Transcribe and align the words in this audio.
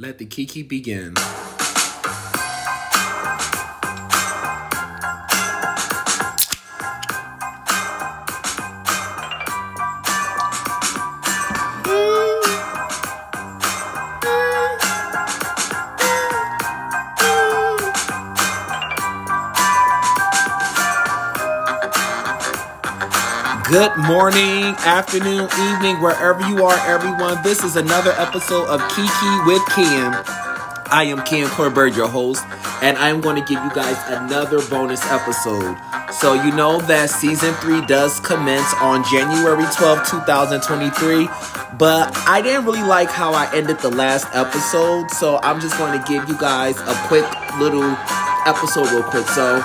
Let 0.00 0.16
the 0.16 0.24
Kiki 0.24 0.62
begin. 0.62 1.12
Good 23.70 23.96
morning, 23.98 24.74
afternoon, 24.82 25.44
evening, 25.44 26.02
wherever 26.02 26.42
you 26.48 26.64
are, 26.64 26.76
everyone. 26.88 27.40
This 27.44 27.62
is 27.62 27.76
another 27.76 28.10
episode 28.18 28.66
of 28.66 28.80
Kiki 28.88 29.32
with 29.46 29.64
Kim. 29.76 30.10
I 30.90 31.06
am 31.06 31.22
Kim 31.22 31.48
Corbett, 31.50 31.94
your 31.94 32.08
host, 32.08 32.44
and 32.82 32.98
I'm 32.98 33.20
going 33.20 33.36
to 33.36 33.42
give 33.42 33.62
you 33.62 33.70
guys 33.70 33.96
another 34.08 34.60
bonus 34.68 35.00
episode. 35.06 35.76
So, 36.10 36.34
you 36.34 36.50
know 36.50 36.80
that 36.80 37.10
season 37.10 37.54
three 37.62 37.80
does 37.86 38.18
commence 38.18 38.74
on 38.80 39.04
January 39.04 39.64
12, 39.76 40.04
2023, 40.04 41.28
but 41.78 42.10
I 42.26 42.42
didn't 42.42 42.64
really 42.64 42.82
like 42.82 43.08
how 43.08 43.32
I 43.34 43.54
ended 43.54 43.78
the 43.78 43.90
last 43.90 44.26
episode, 44.34 45.12
so 45.12 45.38
I'm 45.44 45.60
just 45.60 45.78
going 45.78 45.96
to 45.96 46.04
give 46.08 46.28
you 46.28 46.36
guys 46.38 46.76
a 46.76 46.94
quick 47.06 47.24
little 47.60 47.96
episode, 48.46 48.90
real 48.90 49.04
quick. 49.04 49.28
So, 49.28 49.62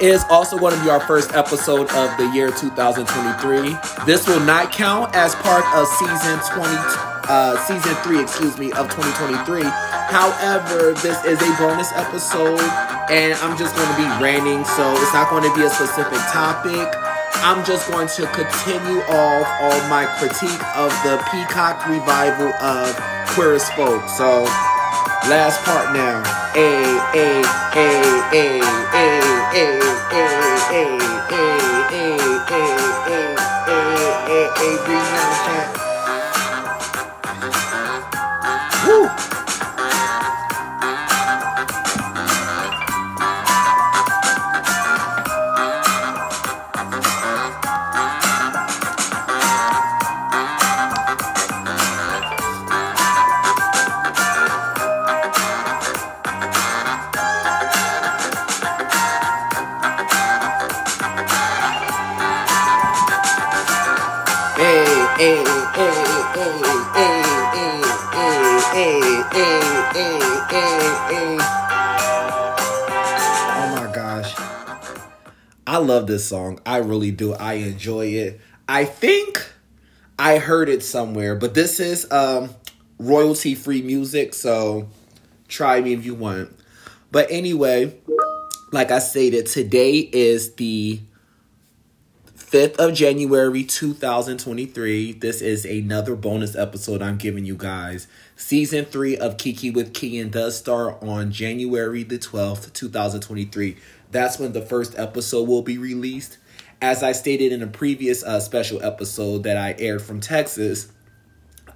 It 0.00 0.08
is 0.08 0.24
also 0.30 0.56
going 0.56 0.74
to 0.74 0.82
be 0.82 0.88
our 0.88 1.00
first 1.00 1.34
episode 1.34 1.90
of 1.90 2.16
the 2.16 2.30
year 2.32 2.50
2023. 2.50 3.76
This 4.06 4.26
will 4.26 4.40
not 4.40 4.72
count 4.72 5.14
as 5.14 5.34
part 5.34 5.64
of 5.74 5.86
season 5.88 6.40
20, 6.54 6.76
uh, 7.28 7.58
season 7.66 7.94
three, 7.96 8.22
excuse 8.22 8.56
me, 8.56 8.72
of 8.72 8.88
2023. 8.88 9.64
However, 9.64 10.92
this 11.02 11.22
is 11.26 11.36
a 11.42 11.56
bonus 11.58 11.92
episode, 11.92 12.60
and 13.10 13.34
I'm 13.40 13.58
just 13.58 13.76
going 13.76 13.88
to 13.88 13.96
be 13.96 14.08
ranting, 14.24 14.64
so 14.64 14.92
it's 14.96 15.12
not 15.12 15.28
going 15.28 15.42
to 15.42 15.54
be 15.54 15.62
a 15.66 15.70
specific 15.70 16.20
topic. 16.32 17.05
I'm 17.42 17.64
just 17.64 17.90
going 17.90 18.08
to 18.08 18.26
continue 18.32 19.00
off 19.08 19.46
all 19.60 19.88
my 19.88 20.06
critique 20.18 20.62
of 20.76 20.90
the 21.04 21.16
Peacock 21.30 21.86
revival 21.88 22.52
of 22.54 22.96
Queer 23.28 23.54
as 23.54 23.68
Folk. 23.70 24.08
So, 24.08 24.44
last 25.28 25.62
part 25.64 25.94
now. 25.94 26.22
A, 26.54 26.98
A, 27.14 27.42
A, 27.74 28.00
A, 28.32 28.60
A, 28.62 29.20
A, 29.54 29.76
A, 29.76 30.16
A, 30.16 30.76
A, 30.76 31.00
A, 31.36 31.86
A, 31.86 32.56
A, 32.86 33.36
A, 34.28 34.50
A, 34.56 34.84
breathe 34.86 35.65
love 75.86 76.06
this 76.06 76.26
song. 76.26 76.60
I 76.66 76.78
really 76.78 77.10
do. 77.10 77.34
I 77.34 77.54
enjoy 77.54 78.06
it. 78.06 78.40
I 78.68 78.84
think 78.84 79.50
I 80.18 80.38
heard 80.38 80.68
it 80.68 80.82
somewhere, 80.82 81.34
but 81.34 81.54
this 81.54 81.80
is 81.80 82.10
um 82.10 82.50
royalty 82.98 83.54
free 83.54 83.82
music, 83.82 84.34
so 84.34 84.88
try 85.48 85.80
me 85.80 85.92
if 85.92 86.04
you 86.04 86.14
want. 86.14 86.50
But 87.10 87.30
anyway, 87.30 87.96
like 88.72 88.90
I 88.90 88.98
stated, 88.98 89.46
today 89.46 89.98
is 89.98 90.54
the 90.54 91.00
5th 92.46 92.76
of 92.76 92.94
January 92.94 93.64
2023. 93.64 95.14
This 95.14 95.40
is 95.40 95.64
another 95.64 96.14
bonus 96.14 96.54
episode 96.54 97.02
I'm 97.02 97.16
giving 97.16 97.44
you 97.44 97.56
guys. 97.56 98.06
Season 98.36 98.84
3 98.84 99.16
of 99.16 99.36
Kiki 99.36 99.72
with 99.72 99.92
Kian 99.92 100.30
does 100.30 100.56
start 100.56 101.02
on 101.02 101.32
January 101.32 102.04
the 102.04 102.18
12th, 102.18 102.72
2023. 102.72 103.76
That's 104.12 104.38
when 104.38 104.52
the 104.52 104.62
first 104.62 104.96
episode 104.96 105.48
will 105.48 105.62
be 105.62 105.76
released. 105.76 106.38
As 106.80 107.02
I 107.02 107.10
stated 107.10 107.50
in 107.50 107.62
a 107.62 107.66
previous 107.66 108.22
uh, 108.22 108.38
special 108.38 108.80
episode 108.80 109.42
that 109.42 109.56
I 109.56 109.74
aired 109.80 110.02
from 110.02 110.20
Texas, 110.20 110.92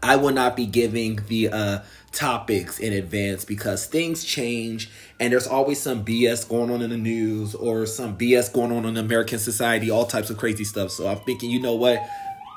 I 0.05 0.15
will 0.17 0.33
not 0.33 0.55
be 0.55 0.67
giving 0.67 1.19
the 1.27 1.49
uh, 1.49 1.79
topics 2.13 2.79
in 2.79 2.93
advance 2.93 3.45
because 3.45 3.87
things 3.87 4.25
change 4.25 4.91
and 5.21 5.33
there's 5.33 5.47
always 5.47 5.81
some 5.81 6.05
BS 6.05 6.49
going 6.49 6.71
on 6.71 6.83
in 6.83 6.91
the 6.91 6.97
news 6.97 7.55
or 7.55 7.87
some 7.87 8.17
BS 8.17 8.53
going 8.53 8.73
on 8.73 8.85
in 8.85 8.97
American 8.97 9.39
society, 9.39 9.91
all 9.91 10.07
types 10.07 10.31
of 10.31 10.37
crazy 10.37 10.65
stuff. 10.65 10.91
So 10.91 11.09
I'm 11.09 11.19
thinking, 11.19 11.51
you 11.51 11.61
know 11.61 11.75
what? 11.75 12.05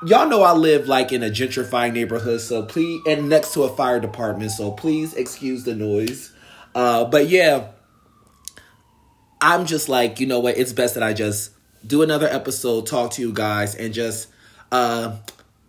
Y'all 0.06 0.28
know 0.28 0.42
I 0.42 0.52
live 0.52 0.88
like 0.88 1.12
in 1.12 1.22
a 1.22 1.30
gentrifying 1.30 1.92
neighborhood, 1.92 2.40
so 2.40 2.64
please, 2.64 3.00
and 3.06 3.28
next 3.28 3.54
to 3.54 3.62
a 3.62 3.74
fire 3.74 4.00
department, 4.00 4.50
so 4.50 4.70
please 4.70 5.14
excuse 5.14 5.64
the 5.64 5.74
noise. 5.74 6.32
Uh, 6.74 7.04
but 7.04 7.28
yeah, 7.28 7.68
I'm 9.40 9.64
just 9.66 9.88
like, 9.88 10.20
you 10.20 10.26
know 10.26 10.40
what? 10.40 10.58
It's 10.58 10.72
best 10.72 10.94
that 10.94 11.02
I 11.02 11.12
just 11.14 11.52
do 11.86 12.02
another 12.02 12.26
episode, 12.26 12.86
talk 12.86 13.12
to 13.12 13.22
you 13.22 13.32
guys, 13.32 13.74
and 13.74 13.94
just 13.94 14.28
uh, 14.72 15.16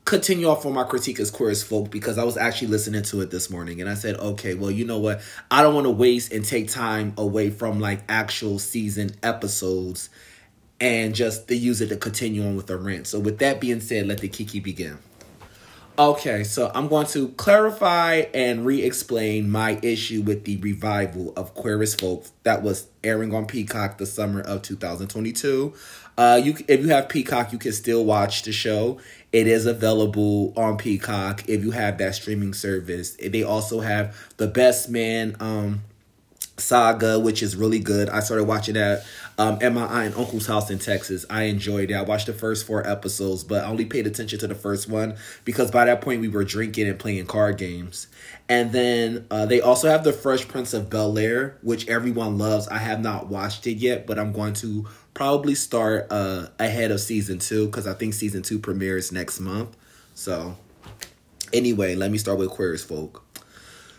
continue 0.05 0.47
off 0.47 0.65
on 0.67 0.73
my 0.73 0.83
critique 0.83 1.19
as 1.19 1.31
queer 1.31 1.49
as 1.49 1.63
folk 1.63 1.89
because 1.89 2.19
I 2.19 2.23
was 2.23 2.37
actually 2.37 2.67
listening 2.67 3.01
to 3.03 3.21
it 3.21 3.31
this 3.31 3.49
morning 3.49 3.81
and 3.81 3.89
I 3.89 3.95
said, 3.95 4.15
okay, 4.17 4.53
well, 4.53 4.69
you 4.69 4.85
know 4.85 4.99
what? 4.99 5.21
I 5.49 5.63
don't 5.63 5.73
want 5.73 5.85
to 5.85 5.91
waste 5.91 6.31
and 6.31 6.45
take 6.45 6.69
time 6.69 7.13
away 7.17 7.49
from 7.49 7.79
like 7.79 8.03
actual 8.07 8.59
season 8.59 9.11
episodes 9.23 10.09
and 10.79 11.15
just 11.15 11.47
to 11.47 11.55
use 11.55 11.81
it 11.81 11.87
to 11.87 11.97
continue 11.97 12.45
on 12.45 12.55
with 12.55 12.67
the 12.67 12.77
rant. 12.77 13.07
So 13.07 13.19
with 13.19 13.39
that 13.39 13.59
being 13.59 13.79
said, 13.79 14.07
let 14.07 14.19
the 14.19 14.27
Kiki 14.27 14.59
begin. 14.59 14.99
Okay, 15.97 16.43
so 16.43 16.69
I'm 16.75 16.89
going 16.89 17.07
to 17.07 17.29
clarify 17.29 18.25
and 18.33 18.65
re-explain 18.65 19.49
my 19.49 19.79
issue 19.81 20.21
with 20.21 20.43
the 20.43 20.57
revival 20.57 21.31
of 21.37 21.53
Queer 21.53 21.81
as 21.81 21.95
Folk 21.95 22.25
that 22.43 22.61
was 22.61 22.87
airing 23.01 23.33
on 23.33 23.45
Peacock 23.45 23.97
the 23.97 24.05
summer 24.05 24.41
of 24.41 24.61
2022. 24.61 25.73
Uh, 26.17 26.39
you 26.41 26.55
if 26.67 26.81
you 26.81 26.87
have 26.89 27.09
Peacock, 27.09 27.51
you 27.51 27.57
can 27.59 27.73
still 27.73 28.05
watch 28.05 28.43
the 28.43 28.51
show. 28.51 28.99
It 29.33 29.47
is 29.47 29.65
available 29.65 30.53
on 30.55 30.77
Peacock 30.77 31.47
if 31.49 31.61
you 31.61 31.71
have 31.71 31.97
that 31.97 32.15
streaming 32.15 32.53
service. 32.53 33.17
They 33.17 33.43
also 33.43 33.81
have 33.81 34.15
the 34.37 34.47
Best 34.47 34.89
Man 34.89 35.35
um 35.39 35.81
saga, 36.57 37.19
which 37.19 37.43
is 37.43 37.55
really 37.55 37.79
good. 37.79 38.09
I 38.09 38.21
started 38.21 38.45
watching 38.45 38.75
that 38.75 39.05
um, 39.37 39.57
at 39.61 39.73
my 39.73 39.83
aunt 39.83 40.07
and 40.07 40.15
uncle's 40.15 40.47
house 40.47 40.69
in 40.69 40.79
Texas. 40.79 41.25
I 41.29 41.43
enjoyed 41.43 41.91
it. 41.91 41.93
I 41.93 42.01
watched 42.01 42.27
the 42.27 42.33
first 42.33 42.65
four 42.65 42.85
episodes, 42.87 43.43
but 43.43 43.63
I 43.63 43.67
only 43.67 43.85
paid 43.85 44.07
attention 44.07 44.39
to 44.39 44.47
the 44.47 44.55
first 44.55 44.89
one 44.89 45.15
because 45.43 45.71
by 45.71 45.85
that 45.85 46.01
point 46.01 46.21
we 46.21 46.27
were 46.27 46.43
drinking 46.43 46.87
and 46.87 46.97
playing 46.97 47.25
card 47.25 47.57
games. 47.57 48.07
And 48.47 48.71
then 48.71 49.25
uh, 49.31 49.45
they 49.45 49.61
also 49.61 49.89
have 49.89 50.03
the 50.03 50.13
Fresh 50.13 50.47
Prince 50.47 50.73
of 50.73 50.89
Bel 50.89 51.17
Air, 51.17 51.57
which 51.61 51.87
everyone 51.87 52.37
loves. 52.37 52.67
I 52.67 52.77
have 52.77 53.01
not 53.01 53.27
watched 53.27 53.67
it 53.67 53.77
yet, 53.77 54.05
but 54.05 54.19
I'm 54.19 54.31
going 54.31 54.53
to 54.55 54.87
probably 55.13 55.55
start 55.55 56.07
uh, 56.11 56.47
ahead 56.59 56.91
of 56.91 57.01
season 57.01 57.39
two 57.39 57.65
because 57.65 57.87
I 57.87 57.93
think 57.93 58.13
season 58.13 58.43
two 58.43 58.59
premieres 58.59 59.11
next 59.11 59.39
month. 59.39 59.75
So, 60.13 60.55
anyway, 61.51 61.95
let 61.95 62.11
me 62.11 62.17
start 62.17 62.37
with 62.37 62.49
Queer 62.49 62.73
as 62.73 62.83
Folk. 62.83 63.24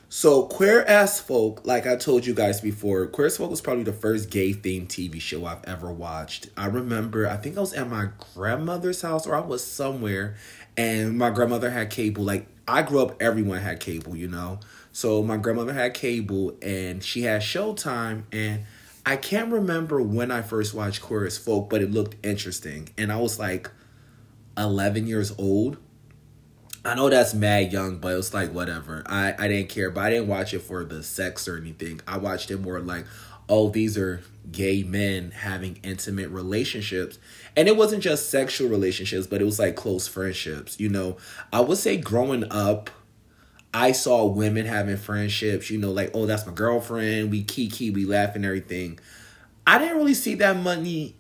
So, 0.08 0.44
Queer 0.44 0.82
as 0.82 1.20
Folk, 1.20 1.66
like 1.66 1.84
I 1.84 1.96
told 1.96 2.26
you 2.26 2.32
guys 2.32 2.60
before, 2.60 3.08
Queer 3.08 3.26
as 3.26 3.38
Folk 3.38 3.50
was 3.50 3.60
probably 3.60 3.82
the 3.82 3.92
first 3.92 4.30
gay 4.30 4.52
themed 4.52 4.86
TV 4.86 5.20
show 5.20 5.44
I've 5.46 5.64
ever 5.64 5.90
watched. 5.90 6.48
I 6.56 6.66
remember, 6.66 7.28
I 7.28 7.36
think 7.36 7.56
I 7.56 7.60
was 7.60 7.72
at 7.72 7.90
my 7.90 8.10
grandmother's 8.34 9.02
house 9.02 9.26
or 9.26 9.34
I 9.34 9.40
was 9.40 9.66
somewhere, 9.66 10.36
and 10.76 11.18
my 11.18 11.30
grandmother 11.30 11.70
had 11.70 11.90
cable. 11.90 12.22
Like, 12.22 12.46
I 12.68 12.82
grew 12.82 13.02
up, 13.02 13.20
everyone 13.20 13.58
had 13.58 13.80
cable, 13.80 14.14
you 14.14 14.28
know? 14.28 14.60
So, 14.92 15.24
my 15.24 15.38
grandmother 15.38 15.72
had 15.72 15.92
cable, 15.94 16.56
and 16.62 17.02
she 17.02 17.22
had 17.22 17.42
Showtime, 17.42 18.22
and 18.30 18.62
I 19.04 19.16
can't 19.16 19.52
remember 19.52 20.00
when 20.00 20.30
I 20.30 20.40
first 20.40 20.72
watched 20.72 21.02
Queer 21.02 21.26
as 21.26 21.36
Folk, 21.36 21.68
but 21.68 21.82
it 21.82 21.90
looked 21.90 22.14
interesting. 22.24 22.90
And 22.96 23.10
I 23.10 23.16
was 23.16 23.40
like 23.40 23.70
11 24.56 25.08
years 25.08 25.34
old. 25.36 25.78
I 26.86 26.94
know 26.94 27.08
that's 27.08 27.34
mad 27.34 27.72
young, 27.72 27.98
but 27.98 28.12
it 28.12 28.16
was 28.16 28.32
like 28.32 28.52
whatever. 28.52 29.02
I, 29.06 29.34
I 29.38 29.48
didn't 29.48 29.68
care, 29.68 29.90
but 29.90 30.04
I 30.04 30.10
didn't 30.10 30.28
watch 30.28 30.54
it 30.54 30.60
for 30.60 30.84
the 30.84 31.02
sex 31.02 31.48
or 31.48 31.56
anything. 31.56 32.00
I 32.06 32.18
watched 32.18 32.50
it 32.50 32.60
more 32.60 32.80
like, 32.80 33.06
oh, 33.48 33.70
these 33.70 33.98
are 33.98 34.22
gay 34.50 34.82
men 34.82 35.32
having 35.32 35.78
intimate 35.82 36.30
relationships. 36.30 37.18
And 37.56 37.68
it 37.68 37.76
wasn't 37.76 38.02
just 38.02 38.30
sexual 38.30 38.68
relationships, 38.68 39.26
but 39.26 39.40
it 39.40 39.44
was 39.44 39.58
like 39.58 39.76
close 39.76 40.06
friendships. 40.06 40.78
You 40.78 40.88
know, 40.88 41.16
I 41.52 41.60
would 41.60 41.78
say 41.78 41.96
growing 41.96 42.44
up, 42.50 42.90
I 43.74 43.92
saw 43.92 44.24
women 44.24 44.66
having 44.66 44.96
friendships, 44.96 45.70
you 45.70 45.78
know, 45.78 45.90
like, 45.90 46.10
oh, 46.14 46.26
that's 46.26 46.46
my 46.46 46.52
girlfriend. 46.52 47.30
We 47.30 47.42
kiki, 47.42 47.90
we 47.90 48.04
laugh 48.04 48.34
and 48.36 48.44
everything. 48.44 48.98
I 49.66 49.78
didn't 49.78 49.96
really 49.96 50.14
see 50.14 50.36
that 50.36 50.62
many 50.62 51.16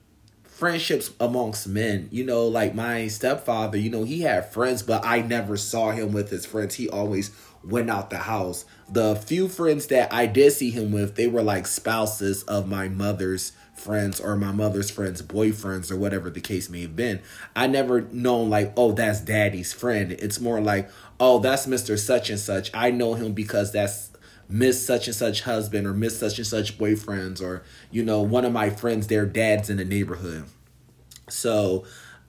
friendships 0.56 1.10
amongst 1.20 1.68
men. 1.68 2.08
You 2.10 2.24
know, 2.24 2.46
like 2.46 2.74
my 2.74 3.08
stepfather, 3.08 3.76
you 3.76 3.90
know, 3.90 4.04
he 4.04 4.22
had 4.22 4.50
friends, 4.52 4.82
but 4.82 5.04
I 5.04 5.20
never 5.20 5.58
saw 5.58 5.90
him 5.90 6.12
with 6.12 6.30
his 6.30 6.46
friends. 6.46 6.76
He 6.76 6.88
always 6.88 7.30
went 7.62 7.90
out 7.90 8.08
the 8.08 8.16
house. 8.18 8.64
The 8.88 9.16
few 9.16 9.48
friends 9.48 9.88
that 9.88 10.12
I 10.14 10.24
did 10.24 10.52
see 10.52 10.70
him 10.70 10.92
with, 10.92 11.14
they 11.14 11.26
were 11.26 11.42
like 11.42 11.66
spouses 11.66 12.42
of 12.44 12.68
my 12.68 12.88
mother's 12.88 13.52
friends 13.74 14.18
or 14.18 14.34
my 14.34 14.50
mother's 14.50 14.90
friends' 14.90 15.20
boyfriends 15.20 15.90
or 15.90 15.96
whatever 15.96 16.30
the 16.30 16.40
case 16.40 16.70
may 16.70 16.80
have 16.82 16.96
been. 16.96 17.20
I 17.54 17.66
never 17.66 18.00
known 18.00 18.48
like, 18.48 18.72
oh, 18.78 18.92
that's 18.92 19.20
daddy's 19.20 19.74
friend. 19.74 20.12
It's 20.12 20.40
more 20.40 20.62
like, 20.62 20.88
oh, 21.20 21.38
that's 21.38 21.66
Mr. 21.66 21.98
Such 21.98 22.30
and 22.30 22.40
Such. 22.40 22.70
I 22.72 22.90
know 22.90 23.12
him 23.12 23.34
because 23.34 23.72
that's 23.72 24.10
Miss 24.48 24.84
Such 24.84 25.06
and 25.06 25.16
Such 25.16 25.42
husband 25.42 25.86
or 25.86 25.94
Miss 25.94 26.18
Such 26.18 26.38
and 26.38 26.46
Such 26.46 26.78
boyfriends 26.78 27.40
or, 27.42 27.62
you 27.90 28.04
know, 28.04 28.22
one 28.22 28.44
of 28.44 28.52
my 28.52 28.70
friends, 28.70 29.06
their 29.06 29.26
dads 29.26 29.70
in 29.70 29.76
the 29.76 29.84
neighborhood. 29.84 30.44
So 31.28 31.84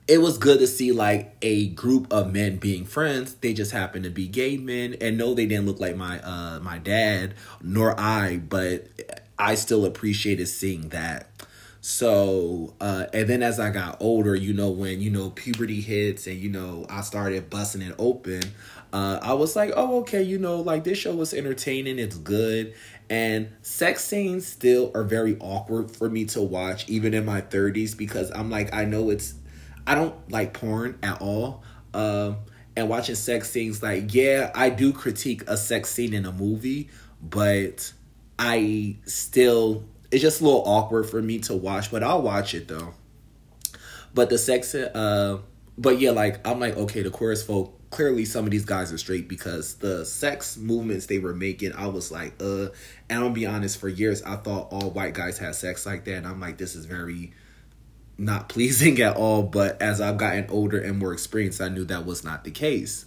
it 0.08 0.22
was 0.22 0.38
good 0.38 0.58
to 0.58 0.66
see 0.66 0.90
like 0.90 1.36
a 1.42 1.68
group 1.68 2.10
of 2.12 2.32
men 2.32 2.56
being 2.56 2.84
friends. 2.86 3.34
They 3.34 3.52
just 3.52 3.72
happened 3.72 4.04
to 4.04 4.10
be 4.10 4.26
gay 4.26 4.56
men, 4.56 4.96
and 5.00 5.18
no, 5.18 5.34
they 5.34 5.46
didn't 5.46 5.66
look 5.66 5.80
like 5.80 5.96
my 5.96 6.18
uh 6.20 6.60
my 6.60 6.78
dad 6.78 7.34
nor 7.62 7.98
I, 7.98 8.38
but 8.38 8.86
I 9.38 9.54
still 9.54 9.84
appreciated 9.84 10.46
seeing 10.46 10.88
that. 10.88 11.28
So, 11.80 12.74
uh, 12.80 13.06
and 13.12 13.28
then 13.28 13.42
as 13.42 13.60
I 13.60 13.70
got 13.70 13.98
older, 14.00 14.34
you 14.34 14.52
know, 14.52 14.68
when 14.70 15.00
you 15.00 15.10
know 15.10 15.30
puberty 15.30 15.80
hits 15.80 16.26
and 16.26 16.36
you 16.36 16.48
know 16.48 16.86
I 16.88 17.02
started 17.02 17.50
busting 17.50 17.82
it 17.82 17.94
open, 17.98 18.42
uh, 18.92 19.18
I 19.22 19.34
was 19.34 19.54
like, 19.54 19.72
oh, 19.76 20.00
okay, 20.00 20.22
you 20.22 20.38
know, 20.38 20.56
like 20.56 20.84
this 20.84 20.98
show 20.98 21.14
was 21.14 21.34
entertaining, 21.34 21.98
it's 21.98 22.16
good, 22.16 22.74
and 23.10 23.50
sex 23.62 24.04
scenes 24.04 24.46
still 24.46 24.90
are 24.94 25.04
very 25.04 25.36
awkward 25.40 25.90
for 25.90 26.08
me 26.08 26.24
to 26.26 26.42
watch, 26.42 26.88
even 26.88 27.14
in 27.14 27.24
my 27.24 27.40
30s, 27.40 27.96
because 27.96 28.30
I'm 28.30 28.50
like, 28.50 28.72
I 28.74 28.84
know 28.84 29.10
it's 29.10 29.34
I 29.88 29.94
don't 29.94 30.30
like 30.30 30.52
porn 30.52 30.98
at 31.02 31.22
all. 31.22 31.62
Um, 31.94 32.36
and 32.76 32.90
watching 32.90 33.14
sex 33.14 33.50
scenes, 33.50 33.82
like, 33.82 34.12
yeah, 34.14 34.52
I 34.54 34.68
do 34.68 34.92
critique 34.92 35.42
a 35.48 35.56
sex 35.56 35.90
scene 35.90 36.12
in 36.12 36.26
a 36.26 36.32
movie, 36.32 36.90
but 37.22 37.90
I 38.38 38.96
still, 39.06 39.84
it's 40.10 40.22
just 40.22 40.42
a 40.42 40.44
little 40.44 40.62
awkward 40.66 41.08
for 41.08 41.22
me 41.22 41.38
to 41.40 41.54
watch, 41.54 41.90
but 41.90 42.02
I'll 42.02 42.22
watch 42.22 42.54
it 42.54 42.68
though. 42.68 42.92
But 44.12 44.28
the 44.28 44.36
sex, 44.36 44.74
uh, 44.74 45.38
but 45.78 45.98
yeah, 45.98 46.10
like, 46.10 46.46
I'm 46.46 46.60
like, 46.60 46.76
okay, 46.76 47.02
the 47.02 47.10
queer 47.10 47.34
folk, 47.34 47.77
clearly 47.90 48.24
some 48.24 48.44
of 48.44 48.50
these 48.50 48.64
guys 48.64 48.92
are 48.92 48.98
straight 48.98 49.28
because 49.28 49.74
the 49.76 50.04
sex 50.04 50.56
movements 50.56 51.06
they 51.06 51.18
were 51.18 51.34
making, 51.34 51.72
I 51.72 51.86
was 51.86 52.12
like, 52.12 52.34
uh, 52.40 52.68
and 53.08 53.24
I'll 53.24 53.30
be 53.30 53.46
honest, 53.46 53.78
for 53.78 53.88
years 53.88 54.22
I 54.22 54.36
thought 54.36 54.68
all 54.70 54.90
white 54.90 55.14
guys 55.14 55.38
had 55.38 55.54
sex 55.54 55.86
like 55.86 56.04
that, 56.04 56.16
and 56.16 56.26
I'm 56.26 56.40
like, 56.40 56.58
this 56.58 56.74
is 56.74 56.84
very 56.84 57.32
not 58.18 58.48
pleasing 58.48 59.00
at 59.00 59.16
all. 59.16 59.42
But 59.42 59.80
as 59.80 60.00
I've 60.00 60.18
gotten 60.18 60.46
older 60.50 60.78
and 60.80 60.98
more 60.98 61.12
experienced, 61.12 61.60
I 61.60 61.68
knew 61.68 61.84
that 61.84 62.04
was 62.04 62.24
not 62.24 62.44
the 62.44 62.50
case. 62.50 63.06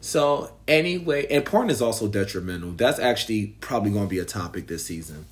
So 0.00 0.52
anyway, 0.68 1.26
and 1.30 1.46
porn 1.46 1.70
is 1.70 1.80
also 1.80 2.08
detrimental. 2.08 2.72
That's 2.72 2.98
actually 2.98 3.56
probably 3.60 3.90
going 3.90 4.04
to 4.04 4.10
be 4.10 4.18
a 4.18 4.26
topic 4.26 4.66
this 4.66 4.84
season. 4.84 5.24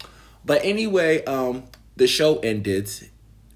But 0.46 0.64
anyway, 0.64 1.22
um, 1.24 1.64
the 1.96 2.06
show 2.06 2.38
ended. 2.38 2.90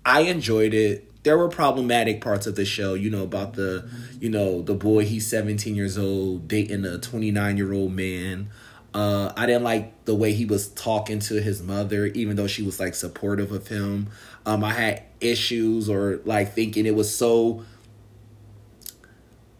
I 0.04 0.20
enjoyed 0.22 0.74
it. 0.74 1.10
There 1.26 1.36
were 1.36 1.48
problematic 1.48 2.20
parts 2.20 2.46
of 2.46 2.54
the 2.54 2.64
show, 2.64 2.94
you 2.94 3.10
know, 3.10 3.24
about 3.24 3.54
the, 3.54 3.90
you 4.20 4.30
know, 4.30 4.62
the 4.62 4.74
boy, 4.74 5.04
he's 5.04 5.26
17 5.26 5.74
years 5.74 5.98
old, 5.98 6.46
dating 6.46 6.84
a 6.84 6.98
29 6.98 7.56
year 7.56 7.72
old 7.72 7.92
man. 7.92 8.48
Uh, 8.94 9.32
I 9.36 9.46
didn't 9.46 9.64
like 9.64 10.04
the 10.04 10.14
way 10.14 10.34
he 10.34 10.44
was 10.44 10.68
talking 10.68 11.18
to 11.18 11.42
his 11.42 11.64
mother, 11.64 12.06
even 12.06 12.36
though 12.36 12.46
she 12.46 12.62
was 12.62 12.78
like 12.78 12.94
supportive 12.94 13.50
of 13.50 13.66
him. 13.66 14.08
Um, 14.46 14.62
I 14.62 14.72
had 14.72 15.02
issues 15.20 15.88
or 15.88 16.20
like 16.24 16.52
thinking 16.52 16.86
it 16.86 16.94
was 16.94 17.12
so 17.12 17.64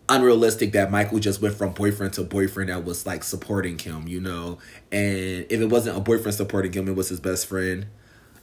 unrealistic 0.09 0.71
that 0.71 0.93
Michael 0.93 1.19
just 1.19 1.43
went 1.43 1.57
from 1.57 1.73
boyfriend 1.73 2.13
to 2.13 2.23
boyfriend 2.23 2.71
that 2.71 2.85
was 2.85 3.07
like 3.07 3.25
supporting 3.25 3.77
him, 3.77 4.07
you 4.07 4.21
know. 4.21 4.59
And 4.93 5.47
if 5.51 5.61
it 5.61 5.67
wasn't 5.67 5.97
a 5.97 6.01
boyfriend 6.01 6.37
supporting 6.37 6.73
him, 6.73 6.87
it 6.87 6.95
was 6.95 7.09
his 7.09 7.19
best 7.19 7.49
friend, 7.49 7.87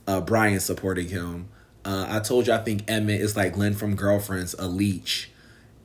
uh, 0.08 0.20
Brian 0.20 0.60
supporting 0.60 1.08
him. 1.08 1.48
Uh, 1.86 2.06
I 2.10 2.20
told 2.20 2.48
you 2.48 2.54
I 2.54 2.60
think 2.60 2.90
Emmett 2.90 3.20
is 3.20 3.36
like 3.36 3.58
Lynn 3.58 3.74
from 3.74 3.96
Girlfriends, 3.96 4.56
a 4.58 4.68
leech. 4.68 5.30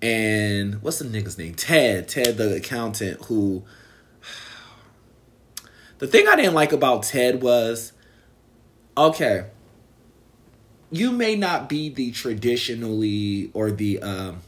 And 0.01 0.81
what's 0.83 1.01
the 1.01 1.05
nigga's 1.05 1.39
name? 1.39 1.55
Ted. 1.55 2.09
Ted, 2.09 2.37
the 2.37 2.57
accountant 2.57 3.25
who. 3.27 3.65
The 5.99 6.07
thing 6.07 6.29
I 6.29 6.37
didn't 6.37 6.55
like 6.55 6.71
about 6.71 7.03
Ted 7.03 7.43
was 7.43 7.93
okay, 8.97 9.47
you 10.91 11.13
may 11.13 11.37
not 11.37 11.69
be 11.69 11.89
the 11.89 12.13
traditionally 12.13 13.51
or 13.53 13.71
the 13.71 14.01
um 14.01 14.43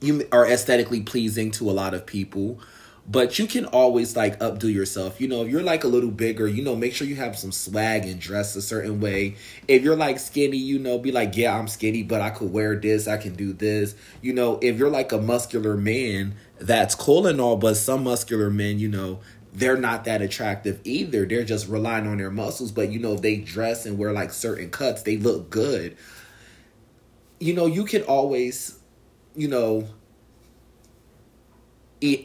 you 0.00 0.26
are 0.32 0.46
aesthetically 0.46 1.00
pleasing 1.00 1.50
to 1.52 1.70
a 1.70 1.72
lot 1.72 1.94
of 1.94 2.06
people 2.06 2.58
but 3.08 3.38
you 3.38 3.46
can 3.46 3.64
always 3.66 4.16
like 4.16 4.38
updo 4.38 4.72
yourself 4.72 5.20
you 5.20 5.26
know 5.26 5.42
if 5.42 5.48
you're 5.48 5.62
like 5.62 5.84
a 5.84 5.88
little 5.88 6.10
bigger 6.10 6.46
you 6.46 6.62
know 6.62 6.76
make 6.76 6.94
sure 6.94 7.06
you 7.06 7.16
have 7.16 7.36
some 7.36 7.50
swag 7.50 8.04
and 8.04 8.20
dress 8.20 8.54
a 8.54 8.62
certain 8.62 9.00
way 9.00 9.34
if 9.66 9.82
you're 9.82 9.96
like 9.96 10.18
skinny 10.18 10.56
you 10.56 10.78
know 10.78 10.98
be 10.98 11.10
like 11.10 11.36
yeah 11.36 11.58
i'm 11.58 11.66
skinny 11.66 12.02
but 12.02 12.20
i 12.20 12.30
could 12.30 12.52
wear 12.52 12.76
this 12.76 13.08
i 13.08 13.16
can 13.16 13.34
do 13.34 13.52
this 13.52 13.94
you 14.20 14.32
know 14.32 14.58
if 14.62 14.78
you're 14.78 14.90
like 14.90 15.10
a 15.10 15.18
muscular 15.18 15.76
man 15.76 16.34
that's 16.60 16.94
cool 16.94 17.26
and 17.26 17.40
all 17.40 17.56
but 17.56 17.74
some 17.74 18.04
muscular 18.04 18.50
men 18.50 18.78
you 18.78 18.88
know 18.88 19.18
they're 19.52 19.76
not 19.76 20.04
that 20.04 20.22
attractive 20.22 20.80
either. 20.84 21.26
They're 21.26 21.44
just 21.44 21.68
relying 21.68 22.06
on 22.06 22.16
their 22.16 22.30
muscles, 22.30 22.72
but 22.72 22.90
you 22.90 22.98
know, 22.98 23.12
if 23.12 23.22
they 23.22 23.36
dress 23.36 23.84
and 23.84 23.98
wear 23.98 24.12
like 24.12 24.32
certain 24.32 24.70
cuts, 24.70 25.02
they 25.02 25.18
look 25.18 25.50
good. 25.50 25.96
You 27.38 27.54
know, 27.54 27.66
you 27.66 27.84
can 27.84 28.02
always, 28.02 28.78
you 29.36 29.48
know, 29.48 29.88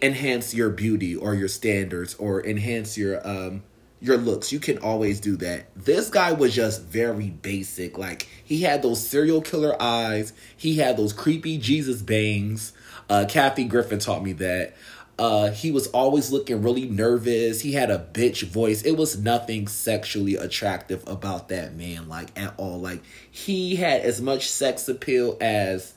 enhance 0.02 0.54
your 0.54 0.70
beauty 0.70 1.16
or 1.16 1.36
your 1.36 1.48
standards 1.48 2.16
or 2.16 2.46
enhance 2.46 2.98
your 2.98 3.26
um 3.28 3.64
your 4.00 4.18
looks. 4.18 4.52
You 4.52 4.60
can 4.60 4.78
always 4.78 5.20
do 5.20 5.36
that. 5.38 5.68
This 5.76 6.10
guy 6.10 6.34
was 6.34 6.54
just 6.54 6.84
very 6.84 7.30
basic. 7.30 7.98
Like 7.98 8.28
he 8.44 8.62
had 8.62 8.82
those 8.82 9.06
serial 9.06 9.42
killer 9.42 9.80
eyes. 9.82 10.34
He 10.56 10.78
had 10.78 10.98
those 10.98 11.14
creepy 11.14 11.58
Jesus 11.58 12.02
bangs. 12.02 12.74
Uh 13.10 13.26
Kathy 13.28 13.66
Griffin 13.66 14.00
taught 14.00 14.24
me 14.24 14.34
that. 14.34 14.76
Uh, 15.20 15.50
he 15.50 15.72
was 15.72 15.88
always 15.88 16.32
looking 16.32 16.62
really 16.62 16.88
nervous. 16.88 17.62
He 17.62 17.72
had 17.72 17.90
a 17.90 18.08
bitch 18.14 18.44
voice. 18.44 18.84
It 18.84 18.98
was 18.98 19.18
nothing 19.18 19.68
sexually 19.68 20.36
attractive 20.36 21.04
about 21.08 21.50
that 21.50 21.76
man, 21.76 22.08
like 22.08 22.38
at 22.40 22.54
all. 22.58 22.80
Like 22.80 23.02
he 23.32 23.78
had 23.78 24.02
as 24.02 24.22
much 24.22 24.48
sex 24.48 24.88
appeal 24.88 25.36
as 25.42 25.96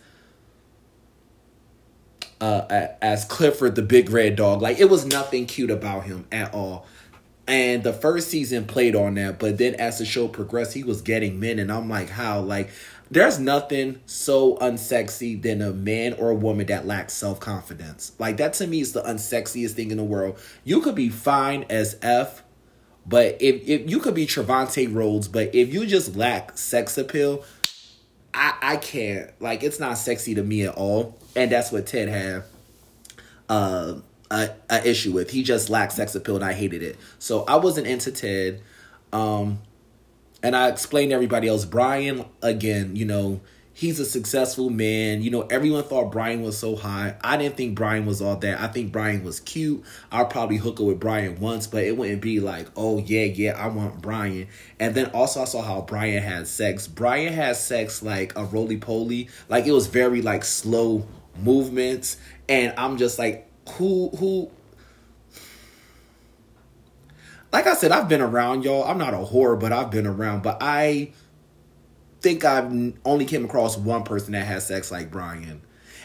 uh 2.40 2.88
as 3.02 3.24
Clifford 3.24 3.74
the 3.74 3.82
big 3.82 4.10
red 4.10 4.36
dog. 4.36 4.62
Like 4.62 4.78
it 4.78 4.90
was 4.90 5.04
nothing 5.04 5.46
cute 5.46 5.70
about 5.70 6.04
him 6.04 6.26
at 6.32 6.54
all. 6.54 6.86
And 7.46 7.82
the 7.82 7.92
first 7.92 8.28
season 8.28 8.64
played 8.66 8.94
on 8.94 9.14
that, 9.14 9.40
but 9.40 9.58
then 9.58 9.74
as 9.74 9.98
the 9.98 10.04
show 10.04 10.28
progressed, 10.28 10.72
he 10.72 10.84
was 10.84 11.02
getting 11.02 11.40
men, 11.40 11.58
and 11.58 11.72
I'm 11.72 11.88
like, 11.88 12.08
how? 12.08 12.40
Like 12.40 12.70
there's 13.10 13.40
nothing 13.40 14.00
so 14.06 14.56
unsexy 14.58 15.40
than 15.40 15.60
a 15.60 15.72
man 15.72 16.12
or 16.12 16.30
a 16.30 16.34
woman 16.34 16.66
that 16.66 16.86
lacks 16.86 17.12
self 17.12 17.40
confidence. 17.40 18.12
Like 18.20 18.36
that 18.36 18.52
to 18.54 18.66
me 18.68 18.80
is 18.80 18.92
the 18.92 19.02
unsexiest 19.02 19.72
thing 19.72 19.90
in 19.90 19.96
the 19.96 20.04
world. 20.04 20.38
You 20.62 20.80
could 20.80 20.94
be 20.94 21.08
fine 21.08 21.64
as 21.68 21.98
F, 22.02 22.44
but 23.04 23.36
if, 23.40 23.66
if 23.68 23.90
you 23.90 23.98
could 23.98 24.14
be 24.14 24.26
Trevante 24.26 24.92
Rhodes, 24.94 25.26
but 25.26 25.52
if 25.52 25.74
you 25.74 25.86
just 25.86 26.14
lack 26.14 26.56
sex 26.56 26.96
appeal, 26.96 27.44
I 28.32 28.54
I 28.62 28.76
can't. 28.76 29.30
Like 29.42 29.64
it's 29.64 29.80
not 29.80 29.98
sexy 29.98 30.36
to 30.36 30.44
me 30.44 30.62
at 30.62 30.76
all. 30.76 31.18
And 31.36 31.50
that's 31.50 31.72
what 31.72 31.86
Ted 31.86 32.08
had 32.08 32.44
uh 33.48 33.94
a, 34.30 34.50
a 34.68 34.88
issue 34.88 35.12
with. 35.12 35.30
He 35.30 35.42
just 35.42 35.70
lacked 35.70 35.92
sex 35.92 36.14
appeal 36.14 36.36
and 36.36 36.44
I 36.44 36.52
hated 36.52 36.82
it. 36.82 36.96
So 37.18 37.44
I 37.44 37.56
wasn't 37.56 37.86
into 37.86 38.12
Ted. 38.12 38.62
Um 39.12 39.60
and 40.42 40.56
I 40.56 40.68
explained 40.68 41.10
to 41.10 41.14
everybody 41.14 41.48
else, 41.48 41.64
Brian, 41.64 42.24
again, 42.42 42.96
you 42.96 43.04
know, 43.04 43.40
he's 43.80 43.98
a 43.98 44.04
successful 44.04 44.70
man. 44.70 45.22
You 45.22 45.30
know, 45.30 45.42
everyone 45.42 45.82
thought 45.84 46.12
Brian 46.12 46.42
was 46.42 46.56
so 46.58 46.76
high. 46.76 47.16
I 47.22 47.36
didn't 47.36 47.56
think 47.56 47.74
Brian 47.74 48.06
was 48.06 48.20
all 48.20 48.36
that. 48.36 48.60
I 48.60 48.68
think 48.68 48.92
Brian 48.92 49.24
was 49.24 49.40
cute. 49.40 49.82
I'll 50.12 50.26
probably 50.26 50.58
hook 50.58 50.80
up 50.80 50.86
with 50.86 51.00
Brian 51.00 51.40
once, 51.40 51.66
but 51.66 51.84
it 51.84 51.96
wouldn't 51.96 52.22
be 52.22 52.40
like, 52.40 52.68
oh, 52.76 52.98
yeah, 52.98 53.24
yeah, 53.24 53.52
I 53.52 53.68
want 53.68 54.02
Brian. 54.02 54.48
And 54.78 54.94
then 54.94 55.06
also 55.06 55.42
I 55.42 55.44
saw 55.44 55.62
how 55.62 55.80
Brian 55.82 56.22
had 56.22 56.46
sex. 56.46 56.86
Brian 56.86 57.32
had 57.32 57.56
sex 57.56 58.02
like 58.02 58.36
a 58.36 58.44
roly 58.44 58.76
poly. 58.76 59.28
Like 59.48 59.66
it 59.66 59.72
was 59.72 59.86
very 59.86 60.22
like 60.22 60.44
slow 60.44 61.06
movements. 61.42 62.16
And 62.48 62.74
I'm 62.76 62.96
just 62.96 63.18
like, 63.18 63.48
who, 63.72 64.10
who, 64.10 64.50
like 67.52 67.66
I 67.66 67.74
said, 67.74 67.92
I've 67.92 68.08
been 68.08 68.20
around 68.20 68.64
y'all. 68.64 68.84
I'm 68.84 68.98
not 68.98 69.14
a 69.14 69.18
whore, 69.18 69.58
but 69.58 69.72
I've 69.72 69.90
been 69.90 70.06
around. 70.06 70.42
But 70.42 70.58
I 70.60 71.12
think 72.20 72.44
I've 72.44 72.94
only 73.04 73.24
came 73.24 73.44
across 73.44 73.76
one 73.76 74.04
person 74.04 74.32
that 74.32 74.46
has 74.46 74.66
sex 74.66 74.90
like 74.90 75.10
Brian. 75.10 75.62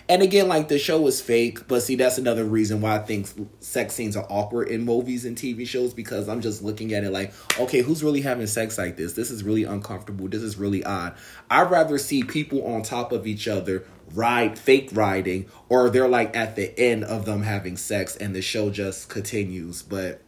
And 0.08 0.22
again, 0.22 0.48
like 0.48 0.68
the 0.68 0.78
show 0.78 1.08
is 1.08 1.20
fake, 1.20 1.68
but 1.68 1.82
see, 1.82 1.96
that's 1.96 2.20
another 2.20 2.46
reason 2.46 2.80
why 2.80 2.96
I 2.96 3.00
think 3.00 3.28
sex 3.60 3.96
scenes 3.96 4.16
are 4.16 4.26
awkward 4.30 4.68
in 4.68 4.86
movies 4.86 5.26
and 5.26 5.36
TV 5.36 5.68
shows 5.68 5.96
because 5.96 6.30
I'm 6.30 6.42
just 6.42 6.62
looking 6.62 6.94
at 6.94 7.04
it 7.04 7.12
like, 7.12 7.34
okay, 7.60 7.82
who's 7.82 8.04
really 8.04 8.22
having 8.22 8.46
sex 8.46 8.78
like 8.78 8.98
this? 8.98 9.14
This 9.14 9.32
is 9.32 9.44
really 9.44 9.64
uncomfortable. 9.64 10.28
This 10.28 10.44
is 10.44 10.58
really 10.58 10.84
odd. 10.84 11.16
I'd 11.50 11.72
rather 11.72 11.98
see 11.98 12.22
people 12.22 12.68
on 12.68 12.84
top 12.84 13.14
of 13.14 13.26
each 13.26 13.48
other 13.48 13.84
ride 14.16 14.58
fake 14.58 14.90
riding 14.94 15.48
or 15.70 15.90
they're 15.90 16.08
like 16.08 16.36
at 16.36 16.56
the 16.56 16.78
end 16.80 17.04
of 17.04 17.26
them 17.26 17.44
having 17.44 17.78
sex 17.78 18.16
and 18.16 18.36
the 18.36 18.42
show 18.42 18.70
just 18.70 19.10
continues. 19.10 19.82
But 19.82 20.22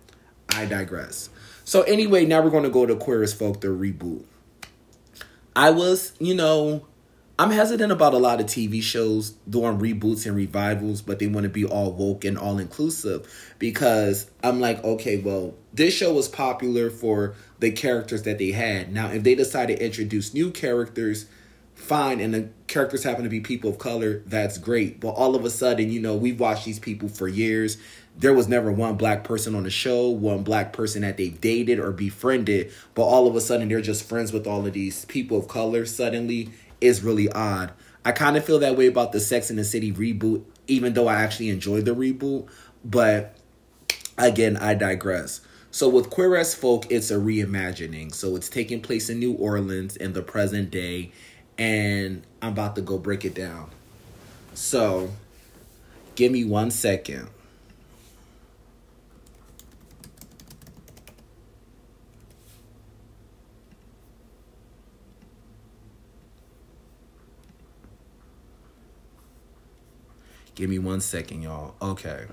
i 0.49 0.65
digress. 0.65 1.29
So 1.63 1.81
anyway 1.83 2.25
now 2.25 2.41
we're 2.41 2.49
going 2.49 2.63
to 2.63 2.69
go 2.69 2.85
to 2.85 2.95
queer 2.95 3.23
as 3.23 3.33
folk 3.33 3.61
the 3.61 3.67
reboot. 3.67 4.23
I 5.55 5.71
was 5.71 6.13
you 6.19 6.35
know 6.35 6.85
i'm 7.39 7.51
hesitant 7.51 7.91
about 7.91 8.15
a 8.15 8.17
lot 8.17 8.39
of 8.39 8.47
tv 8.47 8.81
shows 8.81 9.31
doing 9.47 9.77
reboots 9.79 10.25
and 10.25 10.35
revivals 10.35 11.03
but 11.03 11.19
they 11.19 11.27
want 11.27 11.43
to 11.43 11.49
be 11.49 11.65
all 11.65 11.91
woke 11.91 12.25
and 12.25 12.35
all 12.35 12.57
inclusive 12.57 13.27
because 13.59 14.29
i'm 14.43 14.59
like 14.59 14.83
okay 14.83 15.17
well 15.17 15.53
this 15.77 15.93
show 15.93 16.11
was 16.11 16.27
popular 16.27 16.89
for 16.89 17.35
the 17.59 17.71
characters 17.71 18.23
that 18.23 18.39
they 18.39 18.51
had. 18.51 18.91
Now 18.91 19.09
if 19.11 19.23
they 19.23 19.35
decide 19.35 19.67
to 19.67 19.83
introduce 19.83 20.33
new 20.33 20.51
characters 20.51 21.27
fine 21.75 22.19
and 22.19 22.53
characters 22.67 23.03
happen 23.03 23.23
to 23.23 23.29
be 23.29 23.39
people 23.39 23.69
of 23.69 23.77
color 23.77 24.21
that's 24.25 24.57
great. 24.57 24.99
But 24.99 25.09
all 25.09 25.35
of 25.35 25.45
a 25.45 25.49
sudden 25.49 25.89
you 25.89 25.99
know 25.99 26.15
we've 26.15 26.39
watched 26.39 26.65
these 26.65 26.79
people 26.79 27.09
for 27.09 27.27
years. 27.27 27.77
There 28.17 28.33
was 28.33 28.47
never 28.47 28.71
one 28.71 28.97
black 28.97 29.23
person 29.23 29.55
on 29.55 29.63
the 29.63 29.69
show 29.69 30.09
one 30.09 30.43
black 30.43 30.73
person 30.73 31.01
that 31.01 31.17
they 31.17 31.29
dated 31.29 31.79
or 31.79 31.91
befriended. 31.91 32.71
But 32.93 33.03
all 33.03 33.27
of 33.27 33.35
a 33.35 33.41
sudden 33.41 33.69
they're 33.69 33.81
just 33.81 34.07
friends 34.07 34.33
with 34.33 34.45
all 34.45 34.65
of 34.65 34.73
these 34.73 35.05
people 35.05 35.37
of 35.37 35.47
color 35.47 35.85
suddenly. 35.85 36.49
Is 36.79 37.01
really 37.01 37.27
odd. 37.31 37.71
I 38.05 38.11
kind 38.11 38.37
of 38.37 38.45
feel 38.45 38.59
that 38.59 38.77
way 38.77 38.85
about 38.85 39.11
the 39.11 39.19
sex 39.19 39.49
in 39.49 39.55
the 39.55 39.63
city 39.63 39.91
reboot 39.91 40.43
even 40.67 40.93
though 40.93 41.07
i 41.07 41.15
actually 41.23 41.49
enjoyed 41.49 41.85
the 41.85 41.95
reboot. 41.95 42.47
But 42.85 43.35
again 44.17 44.57
i 44.57 44.73
digress. 44.75 45.41
So 45.71 45.89
with 45.89 46.09
queer 46.09 46.35
as 46.35 46.53
folk 46.53 46.85
it's 46.91 47.09
a 47.09 47.15
reimagining. 47.15 48.13
So 48.13 48.35
it's 48.35 48.49
taking 48.49 48.81
place 48.81 49.09
in 49.09 49.17
new 49.19 49.33
orleans 49.33 49.95
in 49.95 50.13
the 50.13 50.21
present 50.21 50.69
day 50.69 51.11
and 51.57 52.23
I'm 52.41 52.53
about 52.53 52.75
to 52.75 52.81
go 52.81 52.97
break 52.97 53.25
it 53.25 53.33
down. 53.33 53.69
So, 54.53 55.11
give 56.15 56.31
me 56.31 56.43
one 56.43 56.71
second. 56.71 57.29
Give 70.57 70.71
me 70.71 70.79
one 70.79 71.01
second, 71.01 71.43
y'all. 71.43 71.75
Okay. 71.79 72.25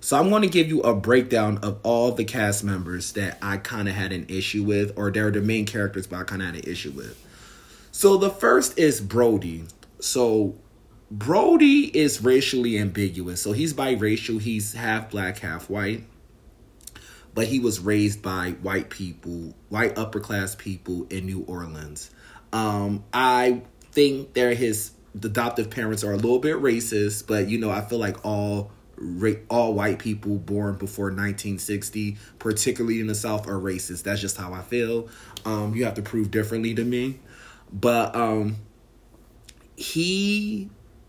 So 0.00 0.18
I'm 0.18 0.30
going 0.30 0.40
to 0.40 0.48
give 0.48 0.68
you 0.68 0.80
a 0.80 0.94
breakdown 0.94 1.58
of 1.58 1.78
all 1.82 2.12
the 2.12 2.24
cast 2.24 2.64
members 2.64 3.12
that 3.12 3.36
I 3.42 3.58
kind 3.58 3.90
of 3.90 3.94
had 3.94 4.10
an 4.10 4.24
issue 4.30 4.62
with, 4.62 4.96
or 4.96 5.10
they're 5.10 5.30
the 5.30 5.42
main 5.42 5.66
characters, 5.66 6.06
but 6.06 6.16
I 6.20 6.24
kind 6.24 6.40
of 6.40 6.46
had 6.46 6.64
an 6.64 6.70
issue 6.70 6.92
with. 6.92 7.22
So 7.98 8.16
the 8.16 8.30
first 8.30 8.78
is 8.78 9.00
Brody. 9.00 9.64
So 9.98 10.54
Brody 11.10 11.90
is 11.98 12.22
racially 12.22 12.78
ambiguous. 12.78 13.42
So 13.42 13.50
he's 13.50 13.74
biracial. 13.74 14.40
He's 14.40 14.72
half 14.72 15.10
black, 15.10 15.38
half 15.38 15.68
white. 15.68 16.04
But 17.34 17.48
he 17.48 17.58
was 17.58 17.80
raised 17.80 18.22
by 18.22 18.52
white 18.62 18.88
people, 18.88 19.52
white 19.68 19.98
upper 19.98 20.20
class 20.20 20.54
people 20.54 21.08
in 21.10 21.26
New 21.26 21.40
Orleans. 21.48 22.10
Um, 22.52 23.02
I 23.12 23.62
think 23.90 24.32
they're 24.32 24.54
his 24.54 24.92
adoptive 25.20 25.68
parents 25.68 26.04
are 26.04 26.12
a 26.12 26.16
little 26.16 26.38
bit 26.38 26.54
racist, 26.58 27.26
but 27.26 27.48
you 27.48 27.58
know, 27.58 27.70
I 27.72 27.80
feel 27.80 27.98
like 27.98 28.24
all 28.24 28.70
all 29.50 29.74
white 29.74 29.98
people 29.98 30.36
born 30.38 30.76
before 30.76 31.06
1960, 31.06 32.16
particularly 32.38 33.00
in 33.00 33.08
the 33.08 33.14
South, 33.16 33.48
are 33.48 33.58
racist. 33.58 34.04
That's 34.04 34.20
just 34.20 34.36
how 34.36 34.52
I 34.52 34.60
feel. 34.60 35.08
Um, 35.44 35.74
you 35.74 35.84
have 35.84 35.94
to 35.94 36.02
prove 36.02 36.30
differently 36.30 36.74
to 36.74 36.84
me. 36.84 37.18
But 37.72 38.14
um 38.14 38.56
he 39.76 40.68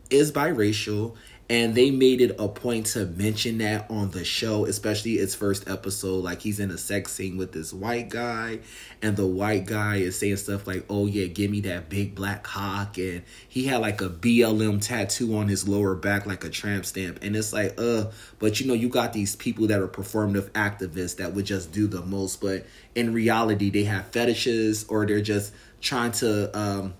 is 0.09 0.31
biracial 0.31 1.15
and 1.51 1.73
they 1.73 1.89
made 1.89 2.21
it 2.21 2.35
a 2.37 2.47
point 2.47 2.85
to 2.85 3.07
mention 3.07 3.57
that 3.57 3.89
on 3.89 4.11
the 4.11 4.23
show 4.23 4.65
especially 4.67 5.13
its 5.13 5.33
first 5.33 5.67
episode. 5.67 6.23
Like 6.23 6.41
he's 6.41 6.59
in 6.59 6.69
a 6.69 6.77
sex 6.77 7.11
scene 7.11 7.37
with 7.37 7.51
this 7.51 7.73
white 7.73 8.09
guy 8.09 8.59
and 9.01 9.17
the 9.17 9.25
white 9.25 9.65
guy 9.65 9.95
is 9.95 10.19
saying 10.19 10.37
stuff 10.37 10.67
like 10.67 10.85
oh 10.89 11.07
yeah 11.07 11.25
give 11.25 11.49
me 11.49 11.61
that 11.61 11.89
big 11.89 12.13
black 12.13 12.43
cock 12.43 12.99
and 12.99 13.23
he 13.47 13.65
had 13.65 13.81
like 13.81 14.01
a 14.01 14.09
blm 14.09 14.79
tattoo 14.79 15.35
on 15.35 15.47
his 15.47 15.67
lower 15.67 15.95
back 15.95 16.27
like 16.27 16.43
a 16.43 16.49
tramp 16.49 16.85
stamp. 16.85 17.17
And 17.23 17.35
it's 17.35 17.51
like 17.51 17.73
uh 17.79 18.05
but 18.37 18.59
you 18.59 18.67
know 18.67 18.75
you 18.75 18.87
got 18.87 19.13
these 19.13 19.35
people 19.35 19.65
that 19.67 19.81
are 19.81 19.87
performative 19.87 20.51
activists 20.51 21.17
that 21.17 21.33
would 21.33 21.45
just 21.45 21.71
do 21.71 21.87
the 21.87 22.03
most. 22.03 22.41
But 22.41 22.67
in 22.93 23.11
reality 23.11 23.71
they 23.71 23.85
have 23.85 24.05
fetishes 24.09 24.83
or 24.83 25.07
they're 25.07 25.21
just 25.21 25.51
trying 25.81 26.12
to 26.12 26.57
um 26.57 26.93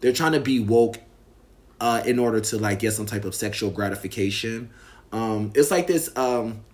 they're 0.00 0.12
trying 0.12 0.32
to 0.32 0.40
be 0.40 0.60
woke 0.60 0.98
uh 1.80 2.02
in 2.06 2.18
order 2.18 2.40
to 2.40 2.58
like 2.58 2.78
get 2.80 2.92
some 2.92 3.06
type 3.06 3.24
of 3.24 3.34
sexual 3.34 3.70
gratification. 3.70 4.70
Um 5.12 5.52
it's 5.54 5.70
like 5.70 5.86
this 5.86 6.14
um 6.16 6.64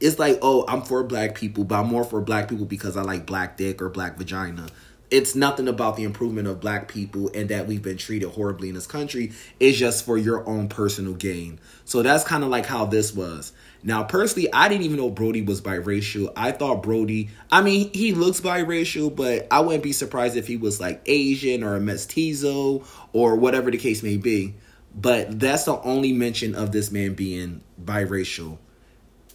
it's 0.00 0.18
like, 0.18 0.38
oh, 0.40 0.64
I'm 0.66 0.82
for 0.82 1.04
black 1.04 1.34
people, 1.34 1.64
but 1.64 1.80
I'm 1.80 1.88
more 1.88 2.04
for 2.04 2.20
black 2.20 2.48
people 2.48 2.64
because 2.64 2.96
I 2.96 3.02
like 3.02 3.26
black 3.26 3.56
dick 3.58 3.82
or 3.82 3.90
black 3.90 4.16
vagina. 4.16 4.68
It's 5.10 5.34
nothing 5.34 5.68
about 5.68 5.96
the 5.96 6.04
improvement 6.04 6.48
of 6.48 6.60
black 6.60 6.88
people 6.88 7.30
and 7.34 7.48
that 7.50 7.66
we've 7.66 7.82
been 7.82 7.98
treated 7.98 8.30
horribly 8.30 8.68
in 8.68 8.74
this 8.74 8.86
country. 8.86 9.32
It's 9.58 9.76
just 9.76 10.06
for 10.06 10.16
your 10.16 10.48
own 10.48 10.68
personal 10.68 11.14
gain. 11.14 11.60
So 11.84 12.02
that's 12.02 12.24
kind 12.24 12.44
of 12.44 12.48
like 12.48 12.64
how 12.64 12.86
this 12.86 13.12
was. 13.12 13.52
Now, 13.82 14.02
personally, 14.04 14.52
I 14.52 14.68
didn't 14.68 14.84
even 14.84 14.98
know 14.98 15.08
Brody 15.08 15.40
was 15.40 15.62
biracial. 15.62 16.30
I 16.36 16.52
thought 16.52 16.82
Brody, 16.82 17.30
I 17.50 17.62
mean, 17.62 17.90
he 17.94 18.12
looks 18.12 18.40
biracial, 18.40 19.14
but 19.14 19.46
I 19.50 19.60
wouldn't 19.60 19.82
be 19.82 19.92
surprised 19.92 20.36
if 20.36 20.46
he 20.46 20.56
was 20.56 20.80
like 20.80 21.00
Asian 21.06 21.62
or 21.62 21.76
a 21.76 21.80
mestizo 21.80 22.84
or 23.12 23.36
whatever 23.36 23.70
the 23.70 23.78
case 23.78 24.02
may 24.02 24.18
be. 24.18 24.54
But 24.94 25.38
that's 25.40 25.64
the 25.64 25.80
only 25.80 26.12
mention 26.12 26.54
of 26.54 26.72
this 26.72 26.90
man 26.90 27.14
being 27.14 27.62
biracial 27.82 28.58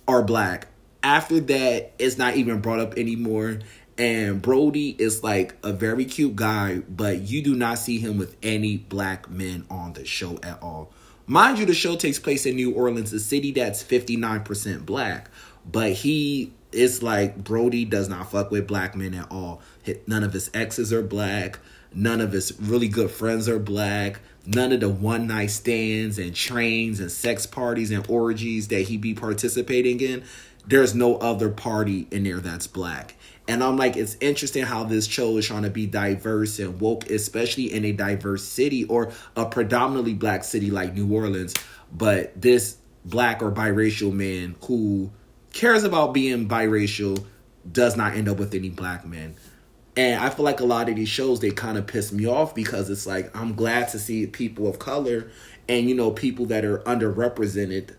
or 0.08 0.22
black. 0.22 0.68
After 1.02 1.40
that, 1.40 1.94
it's 1.98 2.18
not 2.18 2.36
even 2.36 2.62
brought 2.62 2.80
up 2.80 2.98
anymore. 2.98 3.60
And 3.98 4.42
Brody 4.42 4.90
is 5.00 5.24
like 5.24 5.56
a 5.64 5.72
very 5.72 6.06
cute 6.06 6.36
guy, 6.36 6.80
but 6.90 7.22
you 7.22 7.42
do 7.42 7.56
not 7.56 7.80
see 7.80 7.98
him 7.98 8.18
with 8.18 8.36
any 8.44 8.78
black 8.78 9.30
men 9.30 9.66
on 9.70 9.94
the 9.94 10.06
show 10.06 10.38
at 10.44 10.62
all. 10.62 10.92
Mind 11.27 11.58
you, 11.58 11.65
the 11.65 11.74
show 11.74 11.96
takes 11.96 12.20
place 12.20 12.46
in 12.46 12.55
New 12.55 12.72
Orleans, 12.72 13.12
a 13.12 13.20
city 13.20 13.51
that's 13.51 13.84
59% 13.84 14.86
black. 14.86 15.29
But 15.70 15.94
he 15.94 16.53
is 16.72 17.01
like, 17.01 17.44
Brody 17.44 17.86
does 17.86 18.08
not 18.08 18.29
fuck 18.29 18.51
with 18.51 18.67
black 18.67 18.96
men 18.96 19.15
at 19.15 19.32
all. 19.32 19.62
None 20.05 20.24
of 20.24 20.34
his 20.34 20.51
exes 20.53 20.94
are 20.94 21.01
black. 21.01 21.60
None 21.94 22.22
of 22.22 22.34
his 22.34 22.53
really 22.60 22.89
good 22.89 23.10
friends 23.10 23.50
are 23.50 23.58
black. 23.58 24.20
None 24.46 24.72
of 24.72 24.82
the 24.82 24.89
one 24.89 25.25
night 25.25 25.50
stands 25.50 26.20
and 26.20 26.36
trains 26.36 27.00
and 27.00 27.12
sex 27.12 27.48
parties 27.48 27.89
and 27.89 28.08
orgies 28.08 28.67
that 28.67 28.82
he 28.82 28.98
be 28.98 29.15
participating 29.15 30.01
in. 30.01 30.24
There's 30.68 30.96
no 30.96 31.18
other 31.18 31.50
party 31.50 32.08
in 32.12 32.24
there 32.24 32.40
that's 32.40 32.68
black. 32.68 33.16
And 33.48 33.64
I'm 33.64 33.78
like, 33.78 33.96
it's 33.96 34.18
interesting 34.20 34.64
how 34.64 34.84
this 34.86 35.06
show 35.06 35.38
is 35.38 35.46
trying 35.46 35.64
to 35.64 35.70
be 35.70 35.86
diverse 35.86 36.58
and 36.58 36.82
woke, 36.82 37.10
especially 37.10 37.72
in 37.72 37.86
a 37.86 37.92
diverse 37.92 38.44
city 38.44 38.86
or 38.86 39.12
a 39.36 39.46
predominantly 39.46 40.16
black 40.16 40.44
city 40.44 40.72
like 40.72 40.96
New 40.96 41.14
Orleans. 41.14 41.54
But 41.92 42.40
this 42.42 42.78
black 43.04 43.44
or 43.44 43.52
biracial 43.52 44.12
man 44.12 44.56
who 44.66 45.12
cares 45.54 45.84
about 45.84 46.14
being 46.14 46.50
biracial 46.50 47.24
does 47.72 47.96
not 47.96 48.16
end 48.16 48.28
up 48.28 48.38
with 48.38 48.54
any 48.54 48.70
black 48.70 49.06
men. 49.06 49.36
And 49.96 50.20
I 50.22 50.30
feel 50.30 50.44
like 50.44 50.60
a 50.60 50.66
lot 50.66 50.90
of 50.90 50.96
these 50.96 51.08
shows 51.08 51.40
they 51.40 51.52
kind 51.52 51.78
of 51.78 51.88
piss 51.88 52.12
me 52.12 52.26
off 52.26 52.54
because 52.54 52.90
it's 52.90 53.08
like 53.08 53.36
I'm 53.36 53.54
glad 53.54 53.90
to 53.90 54.00
see 54.00 54.28
people 54.28 54.68
of 54.68 54.80
color 54.80 55.32
and 55.70 55.88
you 55.88 55.96
know 55.96 56.12
people 56.12 56.48
that 56.48 56.66
are 56.66 56.80
underrepresented 56.80 57.96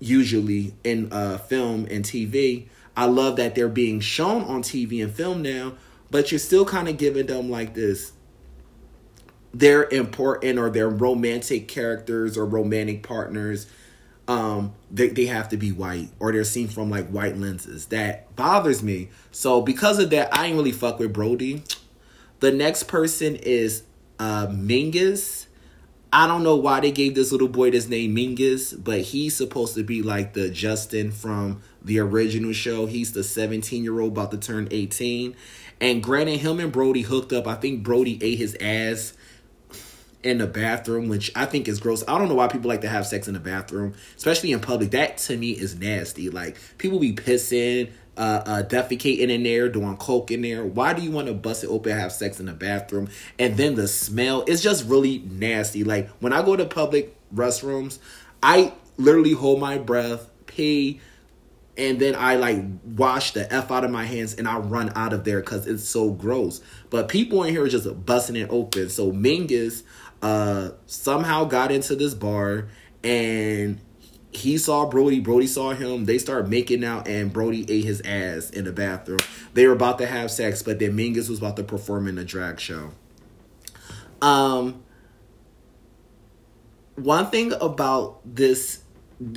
usually 0.00 0.74
in 0.82 1.12
uh, 1.12 1.38
film 1.38 1.86
and 1.90 2.04
TV 2.04 2.66
I 2.96 3.06
love 3.06 3.36
that 3.36 3.54
they're 3.54 3.68
being 3.68 4.00
shown 4.00 4.42
on 4.42 4.62
TV 4.62 5.02
and 5.02 5.12
film 5.12 5.42
now, 5.42 5.72
but 6.10 6.30
you're 6.30 6.38
still 6.38 6.64
kind 6.64 6.88
of 6.88 6.98
giving 6.98 7.26
them 7.26 7.50
like 7.50 7.74
this 7.74 8.12
they're 9.52 9.88
important 9.88 10.60
or 10.60 10.70
they're 10.70 10.88
romantic 10.88 11.66
characters 11.66 12.36
or 12.36 12.46
romantic 12.46 13.02
partners. 13.02 13.66
Um 14.28 14.74
they, 14.90 15.08
they 15.08 15.26
have 15.26 15.48
to 15.48 15.56
be 15.56 15.72
white 15.72 16.10
or 16.20 16.30
they're 16.30 16.44
seen 16.44 16.68
from 16.68 16.90
like 16.90 17.08
white 17.08 17.36
lenses. 17.36 17.86
That 17.86 18.36
bothers 18.36 18.82
me. 18.82 19.08
So 19.30 19.60
because 19.60 19.98
of 19.98 20.10
that 20.10 20.32
i 20.36 20.46
ain't 20.46 20.56
really 20.56 20.70
fuck 20.72 20.98
with 20.98 21.12
brody. 21.12 21.64
The 22.40 22.52
next 22.52 22.84
person 22.84 23.36
is 23.36 23.82
uh 24.18 24.46
mingus 24.48 25.46
I 26.12 26.26
don't 26.26 26.42
know 26.42 26.56
why 26.56 26.80
they 26.80 26.90
gave 26.90 27.14
this 27.14 27.30
little 27.30 27.48
boy 27.48 27.70
this 27.70 27.88
name 27.88 28.16
Mingus, 28.16 28.74
but 28.82 29.00
he's 29.00 29.36
supposed 29.36 29.76
to 29.76 29.84
be 29.84 30.02
like 30.02 30.32
the 30.32 30.50
Justin 30.50 31.12
from 31.12 31.62
the 31.82 32.00
original 32.00 32.52
show. 32.52 32.86
He's 32.86 33.12
the 33.12 33.22
17 33.22 33.84
year 33.84 34.00
old 34.00 34.12
about 34.12 34.32
to 34.32 34.38
turn 34.38 34.66
18. 34.72 35.36
And 35.80 36.02
granted, 36.02 36.40
him 36.40 36.58
and 36.58 36.72
Brody 36.72 37.02
hooked 37.02 37.32
up. 37.32 37.46
I 37.46 37.54
think 37.54 37.84
Brody 37.84 38.18
ate 38.22 38.38
his 38.38 38.56
ass 38.60 39.14
in 40.22 40.38
the 40.38 40.46
bathroom, 40.46 41.08
which 41.08 41.30
I 41.36 41.46
think 41.46 41.68
is 41.68 41.78
gross. 41.78 42.02
I 42.06 42.18
don't 42.18 42.28
know 42.28 42.34
why 42.34 42.48
people 42.48 42.68
like 42.68 42.82
to 42.82 42.88
have 42.88 43.06
sex 43.06 43.28
in 43.28 43.34
the 43.34 43.40
bathroom, 43.40 43.94
especially 44.16 44.50
in 44.50 44.60
public. 44.60 44.90
That 44.90 45.18
to 45.18 45.36
me 45.36 45.52
is 45.52 45.78
nasty. 45.78 46.28
Like 46.28 46.56
people 46.78 46.98
be 46.98 47.12
pissing, 47.12 47.90
uh, 48.20 48.42
uh, 48.44 48.62
defecating 48.62 49.30
in 49.30 49.42
there, 49.44 49.70
doing 49.70 49.96
coke 49.96 50.30
in 50.30 50.42
there. 50.42 50.62
Why 50.62 50.92
do 50.92 51.00
you 51.00 51.10
want 51.10 51.28
to 51.28 51.32
bust 51.32 51.64
it 51.64 51.68
open, 51.68 51.96
have 51.96 52.12
sex 52.12 52.38
in 52.38 52.44
the 52.44 52.52
bathroom, 52.52 53.08
and 53.38 53.56
then 53.56 53.76
the 53.76 53.88
smell? 53.88 54.44
It's 54.46 54.60
just 54.60 54.86
really 54.86 55.20
nasty. 55.20 55.84
Like 55.84 56.10
when 56.20 56.34
I 56.34 56.42
go 56.42 56.54
to 56.54 56.66
public 56.66 57.16
restrooms, 57.34 57.98
I 58.42 58.74
literally 58.98 59.32
hold 59.32 59.58
my 59.58 59.78
breath, 59.78 60.28
pee, 60.44 61.00
and 61.78 61.98
then 61.98 62.14
I 62.14 62.34
like 62.36 62.62
wash 62.84 63.32
the 63.32 63.50
f 63.50 63.70
out 63.70 63.84
of 63.84 63.90
my 63.90 64.04
hands 64.04 64.34
and 64.34 64.46
I 64.46 64.58
run 64.58 64.92
out 64.94 65.14
of 65.14 65.24
there 65.24 65.40
because 65.40 65.66
it's 65.66 65.88
so 65.88 66.10
gross. 66.10 66.60
But 66.90 67.08
people 67.08 67.42
in 67.44 67.54
here 67.54 67.64
are 67.64 67.68
just 67.70 68.04
busting 68.04 68.36
it 68.36 68.48
open. 68.50 68.90
So 68.90 69.12
Mingus 69.12 69.82
uh, 70.20 70.72
somehow 70.84 71.44
got 71.44 71.72
into 71.72 71.96
this 71.96 72.12
bar 72.12 72.68
and 73.02 73.80
he 74.32 74.58
saw 74.58 74.86
Brody, 74.86 75.20
Brody 75.20 75.46
saw 75.46 75.72
him. 75.72 76.04
They 76.04 76.18
started 76.18 76.48
making 76.48 76.84
out, 76.84 77.08
and 77.08 77.32
Brody 77.32 77.66
ate 77.68 77.84
his 77.84 78.00
ass 78.02 78.50
in 78.50 78.64
the 78.64 78.72
bathroom. 78.72 79.18
They 79.54 79.66
were 79.66 79.72
about 79.72 79.98
to 79.98 80.06
have 80.06 80.30
sex, 80.30 80.62
but 80.62 80.78
then 80.78 80.96
Mingus 80.96 81.28
was 81.28 81.38
about 81.38 81.56
to 81.56 81.64
perform 81.64 82.06
in 82.06 82.16
a 82.16 82.24
drag 82.24 82.60
show. 82.60 82.92
Um, 84.22 84.82
one 86.94 87.26
thing 87.26 87.52
about 87.60 88.20
this 88.24 88.82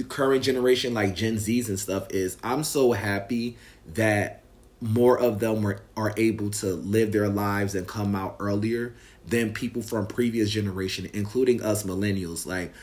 current 0.09 0.43
generation, 0.43 0.93
like 0.93 1.15
Gen 1.15 1.35
Zs 1.37 1.69
and 1.69 1.79
stuff, 1.79 2.07
is 2.11 2.37
I'm 2.43 2.63
so 2.63 2.91
happy 2.91 3.57
that 3.93 4.43
more 4.79 5.17
of 5.17 5.39
them 5.39 5.65
are, 5.65 5.81
are 5.95 6.13
able 6.17 6.49
to 6.49 6.73
live 6.73 7.13
their 7.13 7.29
lives 7.29 7.73
and 7.73 7.87
come 7.87 8.15
out 8.15 8.35
earlier 8.39 8.93
than 9.25 9.53
people 9.53 9.81
from 9.81 10.05
previous 10.05 10.49
generation, 10.49 11.09
including 11.13 11.63
us 11.63 11.83
millennials. 11.83 12.45
Like 12.45 12.73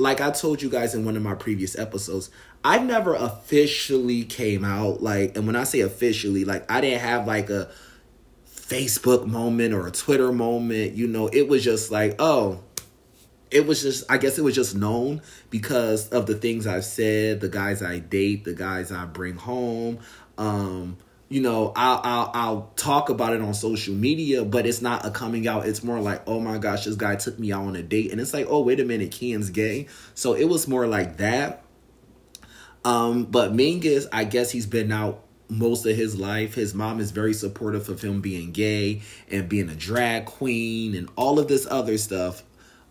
like 0.00 0.20
I 0.20 0.30
told 0.30 0.62
you 0.62 0.70
guys 0.70 0.94
in 0.94 1.04
one 1.04 1.16
of 1.16 1.22
my 1.22 1.34
previous 1.34 1.78
episodes, 1.78 2.30
I've 2.64 2.84
never 2.84 3.14
officially 3.14 4.24
came 4.24 4.64
out 4.64 5.02
like 5.02 5.36
and 5.36 5.46
when 5.46 5.56
I 5.56 5.64
say 5.64 5.80
officially, 5.80 6.44
like 6.44 6.70
I 6.70 6.80
didn't 6.80 7.00
have 7.00 7.26
like 7.26 7.50
a 7.50 7.70
Facebook 8.46 9.26
moment 9.26 9.74
or 9.74 9.86
a 9.86 9.90
Twitter 9.90 10.32
moment, 10.32 10.94
you 10.94 11.06
know, 11.06 11.28
it 11.28 11.48
was 11.48 11.62
just 11.62 11.90
like, 11.90 12.16
oh, 12.18 12.60
it 13.50 13.66
was 13.66 13.82
just 13.82 14.10
I 14.10 14.18
guess 14.18 14.38
it 14.38 14.42
was 14.42 14.54
just 14.54 14.74
known 14.74 15.22
because 15.50 16.08
of 16.10 16.26
the 16.26 16.34
things 16.34 16.66
I've 16.66 16.84
said, 16.84 17.40
the 17.40 17.48
guys 17.48 17.82
I 17.82 17.98
date, 17.98 18.44
the 18.44 18.54
guys 18.54 18.90
I 18.90 19.04
bring 19.04 19.36
home, 19.36 19.98
um 20.38 20.96
you 21.30 21.40
know, 21.40 21.72
I'll, 21.76 22.00
I'll 22.02 22.30
I'll 22.34 22.72
talk 22.74 23.08
about 23.08 23.32
it 23.32 23.40
on 23.40 23.54
social 23.54 23.94
media, 23.94 24.44
but 24.44 24.66
it's 24.66 24.82
not 24.82 25.06
a 25.06 25.10
coming 25.12 25.46
out. 25.46 25.64
It's 25.64 25.84
more 25.84 26.00
like, 26.00 26.22
oh 26.26 26.40
my 26.40 26.58
gosh, 26.58 26.84
this 26.84 26.96
guy 26.96 27.14
took 27.14 27.38
me 27.38 27.52
out 27.52 27.62
on 27.62 27.76
a 27.76 27.82
date, 27.84 28.10
and 28.10 28.20
it's 28.20 28.34
like, 28.34 28.46
oh 28.50 28.60
wait 28.62 28.80
a 28.80 28.84
minute, 28.84 29.12
Kian's 29.12 29.48
gay. 29.48 29.86
So 30.14 30.34
it 30.34 30.46
was 30.46 30.66
more 30.66 30.88
like 30.88 31.18
that. 31.18 31.62
Um, 32.84 33.24
but 33.24 33.52
Mingus, 33.52 34.06
I 34.12 34.24
guess 34.24 34.50
he's 34.50 34.66
been 34.66 34.90
out 34.90 35.22
most 35.48 35.86
of 35.86 35.94
his 35.94 36.18
life. 36.18 36.54
His 36.54 36.74
mom 36.74 36.98
is 36.98 37.12
very 37.12 37.34
supportive 37.34 37.88
of 37.88 38.02
him 38.02 38.20
being 38.20 38.50
gay 38.50 39.02
and 39.30 39.48
being 39.48 39.68
a 39.68 39.76
drag 39.76 40.24
queen 40.24 40.96
and 40.96 41.08
all 41.14 41.38
of 41.38 41.46
this 41.46 41.66
other 41.70 41.96
stuff. 41.96 42.42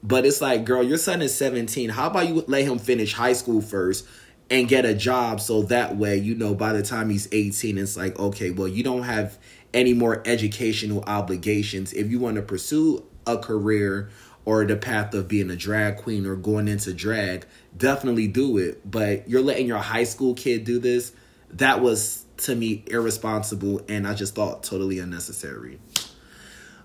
But 0.02 0.26
it's 0.26 0.40
like, 0.40 0.64
girl, 0.64 0.82
your 0.82 0.98
son 0.98 1.22
is 1.22 1.36
17. 1.36 1.90
How 1.90 2.08
about 2.08 2.30
you 2.30 2.46
let 2.48 2.64
him 2.64 2.80
finish 2.80 3.14
high 3.14 3.34
school 3.34 3.62
first? 3.62 4.08
And 4.52 4.68
get 4.68 4.86
a 4.86 4.94
job 4.94 5.40
so 5.40 5.62
that 5.64 5.96
way 5.96 6.18
you 6.18 6.34
know 6.36 6.56
by 6.56 6.74
the 6.74 6.82
time 6.82 7.10
he's 7.10 7.28
18 7.32 7.78
it's 7.78 7.96
like 7.96 8.18
okay 8.18 8.50
well 8.50 8.68
you 8.68 8.84
don't 8.84 9.04
have 9.04 9.38
any 9.74 9.94
more 9.94 10.22
educational 10.26 11.04
obligations. 11.04 11.94
If 11.94 12.10
you 12.10 12.20
want 12.20 12.36
to 12.36 12.42
pursue 12.42 13.06
a 13.28 13.38
career 13.38 14.10
or 14.46 14.66
the 14.66 14.76
path 14.76 15.14
of 15.14 15.28
being 15.28 15.50
a 15.52 15.56
drag 15.56 15.98
queen 15.98 16.26
or 16.26 16.36
going 16.36 16.68
into 16.68 16.94
drag 16.94 17.46
definitely 17.78 18.28
do 18.28 18.58
it. 18.58 18.90
But 18.90 19.30
you're 19.30 19.42
letting 19.42 19.68
your 19.68 19.78
high 19.78 20.06
school 20.06 20.34
kid 20.34 20.64
do 20.64 20.80
this? 20.80 21.12
That 21.52 21.82
was 21.82 22.26
to 22.38 22.56
me 22.56 22.86
irresponsible 22.88 23.82
and 23.90 24.08
i 24.08 24.14
just 24.14 24.34
thought 24.34 24.64
totally 24.64 25.00
unnecessary. 25.00 25.80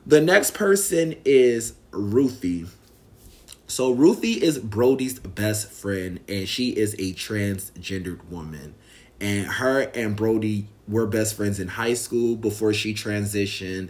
The 0.07 0.21
next 0.21 0.53
person 0.53 1.15
is 1.25 1.75
ruthie 1.93 2.67
so 3.75 3.91
Ruthie 3.91 4.41
is 4.41 4.61
Brody's 4.61 5.19
best 5.19 5.69
friend, 5.69 6.21
and 6.29 6.49
she 6.49 6.71
is 6.71 6.95
a 6.95 7.13
transgendered 7.13 8.25
woman. 8.31 8.77
And 9.21 9.49
her 9.49 9.81
and 9.97 10.15
Brody 10.15 10.69
were 10.87 11.09
best 11.09 11.35
friends 11.35 11.59
in 11.59 11.67
high 11.67 11.95
school 11.95 12.37
before 12.37 12.73
she 12.73 12.95
transitioned. 12.95 13.89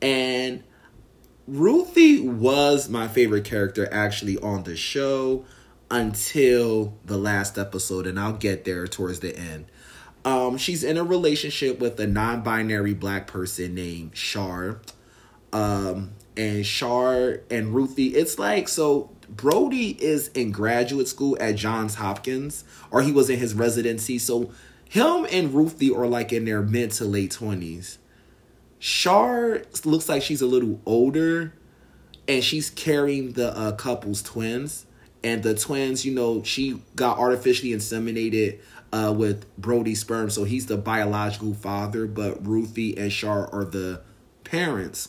And 0.00 0.64
Ruthie 1.46 2.26
was 2.26 2.88
my 2.88 3.08
favorite 3.08 3.44
character 3.44 3.86
actually 3.92 4.38
on 4.38 4.62
the 4.62 4.74
show 4.74 5.44
until 5.90 6.96
the 7.04 7.18
last 7.18 7.58
episode, 7.58 8.06
and 8.06 8.18
I'll 8.18 8.32
get 8.32 8.64
there 8.64 8.86
towards 8.86 9.20
the 9.20 9.36
end. 9.36 9.66
Um, 10.24 10.56
she's 10.56 10.82
in 10.82 10.96
a 10.96 11.04
relationship 11.04 11.78
with 11.78 12.00
a 12.00 12.06
non-binary 12.06 12.94
black 12.94 13.26
person 13.26 13.74
named 13.74 14.16
Shar. 14.16 14.80
Um, 15.52 16.12
and 16.38 16.64
Shar 16.64 17.42
and 17.50 17.74
Ruthie, 17.74 18.14
it's 18.14 18.38
like 18.38 18.68
so 18.68 19.10
Brody 19.28 19.90
is 20.02 20.28
in 20.28 20.52
graduate 20.52 21.08
school 21.08 21.36
at 21.40 21.56
Johns 21.56 21.96
Hopkins, 21.96 22.64
or 22.90 23.02
he 23.02 23.12
was 23.12 23.28
in 23.30 23.38
his 23.38 23.54
residency. 23.54 24.18
So 24.18 24.50
him 24.88 25.26
and 25.30 25.52
Ruthie 25.52 25.90
are 25.90 26.06
like 26.06 26.32
in 26.32 26.44
their 26.44 26.62
mid 26.62 26.92
to 26.92 27.04
late 27.04 27.32
twenties. 27.32 27.98
Shar 28.78 29.62
looks 29.84 30.08
like 30.08 30.22
she's 30.22 30.42
a 30.42 30.46
little 30.46 30.80
older, 30.86 31.54
and 32.28 32.44
she's 32.44 32.70
carrying 32.70 33.32
the 33.32 33.56
uh, 33.56 33.72
couple's 33.72 34.22
twins. 34.22 34.86
And 35.24 35.42
the 35.42 35.54
twins, 35.54 36.04
you 36.04 36.14
know, 36.14 36.44
she 36.44 36.80
got 36.94 37.18
artificially 37.18 37.70
inseminated 37.70 38.60
uh, 38.92 39.12
with 39.16 39.44
Brody's 39.56 40.00
sperm, 40.00 40.30
so 40.30 40.44
he's 40.44 40.66
the 40.66 40.76
biological 40.76 41.52
father, 41.52 42.06
but 42.06 42.46
Ruthie 42.46 42.96
and 42.96 43.10
Shar 43.10 43.52
are 43.52 43.64
the 43.64 44.02
parents. 44.44 45.08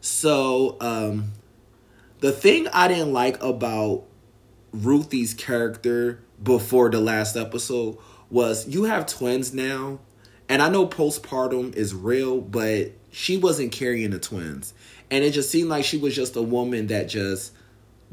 So, 0.00 0.76
um, 0.80 1.32
the 2.24 2.32
thing 2.32 2.66
I 2.68 2.88
didn't 2.88 3.12
like 3.12 3.42
about 3.42 4.04
Ruthie's 4.72 5.34
character 5.34 6.24
before 6.42 6.88
the 6.88 6.98
last 6.98 7.36
episode 7.36 7.98
was 8.30 8.66
you 8.66 8.84
have 8.84 9.04
twins 9.04 9.52
now, 9.52 9.98
and 10.48 10.62
I 10.62 10.70
know 10.70 10.86
postpartum 10.86 11.76
is 11.76 11.94
real, 11.94 12.40
but 12.40 12.92
she 13.10 13.36
wasn't 13.36 13.72
carrying 13.72 14.12
the 14.12 14.18
twins. 14.18 14.72
And 15.10 15.22
it 15.22 15.32
just 15.32 15.50
seemed 15.50 15.68
like 15.68 15.84
she 15.84 15.98
was 15.98 16.16
just 16.16 16.34
a 16.34 16.40
woman 16.40 16.86
that 16.86 17.10
just 17.10 17.52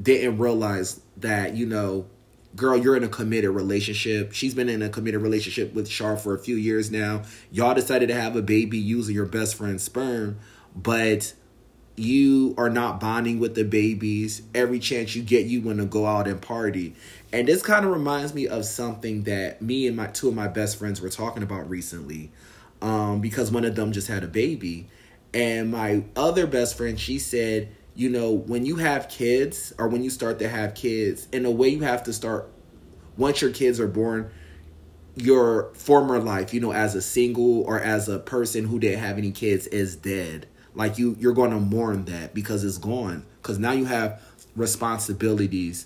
didn't 0.01 0.39
realize 0.39 0.99
that, 1.15 1.55
you 1.55 1.65
know, 1.65 2.05
girl, 2.53 2.75
you're 2.75 2.97
in 2.97 3.05
a 3.05 3.07
committed 3.07 3.51
relationship. 3.51 4.33
She's 4.33 4.53
been 4.53 4.67
in 4.67 4.81
a 4.81 4.89
committed 4.89 5.21
relationship 5.21 5.73
with 5.73 5.87
Shar 5.87 6.17
for 6.17 6.35
a 6.35 6.39
few 6.39 6.57
years 6.57 6.91
now. 6.91 7.23
Y'all 7.49 7.73
decided 7.73 8.09
to 8.09 8.15
have 8.15 8.35
a 8.35 8.41
baby 8.41 8.77
using 8.77 9.15
your 9.15 9.25
best 9.25 9.55
friend's 9.55 9.83
sperm, 9.83 10.37
but 10.75 11.33
you 12.01 12.55
are 12.57 12.69
not 12.69 12.99
bonding 12.99 13.39
with 13.39 13.53
the 13.53 13.63
babies. 13.63 14.41
Every 14.55 14.79
chance 14.79 15.15
you 15.15 15.21
get, 15.21 15.45
you 15.45 15.61
want 15.61 15.77
to 15.77 15.85
go 15.85 16.07
out 16.07 16.27
and 16.27 16.41
party. 16.41 16.95
And 17.31 17.47
this 17.47 17.61
kind 17.61 17.85
of 17.85 17.91
reminds 17.91 18.33
me 18.33 18.47
of 18.47 18.65
something 18.65 19.23
that 19.23 19.61
me 19.61 19.87
and 19.87 19.95
my 19.95 20.07
two 20.07 20.27
of 20.27 20.35
my 20.35 20.47
best 20.47 20.77
friends 20.77 20.99
were 20.99 21.09
talking 21.09 21.43
about 21.43 21.69
recently. 21.69 22.31
Um, 22.81 23.21
because 23.21 23.51
one 23.51 23.63
of 23.63 23.75
them 23.75 23.91
just 23.91 24.07
had 24.07 24.23
a 24.23 24.27
baby. 24.27 24.89
And 25.33 25.71
my 25.71 26.03
other 26.15 26.47
best 26.47 26.75
friend, 26.75 26.99
she 26.99 27.19
said, 27.19 27.69
you 27.93 28.09
know, 28.09 28.31
when 28.31 28.65
you 28.65 28.77
have 28.77 29.07
kids 29.07 29.71
or 29.77 29.87
when 29.87 30.03
you 30.03 30.09
start 30.09 30.39
to 30.39 30.49
have 30.49 30.73
kids, 30.73 31.27
in 31.31 31.45
a 31.45 31.51
way 31.51 31.69
you 31.69 31.81
have 31.81 32.03
to 32.03 32.13
start 32.13 32.49
once 33.15 33.41
your 33.41 33.51
kids 33.51 33.79
are 33.79 33.87
born, 33.87 34.31
your 35.15 35.71
former 35.75 36.17
life, 36.17 36.51
you 36.53 36.59
know, 36.59 36.73
as 36.73 36.95
a 36.95 37.01
single 37.01 37.61
or 37.61 37.79
as 37.79 38.09
a 38.09 38.17
person 38.17 38.65
who 38.65 38.79
didn't 38.79 38.99
have 38.99 39.19
any 39.19 39.31
kids 39.31 39.67
is 39.67 39.95
dead 39.95 40.47
like 40.73 40.97
you 40.97 41.15
you're 41.19 41.33
going 41.33 41.51
to 41.51 41.59
mourn 41.59 42.05
that 42.05 42.33
because 42.33 42.63
it's 42.63 42.77
gone. 42.77 43.25
Because 43.41 43.59
now 43.59 43.71
you 43.71 43.85
have 43.85 44.21
responsibilities. 44.55 45.85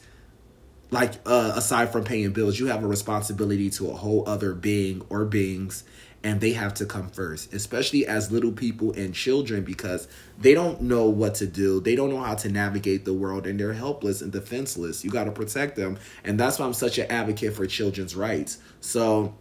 Like 0.92 1.14
uh, 1.26 1.54
aside 1.56 1.92
from 1.92 2.04
paying 2.04 2.32
bills 2.32 2.60
you 2.60 2.68
have 2.68 2.84
a 2.84 2.88
responsibility 2.88 3.70
to 3.72 3.90
a 3.90 3.94
whole 3.96 4.28
other 4.30 4.54
being 4.54 5.02
or 5.10 5.26
beings 5.26 5.84
and 6.24 6.40
they 6.42 6.54
have 6.54 6.74
to 6.76 6.86
come 6.86 7.10
first 7.10 7.54
especially 7.54 8.06
as 8.06 8.32
little 8.32 8.52
people 8.52 8.92
and 8.94 9.14
children 9.14 9.64
because 9.64 10.08
they 10.40 10.54
don't 10.54 10.82
know 10.82 11.10
what 11.10 11.36
to 11.36 11.48
do. 11.48 11.82
They 11.82 11.96
don't 11.96 12.12
know 12.12 12.22
how 12.22 12.36
to 12.36 12.50
navigate 12.50 13.04
the 13.04 13.14
world 13.14 13.48
and 13.48 13.60
they're 13.60 13.74
helpless 13.74 14.22
and 14.22 14.32
defenseless. 14.32 15.04
You 15.04 15.10
got 15.10 15.26
to 15.26 15.32
protect 15.32 15.76
them 15.76 15.98
and 16.24 16.40
that's 16.40 16.60
why 16.60 16.66
i'm 16.66 16.74
such 16.74 17.00
an 17.00 17.12
advocate 17.12 17.54
for 17.54 17.66
children's 17.66 18.16
rights. 18.16 18.60
So 18.80 19.34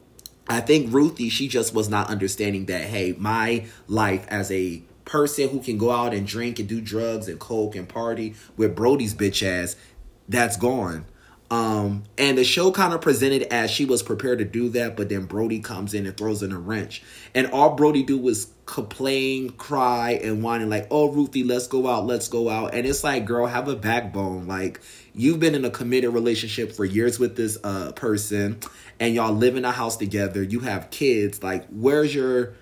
i 0.49 0.61
think 0.61 0.93
ruthie 0.93 1.29
she 1.29 1.47
just 1.47 1.75
was 1.75 1.89
not 1.89 2.09
understanding 2.09 2.67
that 2.67 2.83
hey 2.83 3.15
my 3.19 3.65
life 3.87 4.27
as 4.29 4.51
a 4.51 4.83
person 5.05 5.49
who 5.49 5.61
can 5.61 5.79
go 5.79 5.90
out 5.90 6.14
and 6.14 6.27
drink 6.27 6.59
and 6.59 6.69
do 6.69 6.81
drugs 6.81 7.29
and 7.29 7.38
coke 7.38 7.77
and 7.77 7.88
party 7.88 8.35
with 8.57 8.75
Brody's 8.75 9.14
bitch 9.14 9.47
ass, 9.47 9.77
that's 10.29 10.57
gone. 10.57 11.05
Um, 11.51 12.05
and 12.17 12.38
the 12.38 12.43
show 12.45 12.73
kind 12.73 12.95
of 12.95 13.01
presented 13.01 13.43
as 13.45 13.71
she 13.71 13.85
was 13.85 14.03
prepared 14.03 14.38
to 14.38 14.45
do 14.45 14.71
that, 14.71 14.97
but 14.97 15.09
then 15.09 15.27
Brody 15.27 15.61
comes 15.61 15.93
in 15.95 16.07
and 16.07 16.17
throws 16.17 16.43
in 16.43 16.53
a 16.53 16.59
wrench. 16.59 17.03
And 17.35 17.47
all 17.49 17.77
Brody 17.77 18.03
do 18.03 18.19
was 18.19 18.49
complain, 18.67 19.51
cry, 19.51 20.12
and 20.23 20.43
whining 20.43 20.71
like, 20.71 20.88
"Oh, 20.90 21.12
Ruthie, 21.12 21.45
let's 21.45 21.67
go 21.67 21.87
out, 21.87 22.07
let's 22.07 22.29
go 22.29 22.49
out." 22.49 22.75
And 22.75 22.87
it's 22.87 23.05
like, 23.05 23.27
girl, 23.27 23.47
have 23.47 23.69
a 23.69 23.77
backbone. 23.77 24.49
Like 24.49 24.81
you've 25.14 25.38
been 25.38 25.55
in 25.55 25.64
a 25.64 25.71
committed 25.71 26.12
relationship 26.14 26.73
for 26.73 26.85
years 26.85 27.19
with 27.19 27.37
this 27.37 27.59
uh 27.62 27.93
person, 27.93 28.59
and 28.99 29.14
y'all 29.14 29.35
live 29.35 29.57
in 29.57 29.64
a 29.64 29.73
house 29.73 29.97
together. 29.97 30.43
You 30.43 30.61
have 30.61 30.90
kids. 30.90 31.43
Like, 31.43 31.67
where's 31.69 32.14
your 32.14 32.55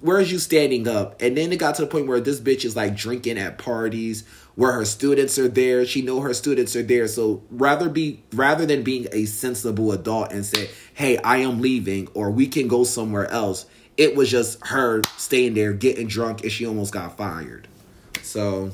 where's 0.00 0.30
you 0.30 0.38
standing 0.38 0.88
up? 0.88 1.20
And 1.20 1.36
then 1.36 1.52
it 1.52 1.58
got 1.58 1.74
to 1.76 1.82
the 1.82 1.88
point 1.88 2.06
where 2.06 2.20
this 2.20 2.40
bitch 2.40 2.64
is 2.64 2.76
like 2.76 2.96
drinking 2.96 3.38
at 3.38 3.58
parties 3.58 4.24
where 4.54 4.72
her 4.72 4.84
students 4.84 5.38
are 5.38 5.48
there. 5.48 5.84
She 5.86 6.02
know 6.02 6.20
her 6.20 6.34
students 6.34 6.76
are 6.76 6.82
there. 6.82 7.08
So 7.08 7.42
rather 7.50 7.88
be 7.88 8.22
rather 8.32 8.66
than 8.66 8.82
being 8.82 9.06
a 9.12 9.24
sensible 9.24 9.92
adult 9.92 10.32
and 10.32 10.44
say, 10.44 10.70
"Hey, 10.94 11.18
I 11.18 11.38
am 11.38 11.60
leaving," 11.60 12.08
or 12.14 12.30
"We 12.30 12.46
can 12.46 12.68
go 12.68 12.84
somewhere 12.84 13.30
else." 13.30 13.66
It 13.96 14.16
was 14.16 14.30
just 14.30 14.66
her 14.66 15.02
staying 15.18 15.54
there, 15.54 15.72
getting 15.72 16.06
drunk, 16.06 16.42
and 16.42 16.52
she 16.52 16.66
almost 16.66 16.92
got 16.92 17.16
fired. 17.16 17.68
So 18.22 18.70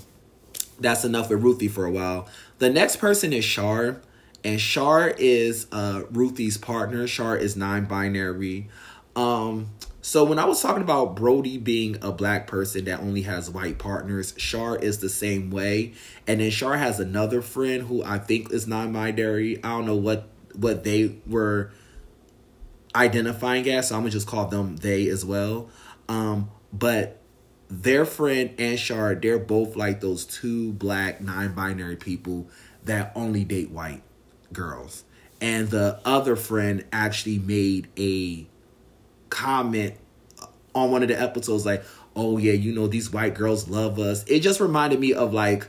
that's 0.78 1.04
enough 1.04 1.30
with 1.30 1.42
Ruthie 1.42 1.68
for 1.68 1.84
a 1.84 1.90
while. 1.90 2.28
The 2.58 2.70
next 2.70 2.96
person 2.96 3.32
is 3.32 3.44
Shar, 3.44 4.00
and 4.44 4.60
Shar 4.60 5.08
is 5.18 5.66
uh, 5.72 6.02
Ruthie's 6.10 6.56
partner. 6.56 7.06
Shar 7.06 7.36
is 7.36 7.56
non-binary. 7.56 8.68
Um, 9.16 9.70
so 10.08 10.24
when 10.24 10.38
I 10.38 10.46
was 10.46 10.62
talking 10.62 10.82
about 10.82 11.16
Brody 11.16 11.58
being 11.58 11.98
a 12.00 12.10
black 12.10 12.46
person 12.46 12.86
that 12.86 13.00
only 13.00 13.20
has 13.22 13.50
white 13.50 13.78
partners, 13.78 14.32
Shar 14.38 14.74
is 14.74 15.00
the 15.00 15.10
same 15.10 15.50
way. 15.50 15.92
And 16.26 16.40
then 16.40 16.50
Shar 16.50 16.78
has 16.78 16.98
another 16.98 17.42
friend 17.42 17.82
who 17.82 18.02
I 18.02 18.16
think 18.16 18.50
is 18.50 18.66
non-binary. 18.66 19.62
I 19.62 19.68
don't 19.68 19.84
know 19.84 19.96
what 19.96 20.30
what 20.54 20.82
they 20.82 21.18
were 21.26 21.72
identifying 22.94 23.68
as, 23.68 23.88
so 23.88 23.96
I'm 23.96 24.00
gonna 24.00 24.10
just 24.10 24.26
call 24.26 24.46
them 24.46 24.76
they 24.76 25.08
as 25.08 25.26
well. 25.26 25.68
Um, 26.08 26.52
but 26.72 27.20
their 27.68 28.06
friend 28.06 28.54
and 28.56 28.78
Shar, 28.78 29.14
they're 29.14 29.38
both 29.38 29.76
like 29.76 30.00
those 30.00 30.24
two 30.24 30.72
black 30.72 31.20
non-binary 31.20 31.96
people 31.96 32.48
that 32.84 33.12
only 33.14 33.44
date 33.44 33.70
white 33.70 34.02
girls. 34.54 35.04
And 35.42 35.68
the 35.68 36.00
other 36.06 36.34
friend 36.34 36.86
actually 36.94 37.38
made 37.38 37.88
a 37.98 38.46
comment 39.30 39.94
on 40.74 40.90
one 40.90 41.02
of 41.02 41.08
the 41.08 41.20
episodes 41.20 41.66
like, 41.66 41.84
"Oh 42.14 42.38
yeah, 42.38 42.52
you 42.52 42.72
know 42.72 42.86
these 42.86 43.12
white 43.12 43.34
girls 43.34 43.68
love 43.68 43.98
us." 43.98 44.24
It 44.24 44.40
just 44.40 44.60
reminded 44.60 45.00
me 45.00 45.12
of 45.12 45.32
like 45.32 45.66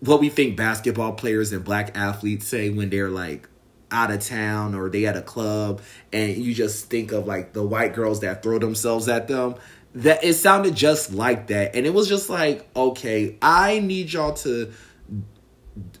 what 0.00 0.20
we 0.20 0.28
think 0.28 0.56
basketball 0.56 1.12
players 1.12 1.52
and 1.52 1.64
black 1.64 1.96
athletes 1.96 2.46
say 2.46 2.70
when 2.70 2.90
they're 2.90 3.08
like 3.08 3.48
out 3.90 4.10
of 4.10 4.20
town 4.20 4.74
or 4.74 4.88
they 4.90 5.06
at 5.06 5.16
a 5.16 5.22
club 5.22 5.80
and 6.12 6.36
you 6.36 6.52
just 6.52 6.90
think 6.90 7.12
of 7.12 7.26
like 7.26 7.52
the 7.52 7.62
white 7.62 7.94
girls 7.94 8.20
that 8.20 8.42
throw 8.42 8.58
themselves 8.58 9.08
at 9.08 9.28
them 9.28 9.54
that 9.94 10.22
it 10.22 10.34
sounded 10.34 10.74
just 10.74 11.12
like 11.12 11.46
that. 11.46 11.74
And 11.74 11.86
it 11.86 11.94
was 11.94 12.08
just 12.08 12.28
like 12.28 12.68
okay 12.76 13.38
i 13.40 13.78
need 13.80 14.12
y'all 14.12 14.34
to 14.34 14.72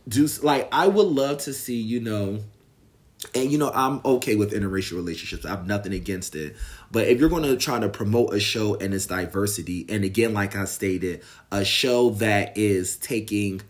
do 0.08 0.28
like 0.42 0.68
i 0.72 0.86
would 0.86 1.06
love 1.06 1.38
to 1.38 1.52
see 1.52 1.80
you 1.80 2.00
know 2.00 2.40
and 3.34 3.52
you 3.52 3.58
know 3.58 3.70
i'm 3.74 4.00
okay 4.04 4.34
with 4.36 4.52
interracial 4.52 4.96
relationships. 4.96 5.44
I 5.44 5.50
have 5.50 5.66
nothing 5.66 5.92
against 5.92 6.34
it 6.34 6.56
but 6.90 7.08
if 7.08 7.20
you're 7.20 7.28
going 7.28 7.42
to 7.42 7.56
try 7.56 7.78
to 7.78 7.88
promote 7.88 8.32
a 8.32 8.40
show 8.40 8.74
and 8.76 8.94
its 8.94 9.06
diversity 9.06 9.86
and 9.88 10.04
again 10.04 10.32
like 10.32 10.54
i 10.56 10.64
stated 10.64 11.22
a 11.50 11.64
show 11.64 12.10
that 12.10 12.56
is 12.56 12.96
taking 12.96 13.60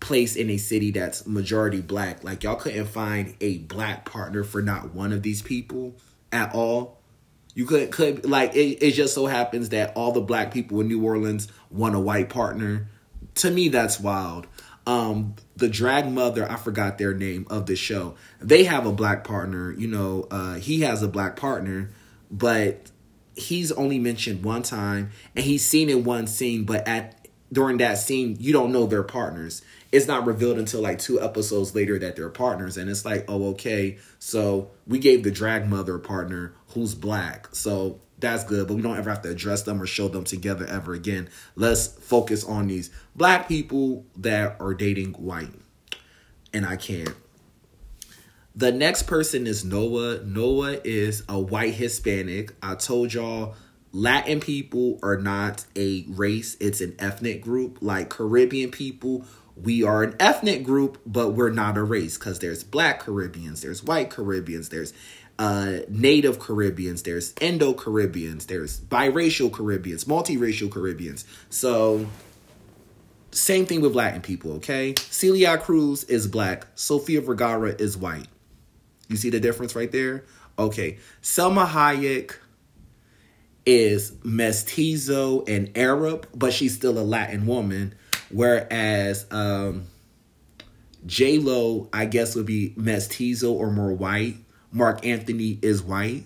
place 0.00 0.36
in 0.36 0.50
a 0.50 0.58
city 0.58 0.90
that's 0.90 1.26
majority 1.26 1.80
black 1.80 2.22
like 2.22 2.42
y'all 2.42 2.56
couldn't 2.56 2.84
find 2.84 3.34
a 3.40 3.58
black 3.58 4.04
partner 4.04 4.44
for 4.44 4.60
not 4.60 4.94
one 4.94 5.12
of 5.12 5.22
these 5.22 5.40
people 5.40 5.94
at 6.34 6.54
all. 6.54 6.98
You 7.54 7.64
could 7.64 7.90
could 7.92 8.28
like 8.28 8.54
it, 8.54 8.82
it 8.82 8.90
just 8.92 9.14
so 9.14 9.26
happens 9.26 9.70
that 9.70 9.96
all 9.96 10.12
the 10.12 10.20
black 10.20 10.52
people 10.52 10.80
in 10.80 10.88
new 10.88 11.02
orleans 11.02 11.48
want 11.70 11.94
a 11.94 12.00
white 12.00 12.28
partner. 12.28 12.88
To 13.36 13.50
me 13.50 13.68
that's 13.68 14.00
wild. 14.00 14.46
Um 14.86 15.36
the 15.56 15.68
drag 15.68 16.10
mother 16.10 16.50
i 16.50 16.56
forgot 16.56 16.98
their 16.98 17.14
name 17.14 17.46
of 17.48 17.66
the 17.66 17.76
show. 17.76 18.16
They 18.40 18.64
have 18.64 18.84
a 18.86 18.92
black 18.92 19.24
partner 19.24 19.72
you 19.72 19.86
know 19.86 20.26
uh 20.30 20.54
he 20.54 20.80
has 20.80 21.02
a 21.02 21.08
black 21.08 21.36
partner 21.36 21.90
but 22.34 22.90
he's 23.36 23.72
only 23.72 23.98
mentioned 23.98 24.44
one 24.44 24.62
time 24.62 25.10
and 25.34 25.44
he's 25.44 25.64
seen 25.64 25.88
in 25.88 26.04
one 26.04 26.26
scene 26.26 26.64
but 26.64 26.86
at 26.86 27.26
during 27.52 27.78
that 27.78 27.98
scene 27.98 28.36
you 28.38 28.52
don't 28.52 28.72
know 28.72 28.86
they're 28.86 29.02
partners 29.02 29.62
it's 29.92 30.06
not 30.06 30.26
revealed 30.26 30.58
until 30.58 30.80
like 30.80 30.98
two 30.98 31.20
episodes 31.20 31.74
later 31.74 31.98
that 31.98 32.16
they're 32.16 32.28
partners 32.28 32.76
and 32.76 32.90
it's 32.90 33.04
like 33.04 33.24
oh 33.28 33.48
okay 33.50 33.98
so 34.18 34.70
we 34.86 34.98
gave 34.98 35.22
the 35.22 35.30
drag 35.30 35.68
mother 35.68 35.96
a 35.96 36.00
partner 36.00 36.52
who's 36.68 36.94
black 36.94 37.48
so 37.52 38.00
that's 38.24 38.44
good, 38.44 38.68
but 38.68 38.74
we 38.74 38.82
don't 38.82 38.96
ever 38.96 39.10
have 39.10 39.22
to 39.22 39.30
address 39.30 39.62
them 39.62 39.80
or 39.80 39.86
show 39.86 40.08
them 40.08 40.24
together 40.24 40.66
ever 40.66 40.94
again. 40.94 41.28
Let's 41.56 41.86
focus 41.86 42.44
on 42.44 42.68
these 42.68 42.90
black 43.14 43.48
people 43.48 44.06
that 44.16 44.56
are 44.60 44.74
dating 44.74 45.12
white. 45.12 45.52
And 46.52 46.64
I 46.64 46.76
can't. 46.76 47.14
The 48.56 48.70
next 48.70 49.04
person 49.04 49.48
is 49.48 49.64
Noah. 49.64 50.22
Noah 50.22 50.78
is 50.84 51.24
a 51.28 51.40
white 51.40 51.74
Hispanic. 51.74 52.54
I 52.62 52.76
told 52.76 53.12
y'all 53.12 53.56
Latin 53.90 54.38
people 54.40 54.98
are 55.02 55.16
not 55.16 55.64
a 55.74 56.04
race, 56.08 56.56
it's 56.60 56.80
an 56.80 56.94
ethnic 56.98 57.40
group. 57.40 57.78
Like 57.80 58.10
Caribbean 58.10 58.70
people, 58.70 59.24
we 59.56 59.82
are 59.82 60.02
an 60.02 60.16
ethnic 60.20 60.64
group, 60.64 60.98
but 61.06 61.30
we're 61.30 61.50
not 61.50 61.76
a 61.76 61.82
race 61.82 62.18
because 62.18 62.40
there's 62.40 62.62
black 62.64 63.00
Caribbeans, 63.00 63.60
there's 63.60 63.82
white 63.82 64.10
Caribbeans, 64.10 64.68
there's 64.68 64.92
uh, 65.38 65.78
Native 65.88 66.38
Caribbeans, 66.38 67.02
there's 67.02 67.34
Indo 67.40 67.72
Caribbeans, 67.72 68.46
there's 68.46 68.80
biracial 68.80 69.52
Caribbeans, 69.52 70.04
multiracial 70.04 70.70
Caribbeans. 70.70 71.24
So, 71.50 72.06
same 73.30 73.66
thing 73.66 73.80
with 73.80 73.94
Latin 73.94 74.22
people, 74.22 74.52
okay? 74.54 74.94
Celia 74.96 75.58
Cruz 75.58 76.04
is 76.04 76.26
black, 76.28 76.66
Sofia 76.76 77.20
Vergara 77.20 77.70
is 77.70 77.96
white. 77.96 78.26
You 79.08 79.16
see 79.16 79.30
the 79.30 79.40
difference 79.40 79.74
right 79.74 79.90
there? 79.90 80.24
Okay. 80.58 80.98
Salma 81.22 81.66
Hayek 81.66 82.36
is 83.66 84.12
mestizo 84.22 85.44
and 85.44 85.76
Arab, 85.76 86.28
but 86.34 86.52
she's 86.52 86.74
still 86.74 86.98
a 86.98 87.02
Latin 87.02 87.46
woman. 87.46 87.94
Whereas 88.30 89.26
um, 89.30 89.86
J 91.06 91.38
Lo, 91.38 91.88
I 91.92 92.06
guess, 92.06 92.34
would 92.34 92.46
be 92.46 92.72
mestizo 92.76 93.52
or 93.52 93.70
more 93.70 93.92
white. 93.92 94.36
Marc 94.72 95.06
Anthony 95.06 95.58
is 95.62 95.82
white. 95.82 96.24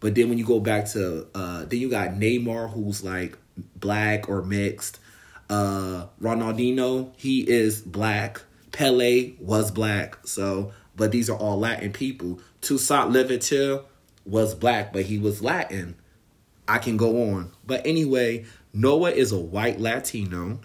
But 0.00 0.14
then 0.14 0.28
when 0.28 0.38
you 0.38 0.44
go 0.44 0.60
back 0.60 0.86
to 0.90 1.28
uh 1.34 1.66
then 1.66 1.78
you 1.78 1.88
got 1.90 2.10
Neymar 2.10 2.72
who's 2.72 3.04
like 3.04 3.38
black 3.76 4.28
or 4.28 4.42
mixed. 4.42 4.98
Uh 5.48 6.06
Ronaldinho, 6.20 7.12
he 7.16 7.48
is 7.48 7.80
black. 7.82 8.40
Pele 8.72 9.34
was 9.38 9.70
black. 9.70 10.26
So 10.26 10.72
but 10.96 11.12
these 11.12 11.30
are 11.30 11.36
all 11.36 11.58
Latin 11.58 11.92
people. 11.92 12.40
Toussaint 12.60 13.10
Louverture 13.10 13.82
was 14.24 14.54
black, 14.54 14.92
but 14.92 15.02
he 15.02 15.18
was 15.18 15.42
Latin. 15.42 15.96
I 16.68 16.78
can 16.78 16.96
go 16.96 17.32
on. 17.32 17.50
But 17.66 17.86
anyway, 17.86 18.44
Noah 18.72 19.10
is 19.10 19.32
a 19.32 19.38
white 19.38 19.80
Latino. 19.80 20.60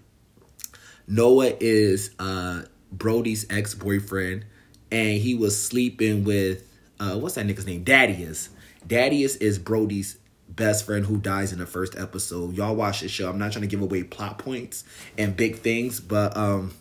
Noah 1.08 1.54
is 1.60 2.12
uh 2.20 2.64
Brody's 2.92 3.46
ex-boyfriend 3.50 4.46
and 4.92 5.18
he 5.18 5.36
was 5.36 5.62
sleeping 5.62 6.24
with 6.24 6.64
uh, 7.00 7.18
what's 7.18 7.36
that 7.36 7.46
nigga's 7.46 7.66
name? 7.66 7.84
Daddius. 7.84 8.50
Daddius 8.88 9.42
is 9.42 9.60
Brody's 9.60 10.18
best 10.48 10.86
friend 10.86 11.06
who 11.06 11.18
dies 11.18 11.52
in 11.52 11.60
the 11.60 11.66
first 11.66 11.98
episode. 11.98 12.56
Y'all 12.56 12.76
watch 12.76 13.02
this 13.02 13.12
show. 13.12 13.30
I'm 13.30 13.38
not 13.38 13.52
trying 13.52 13.64
to 13.64 13.68
give 13.68 13.82
away 13.82 14.04
plot 14.04 14.38
points 14.38 14.86
and 15.18 15.36
big 15.36 15.60
things, 15.60 16.00
but 16.00 16.36
um 16.38 16.74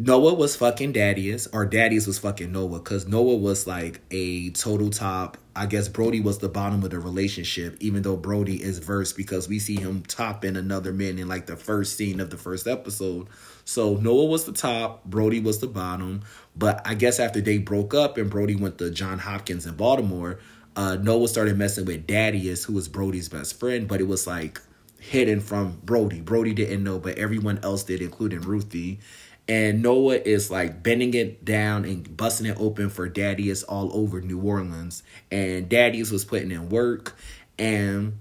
Noah 0.00 0.34
was 0.34 0.54
fucking 0.54 0.92
Daddius, 0.92 1.48
or 1.52 1.68
Daddius 1.68 2.06
was 2.06 2.20
fucking 2.20 2.52
Noah, 2.52 2.78
because 2.78 3.08
Noah 3.08 3.34
was 3.34 3.66
like 3.66 4.00
a 4.12 4.50
total 4.50 4.90
top. 4.90 5.36
I 5.56 5.66
guess 5.66 5.88
Brody 5.88 6.20
was 6.20 6.38
the 6.38 6.48
bottom 6.48 6.84
of 6.84 6.90
the 6.90 7.00
relationship, 7.00 7.76
even 7.80 8.02
though 8.02 8.16
Brody 8.16 8.62
is 8.62 8.78
verse 8.78 9.12
because 9.12 9.48
we 9.48 9.58
see 9.58 9.74
him 9.74 10.04
topping 10.06 10.56
another 10.56 10.92
man 10.92 11.18
in 11.18 11.26
like 11.26 11.46
the 11.46 11.56
first 11.56 11.96
scene 11.96 12.20
of 12.20 12.30
the 12.30 12.36
first 12.36 12.68
episode. 12.68 13.26
So 13.64 13.96
Noah 13.96 14.26
was 14.26 14.44
the 14.44 14.52
top, 14.52 15.04
Brody 15.04 15.40
was 15.40 15.58
the 15.58 15.66
bottom. 15.66 16.22
But 16.54 16.80
I 16.84 16.94
guess 16.94 17.18
after 17.18 17.40
they 17.40 17.58
broke 17.58 17.92
up 17.92 18.18
and 18.18 18.30
Brody 18.30 18.54
went 18.54 18.78
to 18.78 18.92
John 18.92 19.18
Hopkins 19.18 19.66
in 19.66 19.74
Baltimore, 19.74 20.38
uh, 20.76 20.94
Noah 20.94 21.26
started 21.26 21.58
messing 21.58 21.86
with 21.86 22.06
Daddius, 22.06 22.64
who 22.64 22.74
was 22.74 22.86
Brody's 22.86 23.28
best 23.28 23.58
friend, 23.58 23.88
but 23.88 24.00
it 24.00 24.06
was 24.06 24.28
like 24.28 24.60
hidden 25.00 25.40
from 25.40 25.80
Brody. 25.82 26.20
Brody 26.20 26.54
didn't 26.54 26.84
know, 26.84 27.00
but 27.00 27.18
everyone 27.18 27.58
else 27.64 27.82
did, 27.82 28.00
including 28.00 28.42
Ruthie 28.42 29.00
and 29.48 29.82
Noah 29.82 30.16
is 30.16 30.50
like 30.50 30.82
bending 30.82 31.14
it 31.14 31.44
down 31.44 31.84
and 31.84 32.16
busting 32.16 32.46
it 32.46 32.56
open 32.60 32.90
for 32.90 33.08
Daddius 33.08 33.64
all 33.66 33.90
over 33.96 34.20
New 34.20 34.40
Orleans. 34.40 35.02
And 35.30 35.70
Daddius 35.70 36.12
was 36.12 36.24
putting 36.24 36.50
in 36.50 36.68
work, 36.68 37.16
and 37.58 38.18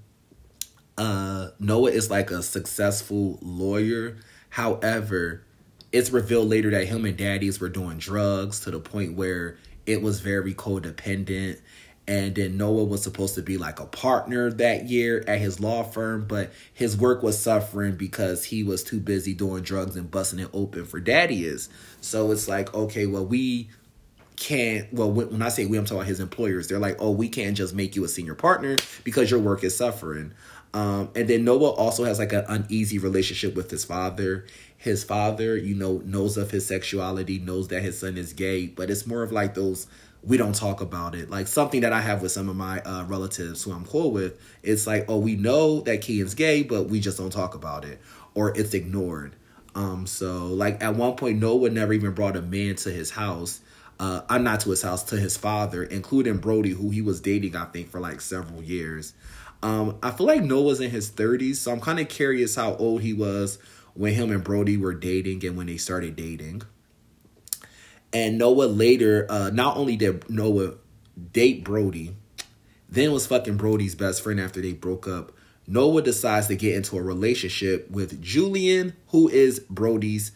uh, 0.97 1.49
Noah 1.59 1.91
is 1.91 2.09
like 2.09 2.31
a 2.31 2.41
successful 2.41 3.39
lawyer. 3.41 4.17
However, 4.49 5.43
it's 5.91 6.11
revealed 6.11 6.47
later 6.47 6.71
that 6.71 6.85
him 6.85 7.05
and 7.05 7.17
Daddius 7.17 7.59
were 7.59 7.69
doing 7.69 7.97
drugs 7.97 8.61
to 8.61 8.71
the 8.71 8.79
point 8.79 9.13
where 9.13 9.57
it 9.85 10.01
was 10.01 10.21
very 10.21 10.53
codependent 10.53 11.59
and 12.07 12.35
then 12.35 12.55
Noah 12.55 12.85
was 12.85 13.03
supposed 13.03 13.35
to 13.35 13.41
be 13.41 13.57
like 13.57 13.81
a 13.81 13.85
partner 13.85 14.49
that 14.49 14.85
year 14.85 15.23
at 15.27 15.39
his 15.39 15.59
law 15.59 15.83
firm, 15.83 16.25
but 16.25 16.53
his 16.73 16.95
work 16.95 17.21
was 17.21 17.37
suffering 17.37 17.95
because 17.95 18.45
he 18.45 18.63
was 18.63 18.83
too 18.83 18.99
busy 18.99 19.33
doing 19.33 19.61
drugs 19.63 19.97
and 19.97 20.09
busting 20.09 20.39
it 20.39 20.49
open 20.53 20.85
for 20.85 21.01
Daddius. 21.01 21.67
So 21.99 22.31
it's 22.31 22.47
like, 22.47 22.73
okay, 22.73 23.07
well, 23.07 23.25
we 23.25 23.69
can't, 24.37 24.91
well, 24.93 25.11
when 25.11 25.41
I 25.41 25.49
say 25.49 25.65
we, 25.65 25.77
I'm 25.77 25.83
talking 25.83 25.97
about 25.97 26.07
his 26.07 26.21
employers. 26.21 26.69
They're 26.69 26.79
like, 26.79 26.95
oh, 26.99 27.11
we 27.11 27.27
can't 27.27 27.57
just 27.57 27.75
make 27.75 27.95
you 27.97 28.05
a 28.05 28.07
senior 28.07 28.35
partner 28.35 28.77
because 29.03 29.29
your 29.29 29.41
work 29.41 29.63
is 29.65 29.75
suffering. 29.75 30.31
Um, 30.73 31.09
and 31.15 31.27
then 31.27 31.43
Noah 31.43 31.71
also 31.71 32.03
has 32.05 32.19
like 32.19 32.33
an 32.33 32.45
uneasy 32.47 32.99
relationship 32.99 33.55
with 33.55 33.69
his 33.69 33.83
father. 33.83 34.45
His 34.77 35.03
father, 35.03 35.57
you 35.57 35.75
know, 35.75 36.01
knows 36.05 36.37
of 36.37 36.51
his 36.51 36.67
sexuality, 36.67 37.39
knows 37.39 37.67
that 37.69 37.81
his 37.81 37.99
son 37.99 38.15
is 38.17 38.31
gay, 38.31 38.67
but 38.67 38.89
it's 38.89 39.07
more 39.07 39.23
of 39.23 39.31
like 39.31 39.55
those 39.55 39.87
we 40.27 40.35
don't 40.35 40.53
talk 40.53 40.81
about 40.81 41.15
it. 41.15 41.29
Like 41.29 41.47
something 41.47 41.81
that 41.81 41.93
I 41.93 42.01
have 42.01 42.21
with 42.21 42.33
some 42.33 42.49
of 42.49 42.55
my 42.55 42.81
uh, 42.81 43.05
relatives 43.05 43.63
who 43.63 43.71
I'm 43.71 43.85
cool 43.85 44.11
with, 44.11 44.39
it's 44.61 44.85
like, 44.85 45.05
oh, 45.07 45.17
we 45.19 45.35
know 45.35 45.79
that 45.81 46.01
Kian's 46.01 46.33
gay, 46.33 46.63
but 46.63 46.89
we 46.89 46.99
just 46.99 47.17
don't 47.17 47.31
talk 47.31 47.55
about 47.55 47.85
it, 47.85 48.01
or 48.35 48.55
it's 48.57 48.73
ignored. 48.73 49.35
Um, 49.73 50.05
so 50.05 50.47
like 50.47 50.83
at 50.83 50.95
one 50.95 51.15
point, 51.15 51.39
Noah 51.39 51.69
never 51.69 51.93
even 51.93 52.11
brought 52.11 52.35
a 52.35 52.41
man 52.41 52.75
to 52.77 52.91
his 52.91 53.11
house. 53.11 53.61
Uh, 53.99 54.21
I'm 54.29 54.43
not 54.43 54.59
to 54.61 54.71
his 54.71 54.81
house, 54.81 55.03
to 55.05 55.15
his 55.15 55.37
father, 55.37 55.83
including 55.83 56.37
Brody, 56.37 56.71
who 56.71 56.89
he 56.89 57.01
was 57.01 57.21
dating, 57.21 57.55
I 57.55 57.65
think, 57.65 57.89
for 57.89 57.99
like 57.99 58.19
several 58.19 58.61
years. 58.61 59.13
Um, 59.63 59.97
I 60.03 60.11
feel 60.11 60.27
like 60.27 60.43
Noah's 60.43 60.81
in 60.81 60.91
his 60.91 61.09
30s, 61.09 61.55
so 61.55 61.71
I'm 61.71 61.79
kind 61.79 61.99
of 61.99 62.09
curious 62.09 62.55
how 62.55 62.75
old 62.75 63.01
he 63.01 63.13
was 63.13 63.57
when 63.95 64.13
him 64.13 64.31
and 64.31 64.43
Brody 64.43 64.77
were 64.77 64.93
dating 64.93 65.43
and 65.45 65.57
when 65.57 65.65
they 65.67 65.77
started 65.77 66.15
dating. 66.15 66.63
And 68.17 68.39
Noah 68.39 68.65
later, 68.65 69.27
uh, 69.29 69.51
not 69.53 69.77
only 69.77 69.95
did 69.95 70.27
Noah 70.27 70.73
date 71.33 71.63
Brody, 71.63 72.15
then 72.89 73.11
was 73.11 73.27
fucking 73.27 73.57
Brody's 73.57 73.93
best 73.93 74.23
friend 74.23 74.39
after 74.39 74.59
they 74.59 74.73
broke 74.73 75.07
up. 75.07 75.33
Noah 75.67 76.01
decides 76.01 76.47
to 76.47 76.55
get 76.55 76.73
into 76.73 76.97
a 76.97 77.01
relationship 77.03 77.91
with 77.91 78.19
Julian, 78.19 78.95
who 79.09 79.29
is 79.29 79.59
Brody's 79.59 80.31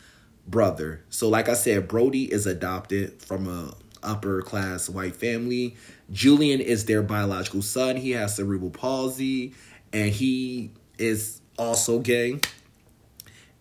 brother. 0.45 1.03
So, 1.09 1.27
like 1.27 1.49
I 1.49 1.55
said, 1.55 1.87
Brody 1.87 2.31
is 2.31 2.45
adopted 2.45 3.19
from 3.19 3.47
a 3.47 3.73
upper 4.03 4.43
class 4.43 4.87
white 4.87 5.15
family. 5.15 5.75
Julian 6.11 6.61
is 6.61 6.85
their 6.85 7.01
biological 7.01 7.63
son. 7.63 7.95
He 7.95 8.11
has 8.11 8.35
cerebral 8.35 8.69
palsy, 8.69 9.55
and 9.91 10.11
he 10.11 10.69
is 10.99 11.41
also 11.57 11.97
gay 11.97 12.41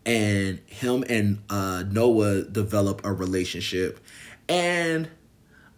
and 0.07 0.61
him 0.67 1.05
and 1.09 1.43
uh, 1.51 1.85
Noah 1.91 2.43
develop 2.43 3.03
a 3.05 3.13
relationship. 3.13 4.01
And 4.49 5.09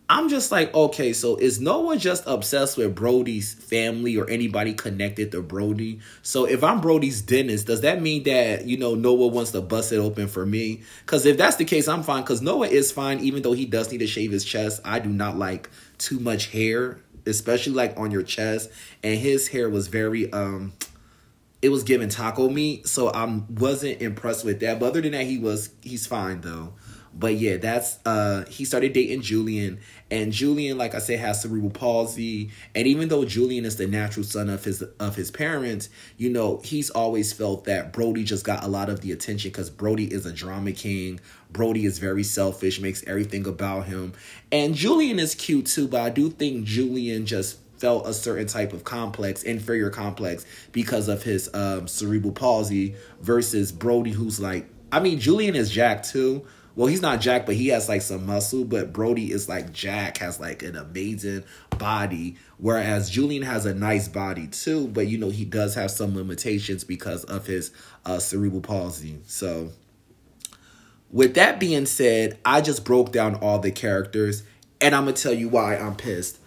I'm 0.08 0.28
just 0.28 0.52
like, 0.52 0.74
okay, 0.74 1.14
so 1.14 1.36
is 1.36 1.58
Noah 1.60 1.96
just 1.96 2.24
obsessed 2.26 2.76
with 2.76 2.94
Brody's 2.94 3.54
family 3.54 4.16
or 4.18 4.28
anybody 4.28 4.74
connected 4.74 5.32
to 5.32 5.40
Brody? 5.40 6.00
So 6.22 6.44
if 6.44 6.62
I'm 6.62 6.82
Brody's 6.82 7.22
dentist, 7.22 7.66
does 7.66 7.80
that 7.80 8.02
mean 8.02 8.24
that, 8.24 8.66
you 8.66 8.76
know, 8.76 8.94
Noah 8.94 9.28
wants 9.28 9.52
to 9.52 9.62
bust 9.62 9.90
it 9.90 9.96
open 9.96 10.28
for 10.28 10.44
me? 10.44 10.82
Because 11.00 11.24
if 11.24 11.38
that's 11.38 11.56
the 11.56 11.64
case, 11.64 11.88
I'm 11.88 12.02
fine. 12.02 12.22
Because 12.22 12.42
Noah 12.42 12.68
is 12.68 12.92
fine, 12.92 13.20
even 13.20 13.42
though 13.42 13.54
he 13.54 13.64
does 13.64 13.90
need 13.90 13.98
to 13.98 14.06
shave 14.06 14.32
his 14.32 14.44
chest. 14.44 14.82
I 14.84 14.98
do 14.98 15.08
not 15.08 15.38
like 15.38 15.70
too 15.96 16.20
much 16.20 16.48
hair, 16.48 17.00
especially 17.24 17.72
like 17.72 17.98
on 17.98 18.10
your 18.10 18.22
chest. 18.22 18.70
And 19.02 19.18
his 19.18 19.48
hair 19.48 19.70
was 19.70 19.88
very, 19.88 20.30
um, 20.30 20.74
it 21.62 21.70
was 21.70 21.84
given 21.84 22.08
taco 22.08 22.48
meat, 22.48 22.88
so 22.88 23.08
I 23.08 23.40
wasn't 23.48 24.02
impressed 24.02 24.44
with 24.44 24.60
that. 24.60 24.80
But 24.80 24.86
other 24.86 25.00
than 25.00 25.12
that, 25.12 25.26
he 25.26 25.38
was 25.38 25.70
he's 25.80 26.06
fine 26.06 26.40
though. 26.40 26.74
But 27.14 27.34
yeah, 27.34 27.58
that's 27.58 27.98
uh 28.04 28.44
he 28.48 28.64
started 28.64 28.92
dating 28.94 29.20
Julian, 29.20 29.78
and 30.10 30.32
Julian, 30.32 30.76
like 30.76 30.94
I 30.94 30.98
said, 30.98 31.20
has 31.20 31.42
cerebral 31.42 31.70
palsy. 31.70 32.50
And 32.74 32.86
even 32.86 33.08
though 33.08 33.24
Julian 33.24 33.64
is 33.64 33.76
the 33.76 33.86
natural 33.86 34.24
son 34.24 34.48
of 34.48 34.64
his 34.64 34.82
of 34.82 35.14
his 35.14 35.30
parents, 35.30 35.88
you 36.16 36.30
know, 36.30 36.60
he's 36.64 36.90
always 36.90 37.32
felt 37.32 37.64
that 37.66 37.92
Brody 37.92 38.24
just 38.24 38.44
got 38.44 38.64
a 38.64 38.68
lot 38.68 38.88
of 38.88 39.00
the 39.02 39.12
attention 39.12 39.50
because 39.50 39.70
Brody 39.70 40.12
is 40.12 40.26
a 40.26 40.32
drama 40.32 40.72
king. 40.72 41.20
Brody 41.50 41.84
is 41.84 41.98
very 41.98 42.24
selfish, 42.24 42.80
makes 42.80 43.04
everything 43.06 43.46
about 43.46 43.84
him. 43.84 44.14
And 44.50 44.74
Julian 44.74 45.20
is 45.20 45.34
cute 45.34 45.66
too, 45.66 45.86
but 45.86 46.00
I 46.00 46.10
do 46.10 46.30
think 46.30 46.64
Julian 46.64 47.26
just 47.26 47.58
felt 47.82 48.06
a 48.06 48.14
certain 48.14 48.46
type 48.46 48.72
of 48.72 48.84
complex, 48.84 49.42
inferior 49.42 49.90
complex, 49.90 50.46
because 50.70 51.08
of 51.08 51.24
his 51.24 51.52
um, 51.52 51.88
cerebral 51.88 52.32
palsy 52.32 52.94
versus 53.20 53.72
Brody, 53.72 54.12
who's 54.12 54.38
like, 54.38 54.68
I 54.92 55.00
mean, 55.00 55.18
Julian 55.18 55.56
is 55.56 55.68
Jack 55.68 56.04
too. 56.04 56.46
Well, 56.76 56.86
he's 56.86 57.02
not 57.02 57.20
Jack, 57.20 57.44
but 57.44 57.56
he 57.56 57.68
has 57.68 57.88
like 57.88 58.02
some 58.02 58.24
muscle. 58.24 58.64
But 58.64 58.92
Brody 58.92 59.32
is 59.32 59.48
like 59.48 59.72
Jack, 59.72 60.18
has 60.18 60.38
like 60.38 60.62
an 60.62 60.76
amazing 60.76 61.42
body, 61.76 62.36
whereas 62.56 63.10
Julian 63.10 63.42
has 63.42 63.66
a 63.66 63.74
nice 63.74 64.06
body 64.06 64.46
too. 64.46 64.86
But 64.86 65.08
you 65.08 65.18
know, 65.18 65.30
he 65.30 65.44
does 65.44 65.74
have 65.74 65.90
some 65.90 66.14
limitations 66.14 66.84
because 66.84 67.24
of 67.24 67.48
his 67.48 67.72
uh, 68.06 68.20
cerebral 68.20 68.62
palsy. 68.62 69.18
So, 69.26 69.72
with 71.10 71.34
that 71.34 71.58
being 71.58 71.86
said, 71.86 72.38
I 72.44 72.60
just 72.60 72.84
broke 72.84 73.10
down 73.10 73.34
all 73.34 73.58
the 73.58 73.72
characters, 73.72 74.44
and 74.80 74.94
I'm 74.94 75.06
gonna 75.06 75.16
tell 75.16 75.34
you 75.34 75.48
why 75.48 75.76
I'm 75.76 75.96
pissed 75.96 76.38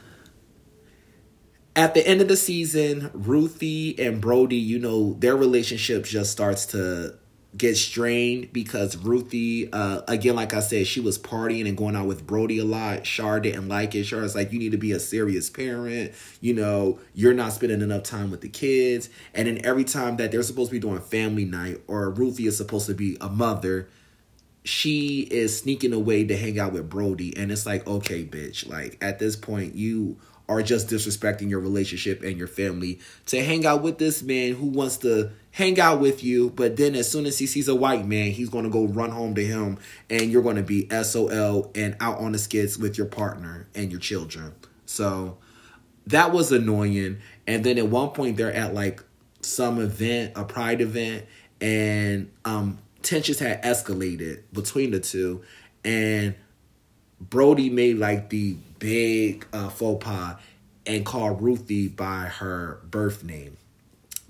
at 1.76 1.94
the 1.94 2.08
end 2.08 2.22
of 2.22 2.28
the 2.28 2.38
season, 2.38 3.12
Ruthie 3.14 4.00
and 4.00 4.22
Brody, 4.22 4.56
you 4.56 4.80
know, 4.80 5.14
their 5.14 5.36
relationship 5.36 6.06
just 6.06 6.32
starts 6.32 6.66
to 6.68 7.16
get 7.58 7.78
strained 7.78 8.52
because 8.52 8.98
Ruthie, 8.98 9.72
uh, 9.72 10.02
again, 10.08 10.36
like 10.36 10.54
I 10.54 10.60
said, 10.60 10.88
she 10.88 11.00
was 11.00 11.18
partying 11.18 11.68
and 11.68 11.78
going 11.78 11.96
out 11.96 12.08
with 12.08 12.26
Brody 12.26 12.60
a 12.60 12.66
lot. 12.66 13.06
Shar 13.06 13.40
didn't 13.40 13.68
like 13.68 13.96
it. 13.96 14.06
Shar's 14.06 14.36
like, 14.36 14.52
you 14.52 14.60
need 14.60 14.72
to 14.72 14.78
be 14.78 14.92
a 14.92 15.00
serious 15.00 15.50
parent. 15.50 16.14
You 16.42 16.54
know, 16.54 17.00
you're 17.14 17.34
not 17.34 17.54
spending 17.54 17.82
enough 17.82 18.04
time 18.04 18.32
with 18.32 18.42
the 18.42 18.50
kids. 18.50 19.10
And 19.34 19.48
then 19.48 19.66
every 19.66 19.86
time 19.86 20.18
that 20.18 20.32
they're 20.32 20.44
supposed 20.44 20.70
to 20.70 20.76
be 20.76 20.80
doing 20.80 21.00
family 21.00 21.46
night 21.46 21.82
or 21.88 22.10
Ruthie 22.10 22.48
is 22.48 22.58
supposed 22.58 22.88
to 22.88 22.94
be 22.94 23.18
a 23.22 23.30
mother, 23.30 23.90
she 24.64 25.22
is 25.32 25.58
sneaking 25.58 25.94
away 25.94 26.26
to 26.26 26.36
hang 26.36 26.60
out 26.60 26.74
with 26.74 26.90
Brody. 26.90 27.36
And 27.38 27.52
it's 27.52 27.66
like, 27.66 27.88
okay, 27.88 28.26
bitch, 28.26 28.68
like 28.68 28.98
at 29.02 29.20
this 29.20 29.36
point, 29.36 29.76
you 29.76 30.18
are 30.48 30.62
just 30.62 30.88
disrespecting 30.88 31.50
your 31.50 31.60
relationship 31.60 32.24
and 32.24 32.38
your 32.38 32.48
family 32.48 33.00
to 33.26 33.44
hang 33.44 33.66
out 33.66 33.82
with 33.82 33.98
this 33.98 34.22
man 34.22 34.54
who 34.54 34.66
wants 34.66 34.98
to 34.98 35.32
hang 35.52 35.80
out 35.80 36.00
with 36.00 36.24
you, 36.24 36.50
but 36.50 36.76
then 36.76 36.96
as 36.96 37.10
soon 37.10 37.26
as 37.26 37.40
he 37.40 37.48
sees 37.48 37.68
a 37.68 37.76
white 37.76 38.06
man, 38.06 38.32
he's 38.32 38.50
to 38.66 38.70
go 38.70 38.86
run 38.86 39.10
home 39.10 39.34
to 39.34 39.46
him 39.46 39.78
and 40.10 40.32
you're 40.32 40.42
to 40.58 40.64
be 40.64 40.88
SOL 41.02 41.72
and 41.74 41.96
out 42.00 42.20
on 42.20 42.34
the 42.34 42.38
skits 42.38 42.78
with 42.78 42.98
your 42.98 43.08
partner 43.08 43.68
and 43.74 43.92
your 43.92 44.00
children. 44.00 44.54
So 44.86 45.38
that 46.08 46.32
was 46.32 46.52
annoying. 46.52 47.20
And 47.48 47.64
then 47.64 47.78
at 47.78 47.88
one 47.88 48.10
point 48.10 48.38
they're 48.38 48.54
at 48.54 48.74
like 48.74 49.02
some 49.42 49.80
event, 49.80 50.34
a 50.36 50.44
pride 50.44 50.82
event, 50.82 51.26
and 51.62 52.32
um 52.44 52.78
tensions 53.02 53.40
had 53.40 53.62
escalated 53.64 54.42
between 54.52 54.92
the 54.92 55.00
two 55.00 55.44
and 55.84 56.36
Brody 57.20 57.70
made 57.70 57.98
like 57.98 58.30
the 58.30 58.58
big 58.80 59.46
uh, 59.54 59.70
faux 59.70 60.04
pas 60.04 60.36
and 60.86 61.06
called 61.06 61.42
Ruthie 61.42 61.88
by 61.88 62.26
her 62.26 62.80
birth 62.84 63.24
name 63.24 63.58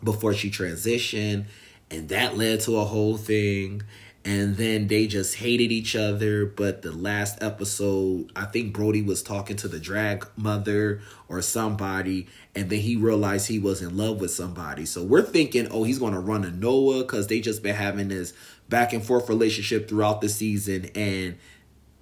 before 0.04 0.34
she 0.34 0.50
transitioned, 0.50 1.46
and 1.90 2.10
that 2.10 2.38
led 2.38 2.62
to 2.62 2.78
a 2.78 2.86
whole 2.86 3.18
thing. 3.18 3.84
And 4.24 4.58
then 4.58 4.88
they 4.88 5.06
just 5.06 5.36
hated 5.36 5.72
each 5.72 5.96
other. 5.96 6.48
But 6.48 6.82
the 6.82 6.92
last 6.92 7.44
episode, 7.44 8.32
I 8.36 8.46
think 8.46 8.74
Brody 8.74 9.04
was 9.04 9.22
talking 9.22 9.56
to 9.58 9.68
the 9.68 9.80
drag 9.80 10.28
mother 10.36 11.02
or 11.28 11.44
somebody, 11.44 12.28
and 12.56 12.72
then 12.72 12.80
he 12.80 12.96
realized 12.96 13.48
he 13.48 13.60
was 13.60 13.84
in 13.84 13.96
love 13.96 14.20
with 14.20 14.32
somebody. 14.32 14.88
So 14.88 15.04
we're 15.04 15.22
thinking, 15.22 15.68
oh, 15.70 15.84
he's 15.84 16.00
going 16.00 16.14
to 16.14 16.20
run 16.20 16.44
a 16.44 16.50
Noah 16.50 17.04
because 17.04 17.28
they 17.28 17.40
just 17.40 17.62
been 17.62 17.76
having 17.76 18.08
this 18.08 18.34
back 18.68 18.94
and 18.94 19.06
forth 19.06 19.30
relationship 19.30 19.88
throughout 19.88 20.22
the 20.22 20.30
season. 20.30 20.90
And 20.96 21.38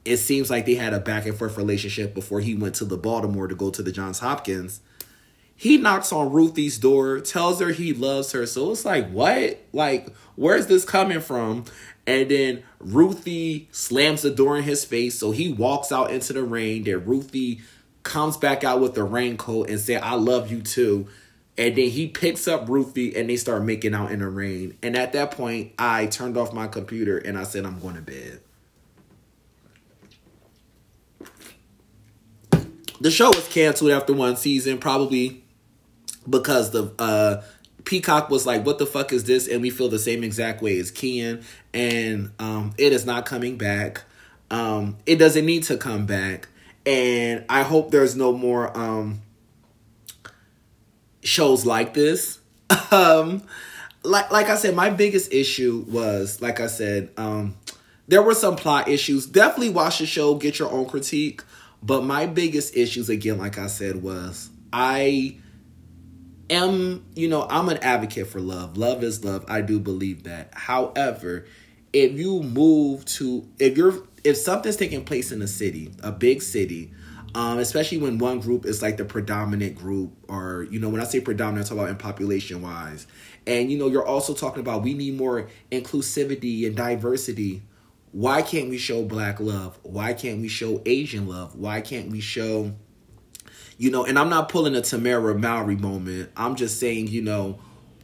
it 0.05 0.17
seems 0.17 0.49
like 0.49 0.65
they 0.65 0.75
had 0.75 0.93
a 0.93 0.99
back 0.99 1.25
and 1.25 1.37
forth 1.37 1.57
relationship 1.57 2.13
before 2.13 2.41
he 2.41 2.55
went 2.55 2.75
to 2.75 2.85
the 2.85 2.97
Baltimore 2.97 3.47
to 3.47 3.55
go 3.55 3.69
to 3.69 3.81
the 3.81 3.91
Johns 3.91 4.19
Hopkins. 4.19 4.81
He 5.55 5.77
knocks 5.77 6.11
on 6.11 6.31
Ruthie's 6.31 6.77
door, 6.77 7.19
tells 7.21 7.61
her 7.61 7.69
he 7.69 7.93
loves 7.93 8.31
her. 8.33 8.45
So 8.45 8.71
it's 8.71 8.85
like, 8.85 9.09
what? 9.11 9.59
Like, 9.71 10.09
where's 10.35 10.67
this 10.67 10.83
coming 10.83 11.21
from? 11.21 11.65
And 12.05 12.29
then 12.29 12.63
Ruthie 12.79 13.69
slams 13.71 14.23
the 14.23 14.31
door 14.31 14.57
in 14.57 14.63
his 14.63 14.83
face. 14.83 15.17
So 15.17 15.31
he 15.31 15.53
walks 15.53 15.91
out 15.91 16.11
into 16.11 16.33
the 16.33 16.43
rain. 16.43 16.83
Then 16.83 17.05
Ruthie 17.05 17.61
comes 18.01 18.35
back 18.35 18.63
out 18.63 18.81
with 18.81 18.95
the 18.95 19.03
raincoat 19.03 19.69
and 19.69 19.79
say, 19.79 19.95
I 19.95 20.15
love 20.15 20.51
you 20.51 20.61
too. 20.61 21.07
And 21.57 21.75
then 21.77 21.89
he 21.89 22.07
picks 22.07 22.47
up 22.47 22.67
Ruthie 22.67 23.15
and 23.15 23.29
they 23.29 23.37
start 23.37 23.63
making 23.63 23.93
out 23.93 24.11
in 24.11 24.19
the 24.19 24.27
rain. 24.27 24.77
And 24.81 24.97
at 24.97 25.13
that 25.13 25.31
point, 25.31 25.73
I 25.77 26.07
turned 26.07 26.35
off 26.35 26.51
my 26.51 26.67
computer 26.67 27.17
and 27.17 27.37
I 27.37 27.43
said, 27.43 27.65
I'm 27.65 27.79
going 27.79 27.95
to 27.95 28.01
bed. 28.01 28.41
The 33.01 33.11
show 33.11 33.29
was 33.29 33.47
canceled 33.47 33.91
after 33.91 34.13
one 34.13 34.35
season, 34.35 34.77
probably 34.77 35.43
because 36.29 36.71
the 36.71 36.93
uh, 36.99 37.43
Peacock 37.85 38.29
was 38.29 38.45
like, 38.45 38.65
"What 38.65 38.77
the 38.77 38.85
fuck 38.85 39.11
is 39.11 39.25
this?" 39.25 39.47
And 39.47 39.61
we 39.61 39.69
feel 39.69 39.89
the 39.89 39.99
same 39.99 40.23
exact 40.23 40.61
way 40.61 40.79
as 40.79 40.91
Kian, 40.91 41.43
and 41.73 42.31
um, 42.39 42.73
it 42.77 42.93
is 42.93 43.05
not 43.05 43.25
coming 43.25 43.57
back. 43.57 44.03
Um, 44.51 44.97
it 45.05 45.17
doesn't 45.17 45.45
need 45.45 45.63
to 45.63 45.77
come 45.77 46.05
back, 46.05 46.47
and 46.85 47.45
I 47.49 47.63
hope 47.63 47.91
there's 47.91 48.15
no 48.15 48.33
more 48.33 48.75
um, 48.77 49.21
shows 51.21 51.65
like 51.65 51.93
this. 51.93 52.39
um, 52.91 53.43
like 54.03 54.31
like 54.31 54.49
I 54.49 54.55
said, 54.55 54.75
my 54.75 54.89
biggest 54.89 55.33
issue 55.33 55.85
was 55.87 56.41
like 56.41 56.59
I 56.59 56.67
said, 56.67 57.09
um, 57.17 57.55
there 58.07 58.21
were 58.21 58.35
some 58.35 58.55
plot 58.55 58.87
issues. 58.87 59.25
Definitely 59.25 59.69
watch 59.69 59.99
the 59.99 60.05
show, 60.05 60.35
get 60.35 60.59
your 60.59 60.71
own 60.71 60.85
critique. 60.85 61.41
But 61.83 62.05
my 62.05 62.25
biggest 62.25 62.77
issues, 62.77 63.09
again, 63.09 63.37
like 63.37 63.57
I 63.57 63.67
said, 63.67 64.01
was 64.01 64.49
I 64.71 65.37
am, 66.49 67.05
you 67.13 67.27
know, 67.27 67.45
I'm 67.49 67.67
an 67.67 67.77
advocate 67.77 68.27
for 68.27 68.39
love. 68.39 68.77
Love 68.77 69.03
is 69.03 69.25
love. 69.25 69.43
I 69.49 69.61
do 69.61 69.79
believe 69.79 70.23
that. 70.23 70.53
However, 70.53 71.45
if 71.91 72.13
you 72.13 72.41
move 72.41 73.03
to, 73.05 73.45
if 73.59 73.77
you're, 73.77 74.01
if 74.23 74.37
something's 74.37 74.77
taking 74.77 75.03
place 75.03 75.33
in 75.33 75.41
a 75.41 75.47
city, 75.47 75.91
a 76.01 76.11
big 76.11 76.41
city, 76.41 76.93
um, 77.35 77.59
especially 77.59 77.97
when 77.97 78.17
one 78.17 78.39
group 78.39 78.65
is 78.65 78.81
like 78.81 78.95
the 78.97 79.05
predominant 79.05 79.75
group, 79.75 80.13
or 80.29 80.67
you 80.69 80.79
know, 80.79 80.89
when 80.89 81.01
I 81.01 81.03
say 81.03 81.19
predominant, 81.19 81.65
I 81.65 81.69
talk 81.69 81.77
about 81.79 81.89
in 81.89 81.97
population 81.97 82.61
wise, 82.61 83.07
and 83.45 83.71
you 83.71 83.77
know, 83.77 83.87
you're 83.87 84.05
also 84.05 84.33
talking 84.33 84.61
about 84.61 84.83
we 84.83 84.93
need 84.93 85.17
more 85.17 85.49
inclusivity 85.71 86.65
and 86.65 86.75
diversity. 86.75 87.63
Why 88.13 88.41
can't 88.41 88.69
we 88.69 88.77
show 88.77 89.03
black 89.03 89.39
love? 89.39 89.77
Why 89.83 90.13
can't 90.13 90.39
we 90.39 90.47
show 90.47 90.81
Asian 90.85 91.27
love? 91.27 91.55
Why 91.55 91.81
can't 91.81 92.09
we 92.09 92.21
show 92.21 92.73
you 93.77 93.91
know, 93.91 94.05
and 94.05 94.17
I'm 94.17 94.29
not 94.29 94.49
pulling 94.49 94.75
a 94.75 94.81
Tamera 94.81 95.37
Mowry 95.37 95.75
moment. 95.75 96.31
I'm 96.37 96.55
just 96.55 96.79
saying, 96.79 97.07
you 97.07 97.21
know, 97.21 97.59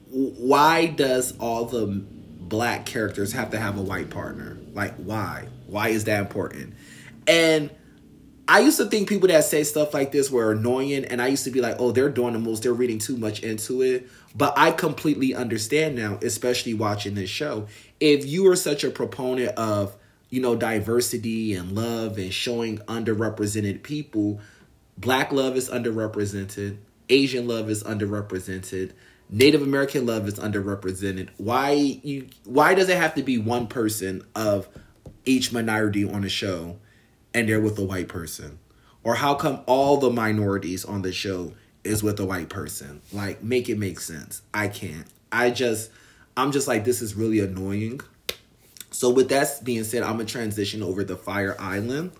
why 0.09 0.87
does 0.87 1.37
all 1.37 1.65
the 1.65 1.85
black 1.87 2.85
characters 2.85 3.33
have 3.33 3.51
to 3.51 3.59
have 3.59 3.77
a 3.77 3.81
white 3.81 4.09
partner? 4.09 4.57
Like, 4.73 4.95
why? 4.95 5.47
Why 5.67 5.89
is 5.89 6.05
that 6.05 6.19
important? 6.21 6.73
And 7.27 7.69
I 8.47 8.61
used 8.61 8.77
to 8.77 8.85
think 8.85 9.07
people 9.07 9.27
that 9.27 9.43
say 9.43 9.63
stuff 9.63 9.93
like 9.93 10.11
this 10.11 10.31
were 10.31 10.53
annoying, 10.53 11.05
and 11.05 11.21
I 11.21 11.27
used 11.27 11.43
to 11.43 11.51
be 11.51 11.61
like, 11.61 11.75
oh, 11.77 11.91
they're 11.91 12.09
doing 12.09 12.33
the 12.33 12.39
most, 12.39 12.63
they're 12.63 12.73
reading 12.73 12.97
too 12.97 13.15
much 13.15 13.41
into 13.41 13.83
it. 13.83 14.09
But 14.35 14.53
I 14.57 14.71
completely 14.71 15.35
understand 15.35 15.95
now, 15.95 16.17
especially 16.23 16.73
watching 16.73 17.13
this 17.13 17.29
show. 17.29 17.67
If 17.99 18.25
you 18.25 18.47
are 18.47 18.55
such 18.55 18.83
a 18.83 18.89
proponent 18.89 19.49
of, 19.49 19.95
you 20.29 20.41
know, 20.41 20.55
diversity 20.55 21.53
and 21.53 21.71
love 21.73 22.17
and 22.17 22.33
showing 22.33 22.77
underrepresented 22.79 23.83
people, 23.83 24.39
Black 24.99 25.31
love 25.31 25.55
is 25.55 25.69
underrepresented. 25.69 26.77
Asian 27.07 27.47
love 27.47 27.69
is 27.69 27.83
underrepresented. 27.83 28.91
Native 29.29 29.61
American 29.61 30.05
love 30.05 30.27
is 30.27 30.35
underrepresented. 30.35 31.29
Why 31.37 31.71
you 31.71 32.27
why 32.43 32.73
does 32.73 32.89
it 32.89 32.97
have 32.97 33.15
to 33.15 33.23
be 33.23 33.37
one 33.37 33.67
person 33.67 34.23
of 34.35 34.67
each 35.25 35.53
minority 35.53 36.03
on 36.03 36.23
a 36.23 36.29
show 36.29 36.77
and 37.33 37.47
they're 37.47 37.61
with 37.61 37.79
a 37.79 37.83
white 37.83 38.09
person? 38.09 38.59
Or 39.03 39.15
how 39.15 39.35
come 39.35 39.61
all 39.65 39.97
the 39.97 40.09
minorities 40.09 40.83
on 40.83 41.01
the 41.01 41.13
show 41.13 41.53
is 41.85 42.03
with 42.03 42.19
a 42.19 42.25
white 42.25 42.49
person? 42.49 43.01
Like 43.13 43.41
make 43.41 43.69
it 43.69 43.77
make 43.77 44.01
sense. 44.01 44.41
I 44.53 44.67
can't. 44.67 45.07
I 45.31 45.51
just 45.51 45.91
I'm 46.35 46.51
just 46.51 46.67
like 46.67 46.83
this 46.83 47.01
is 47.01 47.15
really 47.15 47.39
annoying. 47.39 48.01
So 48.91 49.09
with 49.09 49.29
that 49.29 49.61
being 49.63 49.83
said, 49.83 50.03
I'm 50.03 50.13
gonna 50.13 50.25
transition 50.25 50.81
over 50.83 51.03
to 51.03 51.15
Fire 51.15 51.55
Island. 51.59 52.11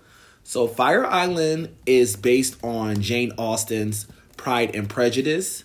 So 0.44 0.68
Fire 0.68 1.06
Island 1.06 1.76
is 1.86 2.16
based 2.16 2.64
on 2.64 3.02
Jane 3.02 3.32
Austen's 3.38 4.08
Pride 4.38 4.76
and 4.76 4.90
Prejudice, 4.90 5.64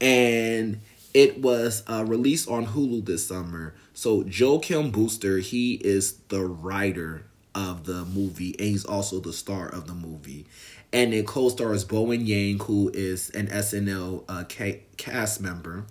and 0.00 0.80
it 1.12 1.40
was 1.40 1.82
uh, 1.86 2.04
released 2.06 2.48
on 2.48 2.66
Hulu 2.66 3.04
this 3.04 3.26
summer. 3.26 3.74
So 3.94 4.22
Joel 4.22 4.60
Kim 4.60 4.90
Booster, 4.90 5.38
he 5.38 5.74
is 5.74 6.14
the 6.28 6.44
writer 6.44 7.24
of 7.54 7.84
the 7.84 8.04
movie, 8.04 8.54
and 8.58 8.68
he's 8.68 8.84
also 8.84 9.20
the 9.20 9.32
star 9.32 9.68
of 9.68 9.86
the 9.86 9.94
movie. 9.94 10.46
And 10.92 11.12
it 11.14 11.26
co-stars 11.26 11.84
Bowen 11.84 12.26
Yang, 12.26 12.60
who 12.60 12.90
is 12.94 13.30
an 13.30 13.48
SNL 13.48 14.24
uh, 14.28 14.44
cast 14.96 15.40
member, 15.40 15.86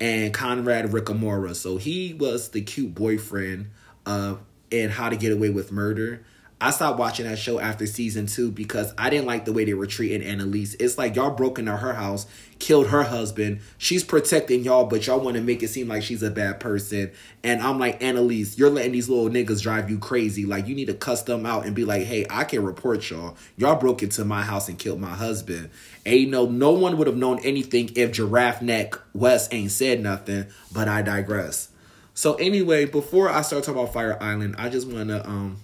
and 0.00 0.34
Conrad 0.34 0.86
Ricamora. 0.90 1.54
So 1.54 1.76
he 1.76 2.14
was 2.14 2.50
the 2.50 2.62
cute 2.62 2.94
boyfriend 2.94 3.70
uh, 4.06 4.36
in 4.70 4.90
How 4.90 5.08
to 5.08 5.16
Get 5.16 5.32
Away 5.32 5.50
with 5.50 5.72
Murder. 5.72 6.24
I 6.60 6.70
stopped 6.70 6.98
watching 6.98 7.26
that 7.26 7.38
show 7.38 7.58
after 7.58 7.84
season 7.84 8.26
two 8.26 8.50
because 8.50 8.94
I 8.96 9.10
didn't 9.10 9.26
like 9.26 9.44
the 9.44 9.52
way 9.52 9.66
they 9.66 9.74
were 9.74 9.86
treating 9.86 10.22
Annalise. 10.22 10.74
It's 10.74 10.96
like 10.96 11.14
y'all 11.14 11.34
broke 11.34 11.58
into 11.58 11.76
her 11.76 11.92
house, 11.92 12.26
killed 12.58 12.86
her 12.86 13.02
husband. 13.02 13.60
She's 13.76 14.02
protecting 14.02 14.62
y'all, 14.62 14.86
but 14.86 15.06
y'all 15.06 15.20
want 15.20 15.36
to 15.36 15.42
make 15.42 15.62
it 15.62 15.68
seem 15.68 15.88
like 15.88 16.02
she's 16.02 16.22
a 16.22 16.30
bad 16.30 16.60
person. 16.60 17.10
And 17.42 17.60
I'm 17.60 17.78
like, 17.78 18.02
Annalise, 18.02 18.56
you're 18.56 18.70
letting 18.70 18.92
these 18.92 19.10
little 19.10 19.28
niggas 19.28 19.62
drive 19.62 19.90
you 19.90 19.98
crazy. 19.98 20.46
Like, 20.46 20.66
you 20.66 20.74
need 20.74 20.86
to 20.86 20.94
cuss 20.94 21.22
them 21.24 21.44
out 21.44 21.66
and 21.66 21.74
be 21.74 21.84
like, 21.84 22.04
hey, 22.04 22.24
I 22.30 22.44
can 22.44 22.64
report 22.64 23.10
y'all. 23.10 23.36
Y'all 23.58 23.78
broke 23.78 24.02
into 24.02 24.24
my 24.24 24.40
house 24.40 24.66
and 24.66 24.78
killed 24.78 25.00
my 25.00 25.14
husband. 25.14 25.68
And 26.06 26.16
you 26.16 26.28
know, 26.28 26.46
no 26.46 26.70
one 26.70 26.96
would 26.96 27.08
have 27.08 27.16
known 27.16 27.40
anything 27.40 27.90
if 27.94 28.12
Giraffe 28.12 28.62
Neck 28.62 28.94
Wes 29.12 29.52
ain't 29.52 29.72
said 29.72 30.00
nothing, 30.00 30.46
but 30.72 30.88
I 30.88 31.02
digress. 31.02 31.68
So 32.14 32.34
anyway, 32.34 32.86
before 32.86 33.28
I 33.28 33.42
start 33.42 33.64
talking 33.64 33.80
about 33.80 33.92
Fire 33.92 34.16
Island, 34.22 34.54
I 34.56 34.68
just 34.68 34.88
want 34.88 35.08
to 35.08 35.28
um 35.28 35.58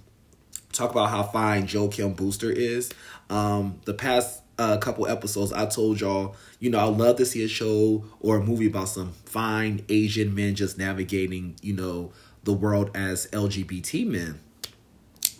talk 0.73 0.91
about 0.91 1.11
how 1.11 1.23
fine 1.23 1.67
Joel 1.67 1.89
Kim 1.89 2.13
Booster 2.13 2.51
is. 2.51 2.91
Um, 3.29 3.81
the 3.85 3.95
past 3.95 4.43
uh, 4.59 4.77
couple 4.77 5.07
episodes, 5.07 5.53
I 5.53 5.67
told 5.67 6.01
y'all, 6.01 6.37
you 6.59 6.71
know, 6.71 6.79
I 6.79 6.85
love 6.85 7.17
to 7.17 7.27
see 7.27 7.45
a 7.45 7.49
show 7.49 8.05
or 8.21 8.39
a 8.39 8.43
movie 8.43 8.67
about 8.67 8.89
some 8.89 9.13
fine 9.25 9.85
Asian 9.89 10.35
men 10.35 10.55
just 10.55 10.77
navigating, 10.77 11.57
you 11.63 11.73
know, 11.73 12.13
the 12.45 12.53
world 12.53 12.91
as 12.95 13.27
LGBT 13.29 14.07
men. 14.07 14.41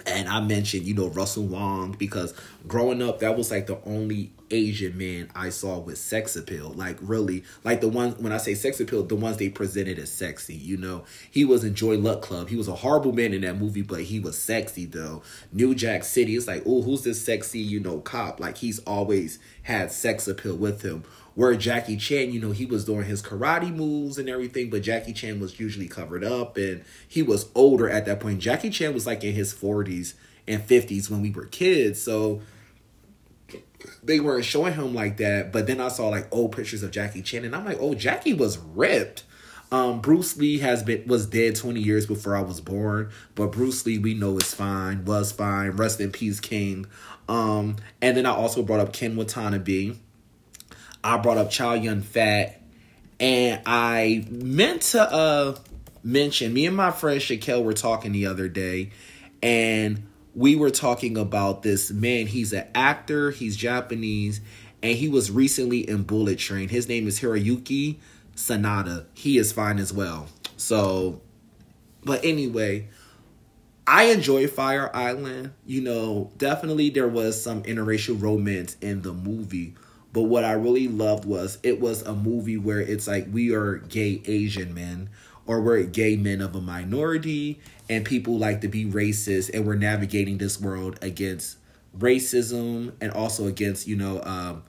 And 0.07 0.29
I 0.29 0.41
mentioned, 0.41 0.85
you 0.85 0.95
know, 0.95 1.09
Russell 1.09 1.45
Wong 1.45 1.93
because 1.93 2.35
growing 2.67 3.03
up, 3.03 3.19
that 3.21 3.37
was 3.37 3.51
like 3.51 3.67
the 3.67 3.79
only 3.85 4.33
Asian 4.51 4.97
man 4.97 5.31
I 5.35 5.51
saw 5.51 5.79
with 5.79 5.99
sex 5.99 6.37
appeal. 6.37 6.71
Like 6.71 6.99
really, 7.01 7.45
like 7.65 7.81
the 7.81 7.89
ones 7.89 8.19
when 8.19 8.33
I 8.33 8.39
say 8.39 8.55
sex 8.55 8.81
appeal, 8.81 9.03
the 9.03 9.17
ones 9.17 9.37
they 9.37 9.49
presented 9.49 9.99
as 9.99 10.11
sexy. 10.11 10.55
You 10.55 10.77
know, 10.77 11.05
he 11.31 11.45
was 11.45 11.65
in 11.65 11.75
Joy 11.75 11.97
Luck 11.99 12.23
Club. 12.23 12.49
He 12.49 12.57
was 12.57 12.69
a 12.69 12.77
horrible 12.77 13.13
man 13.13 13.33
in 13.33 13.43
that 13.43 13.59
movie, 13.59 13.83
but 13.83 14.03
he 14.03 14.21
was 14.21 14.39
sexy 14.39 14.87
though. 14.87 15.23
New 15.53 15.75
Jack 15.75 16.05
City. 16.05 16.37
It's 16.37 16.47
like, 16.47 16.63
oh, 16.67 16.83
who's 16.83 17.03
this 17.03 17.25
sexy, 17.25 17.61
you 17.61 17.81
know, 17.81 18.01
cop? 18.01 18.41
Like 18.41 18.59
he's 18.59 18.79
always 18.81 19.39
had 19.63 19.93
sex 19.93 20.27
appeal 20.29 20.57
with 20.57 20.83
him. 20.83 21.05
Where 21.35 21.55
Jackie 21.55 21.97
Chan, 21.97 22.33
you 22.33 22.41
know, 22.41 22.51
he 22.51 22.67
was 22.67 22.85
doing 22.85 23.05
his 23.05 23.23
karate 23.23 23.75
moves 23.75 24.19
and 24.19 24.29
everything, 24.29 24.69
but 24.69 24.83
Jackie 24.83 25.13
Chan 25.13 25.39
was 25.41 25.61
usually 25.61 25.87
covered 25.87 26.25
up 26.25 26.57
and 26.57 26.85
he 27.07 27.23
was 27.23 27.49
older 27.55 27.89
at 27.89 28.05
that 28.07 28.21
point. 28.21 28.41
Jackie 28.41 28.69
Chan 28.69 28.93
was 28.93 29.07
like 29.07 29.23
in 29.23 29.33
his 29.33 29.55
40s 29.55 30.15
and 30.49 30.61
50s 30.61 31.09
when 31.09 31.23
we 31.23 31.31
were 31.31 31.47
kids. 31.47 32.03
So 32.03 32.43
they 34.03 34.21
weren't 34.21 34.45
showing 34.45 34.75
him 34.75 34.95
like 34.95 35.17
that. 35.19 35.53
But 35.53 35.67
then 35.67 35.81
I 35.81 35.89
saw 35.89 36.09
like 36.09 36.29
old 36.31 36.53
pictures 36.53 36.83
of 36.83 36.91
Jackie 36.91 37.23
Chan, 37.23 37.45
and 37.45 37.55
I'm 37.55 37.65
like, 37.65 37.79
oh, 37.81 37.95
Jackie 37.95 38.35
was 38.35 38.59
ripped. 38.59 39.25
Um, 39.73 40.01
Bruce 40.01 40.37
Lee 40.37 40.59
has 40.59 40.83
been 40.83 41.07
was 41.07 41.27
dead 41.27 41.55
20 41.55 41.81
years 41.81 42.05
before 42.07 42.37
I 42.37 42.41
was 42.41 42.61
born, 42.61 43.11
but 43.37 43.53
Bruce 43.53 43.87
Lee 43.87 43.99
we 43.99 44.15
know 44.15 44.37
is 44.37 44.53
fine, 44.53 45.05
was 45.05 45.31
fine. 45.31 45.71
Rest 45.73 46.01
in 46.01 46.11
peace, 46.11 46.41
King. 46.41 46.87
Um, 47.29 47.77
and 48.03 48.17
then 48.17 48.27
I 48.27 48.31
also 48.31 48.63
brought 48.63 48.81
up 48.81 48.93
Ken 48.93 49.15
Watanabe. 49.15 49.93
I 51.05 51.17
brought 51.19 51.39
up 51.39 51.51
Chow 51.51 51.75
Yun 51.75 52.03
Fat, 52.03 52.61
and 53.21 53.61
I 53.65 54.27
meant 54.29 54.83
to 54.83 55.03
uh 55.03 55.57
mention 56.03 56.53
me 56.53 56.67
and 56.67 56.77
my 56.77 56.91
friend 56.91 57.21
Shaquille 57.21 57.63
were 57.63 57.73
talking 57.73 58.11
the 58.11 58.27
other 58.27 58.49
day, 58.49 58.91
and 59.41 60.10
we 60.35 60.57
were 60.57 60.71
talking 60.71 61.17
about 61.17 61.63
this 61.63 61.91
man. 61.91 62.27
He's 62.27 62.53
an 62.53 62.67
actor, 62.75 63.31
he's 63.31 63.57
Japanese, 63.57 64.41
and 64.83 64.97
he 64.97 65.09
was 65.09 65.31
recently 65.31 65.89
in 65.89 66.03
Bullet 66.05 66.39
Train. 66.39 66.69
His 66.69 66.89
name 66.89 67.07
is 67.07 67.21
Hiroyuki 67.21 67.97
Sanada. 68.37 69.07
He 69.15 69.39
is 69.39 69.53
fine 69.53 69.79
as 69.79 69.93
well. 69.93 70.29
So, 70.57 71.21
but 72.05 72.25
anyway, 72.25 72.89
I 73.87 74.05
enjoy 74.05 74.47
Fire 74.47 74.95
Island. 74.95 75.53
You 75.67 75.83
know, 75.83 76.31
definitely 76.39 76.91
there 76.91 77.09
was 77.09 77.43
some 77.43 77.63
interracial 77.65 78.21
romance 78.21 78.77
in 78.81 79.03
the 79.03 79.13
movie. 79.13 79.75
But 80.13 80.23
what 80.23 80.45
I 80.45 80.53
really 80.53 80.89
loved 80.89 81.25
was 81.25 81.59
it 81.63 81.81
was 81.81 82.03
a 82.03 82.15
movie 82.15 82.57
where 82.57 82.81
it's 82.81 83.07
like 83.07 83.29
we 83.31 83.55
are 83.55 83.77
gay 83.77 84.23
Asian 84.27 84.75
men 84.75 85.09
or 85.47 85.61
we're 85.61 85.83
gay 85.83 86.17
men 86.17 86.41
of 86.41 86.55
a 86.55 86.61
minority 86.61 87.61
and 87.91 88.05
people 88.05 88.39
like 88.39 88.61
to 88.61 88.69
be 88.69 88.87
racist 88.87 89.51
and 89.53 89.67
we're 89.67 89.75
navigating 89.75 90.39
this 90.39 90.61
world 90.61 90.97
against 91.03 91.59
racism 91.99 92.93
and 93.01 93.13
also 93.13 93.49
against 93.49 93.87
you 93.89 93.97
know 93.97 94.23
um, 94.23 94.63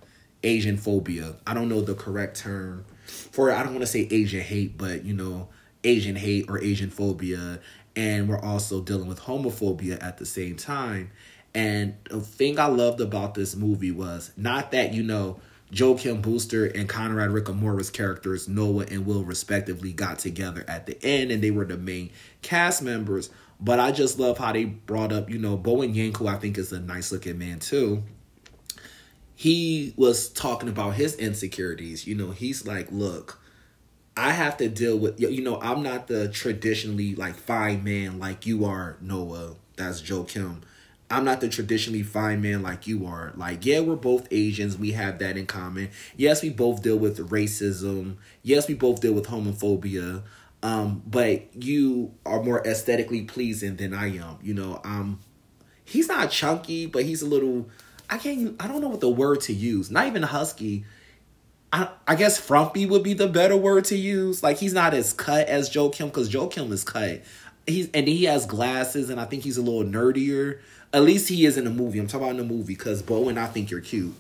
asian 0.44 0.76
phobia. 0.76 1.36
I 1.46 1.54
don't 1.54 1.70
know 1.70 1.82
the 1.82 1.94
correct 1.94 2.36
term 2.38 2.84
for 3.06 3.52
i 3.52 3.62
don't 3.62 3.74
want 3.74 3.82
to 3.82 3.88
say 3.88 4.08
asian 4.10 4.42
hate 4.42 4.78
but 4.78 5.06
you 5.06 5.14
know 5.14 5.50
asian 5.84 6.16
hate 6.16 6.50
or 6.50 6.62
asian 6.62 6.90
phobia. 6.90 7.60
And 7.96 8.28
we're 8.28 8.40
also 8.40 8.82
dealing 8.82 9.08
with 9.08 9.20
homophobia 9.20 10.02
at 10.02 10.18
the 10.18 10.26
same 10.26 10.56
time. 10.56 11.12
And 11.54 11.96
the 12.10 12.22
thing 12.22 12.60
i 12.60 12.66
loved 12.66 13.02
about 13.02 13.36
this 13.36 13.56
movie 13.56 13.92
was 13.92 14.32
not 14.36 14.72
that 14.72 14.94
you 14.94 15.04
know 15.04 15.40
Joel 15.72 15.96
Kim 15.96 16.22
Booster 16.22 16.66
and 16.66 16.88
Conrad 16.88 17.32
Ricamora's 17.32 17.90
characters, 17.90 18.48
Noah 18.48 18.86
and 18.92 19.06
Will, 19.06 19.24
respectively, 19.24 19.94
got 19.94 20.20
together 20.20 20.66
at 20.68 20.86
the 20.86 21.02
end 21.04 21.32
and 21.32 21.42
they 21.42 21.52
were 21.52 21.66
the 21.66 21.78
main 21.78 22.12
cast 22.42 22.82
members. 22.82 23.30
But 23.60 23.80
I 23.80 23.92
just 23.92 24.20
love 24.20 24.38
how 24.38 24.52
they 24.52 24.66
brought 24.66 25.14
up, 25.14 25.30
you 25.30 25.38
know, 25.38 25.56
Bowen 25.56 25.94
Yang, 25.94 26.16
who 26.16 26.28
I 26.28 26.36
think 26.36 26.58
is 26.58 26.74
a 26.74 26.80
nice 26.80 27.12
looking 27.12 27.38
man 27.38 27.60
too. 27.60 28.04
He 29.36 29.94
was 29.96 30.30
talking 30.30 30.68
about 30.68 30.96
his 30.96 31.16
insecurities. 31.16 32.06
You 32.06 32.16
know, 32.16 32.32
he's 32.32 32.66
like, 32.68 32.92
look, 32.92 33.40
I 34.18 34.32
have 34.32 34.58
to 34.58 34.68
deal 34.68 35.00
with, 35.00 35.20
you 35.20 35.42
know, 35.42 35.60
I'm 35.62 35.82
not 35.82 36.08
the 36.08 36.28
traditionally 36.28 37.16
like 37.16 37.36
fine 37.36 37.84
man 37.84 38.20
like 38.20 38.46
you 38.46 38.66
are, 38.66 38.98
Noah. 39.00 39.56
That's 39.78 40.02
Joel 40.02 40.26
Kim. 40.26 40.62
I'm 41.12 41.26
not 41.26 41.42
the 41.42 41.50
traditionally 41.50 42.04
fine 42.04 42.42
man 42.42 42.64
like 42.64 42.88
you 42.88 43.06
are. 43.06 43.34
Like, 43.36 43.66
yeah, 43.66 43.82
we're 43.82 43.96
both 43.96 44.28
Asians. 44.32 44.78
We 44.78 44.92
have 44.94 45.20
that 45.20 45.38
in 45.38 45.46
common. 45.46 45.90
Yes, 46.16 46.42
we 46.42 46.50
both 46.50 46.82
deal 46.82 46.98
with 46.98 47.30
racism. 47.30 48.18
Yes, 48.44 48.68
we 48.68 48.74
both 48.74 49.02
deal 49.02 49.14
with 49.14 49.28
homophobia. 49.28 50.24
Um, 50.64 51.02
but 51.06 51.56
you 51.56 52.14
are 52.26 52.42
more 52.42 52.66
aesthetically 52.66 53.24
pleasing 53.24 53.76
than 53.78 53.94
I 53.94 54.16
am. 54.18 54.38
You 54.42 54.54
know, 54.54 54.80
um, 54.84 55.20
he's 55.84 56.08
not 56.08 56.32
chunky, 56.32 56.86
but 56.86 57.04
he's 57.04 57.22
a 57.22 57.28
little. 57.28 57.70
I 58.10 58.18
can't. 58.18 58.56
I 58.62 58.68
don't 58.68 58.82
know 58.82 58.90
what 58.90 59.02
the 59.02 59.10
word 59.10 59.42
to 59.42 59.54
use. 59.54 59.90
Not 59.90 60.08
even 60.08 60.24
husky. 60.24 60.86
I, 61.74 61.90
I 62.08 62.16
guess 62.16 62.38
frumpy 62.38 62.86
would 62.86 63.04
be 63.04 63.14
the 63.14 63.28
better 63.28 63.56
word 63.56 63.86
to 63.86 63.98
use. 63.98 64.44
Like 64.44 64.58
he's 64.58 64.74
not 64.74 64.94
as 64.94 65.14
cut 65.14 65.48
as 65.48 65.70
Joe 65.70 65.90
Kim 65.90 66.08
because 66.08 66.30
Joe 66.30 66.48
Kim 66.48 66.72
is 66.72 66.84
cut. 66.84 67.22
He's 67.66 67.90
and 67.92 68.08
he 68.08 68.26
has 68.26 68.46
glasses, 68.46 69.10
and 69.10 69.20
I 69.20 69.26
think 69.26 69.44
he's 69.44 69.58
a 69.58 69.62
little 69.62 69.84
nerdier. 69.84 70.60
At 70.94 71.04
least 71.04 71.30
he 71.30 71.46
is 71.46 71.58
in 71.58 71.64
the 71.64 71.70
movie. 71.70 72.00
I'm 72.00 72.08
talking 72.08 72.28
about 72.28 72.40
in 72.40 72.48
the 72.48 72.54
movie 72.54 72.74
because 72.74 73.02
Bowen, 73.02 73.38
I 73.38 73.46
think 73.48 73.72
you're 73.72 73.82
cute. 73.82 74.14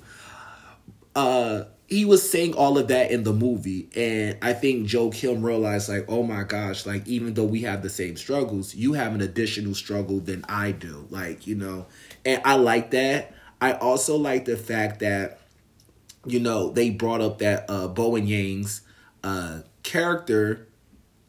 Uh, 1.16 1.66
he 1.88 2.06
was 2.06 2.28
saying 2.28 2.54
all 2.54 2.78
of 2.78 2.88
that 2.88 3.12
in 3.12 3.26
the 3.26 3.34
movie, 3.34 3.90
and 3.98 4.38
I 4.42 4.54
think 4.54 4.88
Joe 4.88 5.10
Kim 5.10 5.46
realized, 5.46 5.90
like, 5.90 6.06
oh 6.08 6.24
my 6.24 6.44
gosh, 6.44 6.86
like 6.86 7.06
even 7.06 7.34
though 7.34 7.44
we 7.44 7.64
have 7.64 7.82
the 7.84 7.90
same 7.90 8.16
struggles, 8.16 8.74
you 8.74 8.94
have 8.94 9.14
an 9.14 9.20
additional 9.20 9.76
struggle 9.76 10.22
than 10.22 10.46
I 10.48 10.72
do. 10.72 11.06
Like, 11.10 11.46
you 11.48 11.56
know, 11.56 11.88
and 12.26 12.42
I 12.46 12.56
like 12.56 12.92
that. 12.92 13.34
I 13.60 13.74
also 13.74 14.16
like 14.16 14.46
the 14.46 14.56
fact 14.56 15.02
that, 15.02 15.42
you 16.26 16.40
know, 16.40 16.70
they 16.70 16.92
brought 16.92 17.20
up 17.20 17.40
that 17.40 17.66
uh 17.68 17.90
Bowen 17.90 18.26
Yang's 18.26 18.82
uh 19.22 19.60
character, 19.84 20.70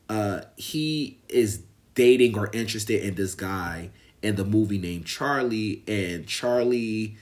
uh, 0.08 0.42
he 0.56 1.18
is 1.28 1.64
dating 1.94 2.38
or 2.38 2.48
interested 2.52 3.02
in 3.02 3.16
this 3.16 3.34
guy 3.34 3.90
in 4.22 4.36
the 4.36 4.44
movie 4.44 4.78
named 4.78 5.06
Charlie, 5.06 5.82
and 5.86 6.26
Charlie 6.26 7.16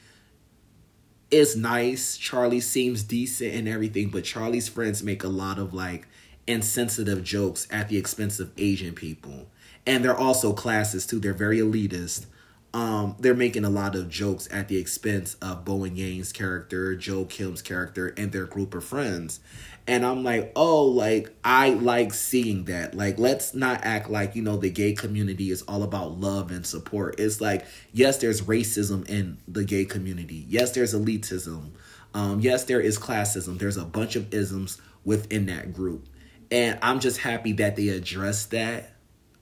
is 1.31 1.57
nice. 1.57 2.17
Charlie 2.17 2.61
seems 2.61 3.03
decent 3.03 3.55
and 3.55 3.69
everything, 3.69 4.09
but 4.09 4.25
Charlie's 4.25 4.69
friends 4.69 5.03
make 5.03 5.25
a 5.25 5.29
lot 5.29 5.59
of 5.59 5.73
like 5.73 6.07
insensitive 6.47 7.23
jokes 7.23 7.67
at 7.71 7.89
the 7.89 7.97
expense 7.97 8.41
of 8.41 8.53
Asian 8.59 8.95
people. 8.95 9.49
And 9.87 10.05
they're 10.05 10.17
also 10.17 10.53
classes 10.53 11.07
too. 11.07 11.21
They're 11.21 11.33
very 11.33 11.59
elitist 11.59 12.27
um, 12.73 13.17
they're 13.19 13.35
making 13.35 13.65
a 13.65 13.71
lot 13.71 13.97
of 13.97 14.09
jokes 14.09 14.49
at 14.53 14.69
the 14.69 14.77
expense 14.77 15.35
of 15.43 15.65
Bowen 15.65 15.97
Yang's 15.97 16.33
character, 16.33 16.95
Joe 16.95 17.25
Kim's 17.25 17.63
character, 17.63 18.15
and 18.17 18.31
their 18.31 18.47
group 18.47 18.75
of 18.75 18.85
friends. 18.85 19.41
And 19.89 20.07
I'm 20.07 20.23
like, 20.23 20.53
oh, 20.55 20.85
like, 20.85 21.35
I 21.43 21.71
like 21.71 22.15
seeing 22.15 22.67
that. 22.67 22.95
Like, 22.95 23.19
let's 23.19 23.55
not 23.55 23.81
act 23.83 24.09
like, 24.09 24.37
you 24.37 24.43
know, 24.43 24.57
the 24.57 24.71
gay 24.71 24.93
community 24.93 25.51
is 25.51 25.63
all 25.63 25.83
about 25.83 26.21
love 26.21 26.53
and 26.53 26.65
support. 26.65 27.19
It's 27.19 27.41
like, 27.41 27.65
yes, 27.93 28.19
there's 28.19 28.43
racism 28.43 29.09
in 29.09 29.39
the 29.49 29.65
gay 29.65 29.85
community. 29.85 30.45
Yes, 30.47 30.71
there's 30.71 30.95
elitism. 30.95 31.71
Um, 32.15 32.39
yes, 32.39 32.65
there 32.65 32.81
is 32.81 32.99
classism. 32.99 33.59
There's 33.59 33.79
a 33.79 33.85
bunch 33.85 34.15
of 34.15 34.33
isms 34.33 34.81
within 35.05 35.47
that 35.47 35.73
group. 35.73 36.07
And 36.53 36.79
I'm 36.83 37.01
just 37.01 37.19
happy 37.19 37.53
that 37.55 37.75
they 37.75 37.89
address 37.89 38.47
that. 38.47 38.93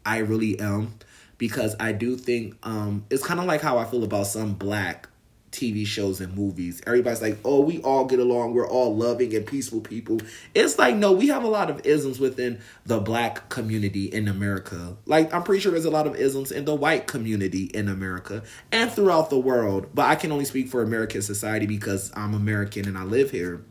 I 0.07 0.19
really 0.19 0.59
am 0.59 0.95
because 1.39 1.75
I 1.81 1.93
do 1.93 2.17
think 2.17 2.57
um, 2.63 3.05
it's 3.11 3.25
kind 3.25 3.41
of 3.41 3.47
like 3.47 3.61
how 3.61 3.79
I 3.79 3.85
feel 3.85 4.05
about 4.05 4.27
some 4.27 4.55
black 4.55 5.09
TV 5.51 5.87
shows 5.87 6.21
and 6.21 6.35
movies. 6.35 6.83
Everybody's 6.87 7.23
like, 7.23 7.39
oh, 7.45 7.61
we 7.61 7.81
all 7.81 8.05
get 8.05 8.19
along. 8.19 8.55
We're 8.55 8.69
all 8.69 8.95
loving 8.95 9.35
and 9.35 9.47
peaceful 9.47 9.81
people. 9.81 10.21
It's 10.55 10.79
like, 10.79 10.95
no, 10.95 11.13
we 11.13 11.29
have 11.29 11.43
a 11.43 11.49
lot 11.49 11.71
of 11.71 11.85
isms 11.87 12.21
within 12.21 12.61
the 12.85 13.01
black 13.01 13.49
community 13.49 14.07
in 14.07 14.29
America. 14.29 14.97
Like, 15.07 15.33
I'm 15.33 15.43
pretty 15.43 15.61
sure 15.61 15.73
there's 15.73 15.85
a 15.85 15.91
lot 15.91 16.07
of 16.07 16.17
isms 16.17 16.53
in 16.53 16.65
the 16.65 16.75
white 16.75 17.07
community 17.07 17.65
in 17.65 17.89
America 17.89 18.43
and 18.71 18.91
throughout 18.91 19.31
the 19.31 19.39
world. 19.39 19.89
But 19.95 20.07
I 20.07 20.17
can 20.17 20.33
only 20.33 20.45
speak 20.45 20.69
for 20.69 20.83
American 20.83 21.23
society 21.23 21.67
because 21.67 22.13
I'm 22.15 22.35
American 22.35 22.87
and 22.87 22.99
I 22.99 23.05
live 23.05 23.31
here 23.31 23.65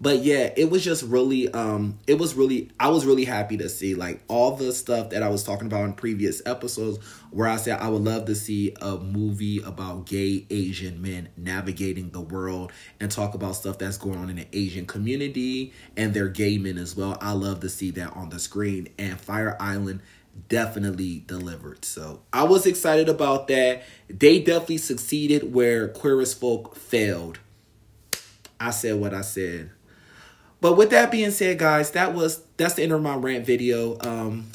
but 0.00 0.22
yeah 0.22 0.52
it 0.56 0.70
was 0.70 0.84
just 0.84 1.02
really 1.04 1.48
um 1.52 1.98
it 2.06 2.18
was 2.18 2.34
really 2.34 2.70
i 2.78 2.88
was 2.88 3.06
really 3.06 3.24
happy 3.24 3.56
to 3.56 3.68
see 3.68 3.94
like 3.94 4.22
all 4.28 4.56
the 4.56 4.72
stuff 4.72 5.10
that 5.10 5.22
i 5.22 5.28
was 5.28 5.42
talking 5.42 5.66
about 5.66 5.84
in 5.84 5.92
previous 5.92 6.42
episodes 6.46 6.98
where 7.30 7.48
i 7.48 7.56
said 7.56 7.78
i 7.80 7.88
would 7.88 8.02
love 8.02 8.24
to 8.26 8.34
see 8.34 8.74
a 8.82 8.96
movie 8.96 9.60
about 9.62 10.06
gay 10.06 10.46
asian 10.50 11.00
men 11.00 11.28
navigating 11.36 12.10
the 12.10 12.20
world 12.20 12.70
and 13.00 13.10
talk 13.10 13.34
about 13.34 13.54
stuff 13.54 13.78
that's 13.78 13.96
going 13.98 14.18
on 14.18 14.28
in 14.28 14.36
the 14.36 14.46
asian 14.52 14.86
community 14.86 15.72
and 15.96 16.14
their 16.14 16.28
gay 16.28 16.58
men 16.58 16.78
as 16.78 16.96
well. 16.96 17.16
I 17.20 17.32
love 17.32 17.60
to 17.60 17.68
see 17.68 17.90
that 17.92 18.14
on 18.16 18.30
the 18.30 18.38
screen 18.38 18.88
and 18.98 19.20
fire 19.20 19.56
island 19.60 20.00
definitely 20.48 21.24
delivered. 21.26 21.84
So 21.84 22.20
i 22.32 22.42
was 22.44 22.66
excited 22.66 23.08
about 23.08 23.48
that. 23.48 23.82
They 24.08 24.40
definitely 24.40 24.78
succeeded 24.78 25.54
where 25.54 25.88
queer 25.88 26.20
as 26.20 26.34
folk 26.34 26.76
failed. 26.76 27.38
I 28.60 28.70
said 28.70 29.00
what 29.00 29.12
I 29.14 29.22
said. 29.22 29.70
But 30.60 30.76
with 30.76 30.90
that 30.90 31.10
being 31.10 31.30
said, 31.30 31.58
guys, 31.58 31.90
that 31.92 32.14
was 32.14 32.42
that's 32.56 32.74
the 32.74 32.82
end 32.82 32.92
of 32.92 33.02
my 33.02 33.14
rant 33.14 33.44
video. 33.44 33.98
Um, 34.00 34.46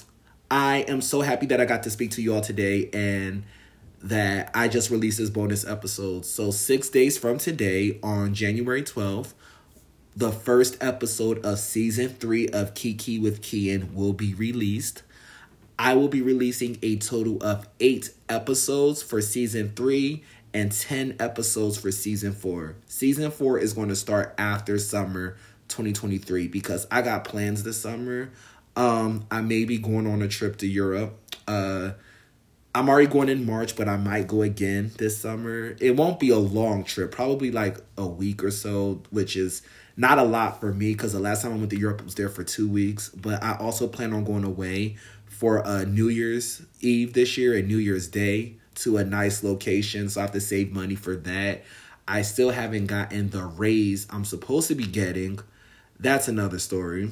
I 0.50 0.80
am 0.88 1.02
so 1.02 1.22
happy 1.22 1.46
that 1.48 1.62
I 1.62 1.66
got 1.66 1.84
to 1.84 1.90
speak 1.90 2.12
to 2.12 2.22
you 2.22 2.34
all 2.34 2.42
today 2.42 2.90
and 2.92 3.44
that 4.04 4.52
I 4.54 4.68
just 4.68 4.90
released 4.90 5.20
this 5.20 5.30
bonus 5.30 5.66
episode. 5.66 6.26
So 6.26 6.52
six 6.52 6.90
days 6.90 7.18
from 7.18 7.38
today, 7.38 8.00
on 8.02 8.34
January 8.34 8.82
12th, 8.82 9.34
the 10.16 10.32
first 10.32 10.84
episode 10.84 11.46
of 11.46 11.60
season 11.60 12.10
three 12.10 12.50
of 12.50 12.74
Kiki 12.74 13.18
with 13.20 13.42
Kian 13.42 13.94
will 13.94 14.14
be 14.14 14.34
released. 14.34 15.04
I 15.80 15.94
will 15.94 16.10
be 16.10 16.22
releasing 16.22 16.78
a 16.82 16.98
total 16.98 17.42
of 17.42 17.68
eight 17.80 18.12
episodes 18.28 19.02
for 19.02 19.22
season 19.22 19.72
three 19.76 20.24
and 20.54 20.72
10 20.72 21.16
episodes 21.20 21.78
for 21.78 21.92
season 21.92 22.34
four. 22.34 22.76
Season 22.88 23.32
four 23.32 23.58
is 23.58 23.74
going 23.74 23.90
to 23.90 23.96
start 23.96 24.36
after 24.38 24.78
summer 24.78 25.38
2023 25.72 26.48
because 26.48 26.88
I 26.92 27.02
got 27.02 27.24
plans 27.24 27.64
this 27.64 27.80
summer. 27.80 28.32
Um, 28.76 29.26
I 29.32 29.42
may 29.42 29.66
be 29.66 29.78
going 29.78 30.08
on 30.08 30.22
a 30.22 30.28
trip 30.28 30.58
to 30.58 30.68
Europe. 30.68 31.18
Uh, 31.48 31.92
I'm 32.74 32.88
already 32.88 33.08
going 33.08 33.28
in 33.28 33.46
March, 33.46 33.76
but 33.76 33.90
I 33.90 33.98
might 33.98 34.28
go 34.28 34.44
again 34.44 34.92
this 34.98 35.18
summer. 35.18 35.76
It 35.82 35.98
won't 35.98 36.20
be 36.20 36.30
a 36.30 36.38
long 36.38 36.86
trip, 36.86 37.12
probably 37.12 37.52
like 37.52 37.78
a 37.98 38.06
week 38.06 38.44
or 38.44 38.52
so, 38.52 39.02
which 39.10 39.36
is 39.36 39.62
not 39.98 40.18
a 40.18 40.24
lot 40.24 40.62
for 40.62 40.74
me 40.74 40.94
because 40.94 41.12
the 41.12 41.20
last 41.20 41.42
time 41.42 41.54
I 41.54 41.58
went 41.58 41.70
to 41.72 41.78
Europe 41.78 42.02
I 42.02 42.06
was 42.06 42.16
there 42.16 42.30
for 42.30 42.44
two 42.44 42.70
weeks. 42.70 43.10
But 43.10 43.44
I 43.44 43.58
also 43.58 43.88
plan 43.88 44.14
on 44.14 44.24
going 44.24 44.46
away 44.46 44.96
for 45.26 45.66
uh, 45.66 45.84
New 45.84 46.08
Year's 46.08 46.62
Eve 46.80 47.14
this 47.14 47.38
year 47.38 47.58
and 47.58 47.68
New 47.68 47.78
Year's 47.78 48.08
Day 48.08 48.56
to 48.76 48.98
a 48.98 49.04
nice 49.04 49.44
location. 49.44 50.08
So 50.08 50.22
I 50.22 50.24
have 50.24 50.32
to 50.32 50.42
save 50.42 50.72
money 50.72 50.96
for 50.96 51.18
that. 51.18 51.64
I 52.08 52.22
still 52.22 52.52
haven't 52.52 52.88
gotten 52.88 53.30
the 53.30 53.44
raise 53.44 54.08
I'm 54.10 54.26
supposed 54.26 54.68
to 54.70 54.76
be 54.76 54.86
getting 54.86 55.40
that's 56.02 56.28
another 56.28 56.60
story. 56.60 57.12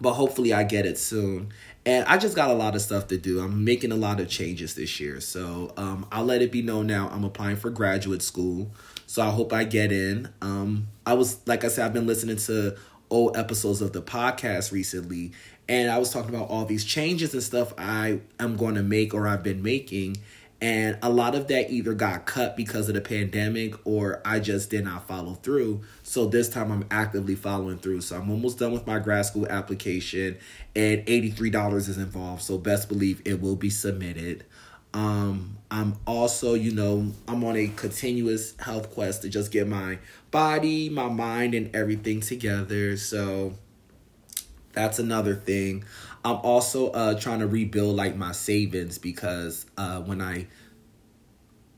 But 0.00 0.14
hopefully 0.14 0.52
I 0.52 0.64
get 0.64 0.86
it 0.86 0.98
soon. 0.98 1.52
And 1.84 2.04
I 2.06 2.16
just 2.18 2.36
got 2.36 2.50
a 2.50 2.54
lot 2.54 2.76
of 2.76 2.82
stuff 2.82 3.08
to 3.08 3.18
do. 3.18 3.40
I'm 3.40 3.64
making 3.64 3.90
a 3.90 3.96
lot 3.96 4.20
of 4.20 4.28
changes 4.28 4.74
this 4.74 5.00
year. 5.00 5.20
So 5.20 5.72
um, 5.76 6.06
I'll 6.12 6.24
let 6.24 6.42
it 6.42 6.52
be 6.52 6.62
known 6.62 6.86
now. 6.86 7.08
I'm 7.12 7.24
applying 7.24 7.56
for 7.56 7.70
graduate 7.70 8.22
school. 8.22 8.70
So 9.06 9.22
I 9.22 9.30
hope 9.30 9.52
I 9.52 9.64
get 9.64 9.90
in. 9.90 10.28
Um, 10.40 10.88
I 11.04 11.14
was, 11.14 11.46
like 11.46 11.64
I 11.64 11.68
said, 11.68 11.86
I've 11.86 11.92
been 11.92 12.06
listening 12.06 12.36
to 12.36 12.76
old 13.10 13.36
episodes 13.36 13.80
of 13.80 13.92
the 13.92 14.02
podcast 14.02 14.72
recently. 14.72 15.32
And 15.68 15.90
I 15.90 15.98
was 15.98 16.12
talking 16.12 16.34
about 16.34 16.48
all 16.48 16.64
these 16.64 16.84
changes 16.84 17.34
and 17.34 17.42
stuff 17.42 17.72
I 17.78 18.20
am 18.38 18.56
going 18.56 18.74
to 18.74 18.82
make 18.82 19.14
or 19.14 19.26
I've 19.26 19.42
been 19.42 19.62
making. 19.62 20.18
And 20.62 20.96
a 21.02 21.10
lot 21.10 21.34
of 21.34 21.48
that 21.48 21.72
either 21.72 21.92
got 21.92 22.24
cut 22.24 22.56
because 22.56 22.88
of 22.88 22.94
the 22.94 23.00
pandemic 23.00 23.74
or 23.84 24.22
I 24.24 24.38
just 24.38 24.70
did 24.70 24.84
not 24.84 25.08
follow 25.08 25.34
through. 25.34 25.82
So 26.04 26.26
this 26.26 26.48
time 26.48 26.70
I'm 26.70 26.86
actively 26.88 27.34
following 27.34 27.78
through. 27.78 28.02
So 28.02 28.16
I'm 28.16 28.30
almost 28.30 28.60
done 28.60 28.70
with 28.70 28.86
my 28.86 29.00
grad 29.00 29.26
school 29.26 29.44
application 29.48 30.38
and 30.76 31.04
$83 31.04 31.76
is 31.76 31.98
involved. 31.98 32.42
So 32.42 32.58
best 32.58 32.88
believe 32.88 33.20
it 33.24 33.40
will 33.40 33.56
be 33.56 33.70
submitted. 33.70 34.44
Um, 34.94 35.58
I'm 35.68 35.96
also, 36.06 36.54
you 36.54 36.72
know, 36.72 37.10
I'm 37.26 37.42
on 37.42 37.56
a 37.56 37.66
continuous 37.66 38.54
health 38.60 38.94
quest 38.94 39.22
to 39.22 39.28
just 39.28 39.50
get 39.50 39.66
my 39.66 39.98
body, 40.30 40.88
my 40.88 41.08
mind, 41.08 41.54
and 41.54 41.74
everything 41.74 42.20
together. 42.20 42.96
So 42.96 43.54
that's 44.74 45.00
another 45.00 45.34
thing. 45.34 45.84
I'm 46.24 46.36
also 46.36 46.90
uh 46.90 47.18
trying 47.18 47.40
to 47.40 47.46
rebuild 47.46 47.96
like 47.96 48.16
my 48.16 48.32
savings 48.32 48.98
because 48.98 49.66
uh 49.76 50.00
when 50.00 50.20
I 50.20 50.46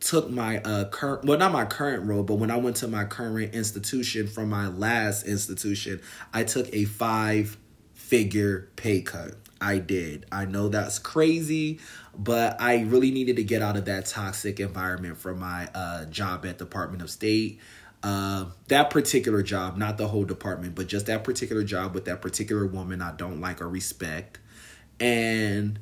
took 0.00 0.28
my 0.28 0.58
uh 0.58 0.84
current 0.90 1.24
well 1.24 1.38
not 1.38 1.50
my 1.50 1.64
current 1.64 2.04
role 2.06 2.22
but 2.22 2.34
when 2.34 2.50
i 2.50 2.56
went 2.58 2.76
to 2.76 2.86
my 2.86 3.06
current 3.06 3.54
institution 3.54 4.26
from 4.26 4.50
my 4.50 4.68
last 4.68 5.26
institution 5.26 5.98
i 6.34 6.44
took 6.44 6.68
a 6.74 6.84
five 6.84 7.56
figure 7.94 8.68
pay 8.76 9.00
cut. 9.00 9.34
I 9.62 9.78
did. 9.78 10.26
I 10.30 10.44
know 10.44 10.68
that's 10.68 10.98
crazy 10.98 11.80
but 12.16 12.60
i 12.60 12.80
really 12.82 13.10
needed 13.10 13.36
to 13.36 13.44
get 13.44 13.62
out 13.62 13.76
of 13.78 13.86
that 13.86 14.04
toxic 14.04 14.60
environment 14.60 15.16
from 15.16 15.40
my 15.40 15.68
uh 15.74 16.04
job 16.04 16.44
at 16.44 16.58
department 16.58 17.02
of 17.02 17.08
state 17.08 17.60
uh, 18.04 18.44
that 18.68 18.90
particular 18.90 19.42
job, 19.42 19.78
not 19.78 19.96
the 19.96 20.06
whole 20.06 20.24
department, 20.24 20.74
but 20.74 20.86
just 20.86 21.06
that 21.06 21.24
particular 21.24 21.64
job 21.64 21.94
with 21.94 22.04
that 22.04 22.20
particular 22.20 22.66
woman 22.66 23.00
I 23.00 23.12
don't 23.12 23.40
like 23.40 23.62
or 23.62 23.68
respect. 23.68 24.38
And 25.00 25.78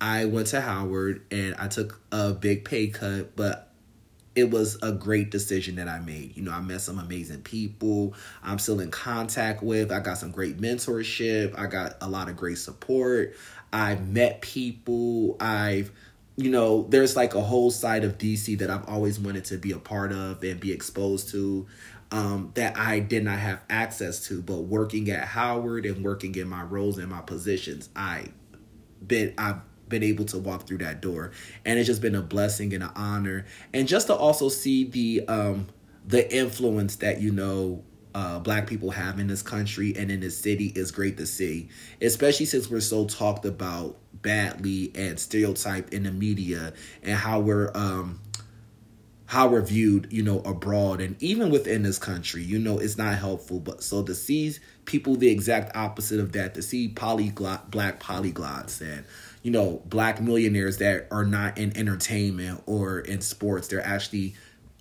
I 0.00 0.24
went 0.24 0.48
to 0.48 0.62
Howard 0.62 1.22
and 1.30 1.54
I 1.56 1.68
took 1.68 2.00
a 2.10 2.32
big 2.32 2.64
pay 2.64 2.86
cut, 2.86 3.36
but 3.36 3.70
it 4.34 4.50
was 4.50 4.78
a 4.82 4.90
great 4.90 5.30
decision 5.30 5.76
that 5.76 5.86
I 5.86 6.00
made. 6.00 6.34
You 6.34 6.42
know, 6.42 6.50
I 6.50 6.62
met 6.62 6.80
some 6.80 6.98
amazing 6.98 7.42
people 7.42 8.14
I'm 8.42 8.58
still 8.58 8.80
in 8.80 8.90
contact 8.90 9.62
with. 9.62 9.92
I 9.92 10.00
got 10.00 10.16
some 10.16 10.30
great 10.30 10.58
mentorship. 10.58 11.56
I 11.58 11.66
got 11.66 11.96
a 12.00 12.08
lot 12.08 12.30
of 12.30 12.36
great 12.38 12.58
support. 12.58 13.36
I've 13.70 14.08
met 14.08 14.40
people. 14.40 15.36
I've, 15.40 15.92
you 16.36 16.50
know, 16.50 16.86
there's 16.88 17.16
like 17.16 17.34
a 17.34 17.40
whole 17.40 17.70
side 17.70 18.04
of 18.04 18.18
DC 18.18 18.58
that 18.58 18.70
I've 18.70 18.88
always 18.88 19.20
wanted 19.20 19.44
to 19.46 19.58
be 19.58 19.72
a 19.72 19.78
part 19.78 20.12
of 20.12 20.42
and 20.42 20.58
be 20.58 20.72
exposed 20.72 21.30
to 21.30 21.66
um, 22.10 22.50
that 22.54 22.76
I 22.76 22.98
did 23.00 23.24
not 23.24 23.38
have 23.38 23.60
access 23.70 24.26
to. 24.26 24.42
But 24.42 24.62
working 24.62 25.10
at 25.10 25.24
Howard 25.28 25.86
and 25.86 26.04
working 26.04 26.34
in 26.34 26.48
my 26.48 26.62
roles 26.62 26.98
and 26.98 27.08
my 27.08 27.20
positions, 27.20 27.88
I 27.94 28.26
been 29.06 29.34
I've 29.38 29.60
been 29.88 30.02
able 30.02 30.24
to 30.24 30.38
walk 30.38 30.66
through 30.66 30.78
that 30.78 31.00
door. 31.00 31.30
And 31.64 31.78
it's 31.78 31.86
just 31.86 32.02
been 32.02 32.16
a 32.16 32.22
blessing 32.22 32.74
and 32.74 32.82
an 32.82 32.90
honor. 32.96 33.46
And 33.72 33.86
just 33.86 34.08
to 34.08 34.14
also 34.14 34.48
see 34.48 34.84
the 34.84 35.28
um 35.28 35.68
the 36.06 36.34
influence 36.34 36.96
that 36.96 37.20
you 37.20 37.32
know 37.32 37.84
uh, 38.14 38.38
black 38.38 38.66
people 38.66 38.90
have 38.90 39.18
in 39.18 39.26
this 39.26 39.42
country 39.42 39.92
and 39.96 40.10
in 40.10 40.20
this 40.20 40.38
city 40.38 40.72
is 40.76 40.92
great 40.92 41.16
to 41.16 41.26
see, 41.26 41.68
especially 42.00 42.46
since 42.46 42.70
we're 42.70 42.80
so 42.80 43.06
talked 43.06 43.44
about 43.44 43.96
badly 44.24 44.90
and 44.96 45.20
stereotyped 45.20 45.94
in 45.94 46.02
the 46.02 46.10
media 46.10 46.72
and 47.04 47.16
how 47.16 47.38
we're 47.38 47.70
um, 47.76 48.18
how 49.26 49.48
we're 49.48 49.62
viewed, 49.62 50.12
you 50.12 50.22
know, 50.22 50.40
abroad 50.40 51.00
and 51.00 51.20
even 51.22 51.50
within 51.50 51.82
this 51.82 51.98
country. 51.98 52.42
You 52.42 52.58
know, 52.58 52.78
it's 52.78 52.98
not 52.98 53.16
helpful. 53.16 53.60
But 53.60 53.84
so 53.84 54.02
to 54.02 54.14
see 54.14 54.56
people 54.84 55.14
the 55.14 55.30
exact 55.30 55.76
opposite 55.76 56.18
of 56.18 56.32
that, 56.32 56.54
to 56.54 56.62
see 56.62 56.88
polyglot, 56.88 57.70
black 57.70 58.00
polyglots 58.00 58.80
and 58.80 59.04
you 59.44 59.50
know, 59.50 59.82
black 59.84 60.22
millionaires 60.22 60.78
that 60.78 61.06
are 61.10 61.24
not 61.24 61.58
in 61.58 61.76
entertainment 61.76 62.62
or 62.64 63.00
in 63.00 63.20
sports. 63.20 63.68
They're 63.68 63.86
actually 63.86 64.34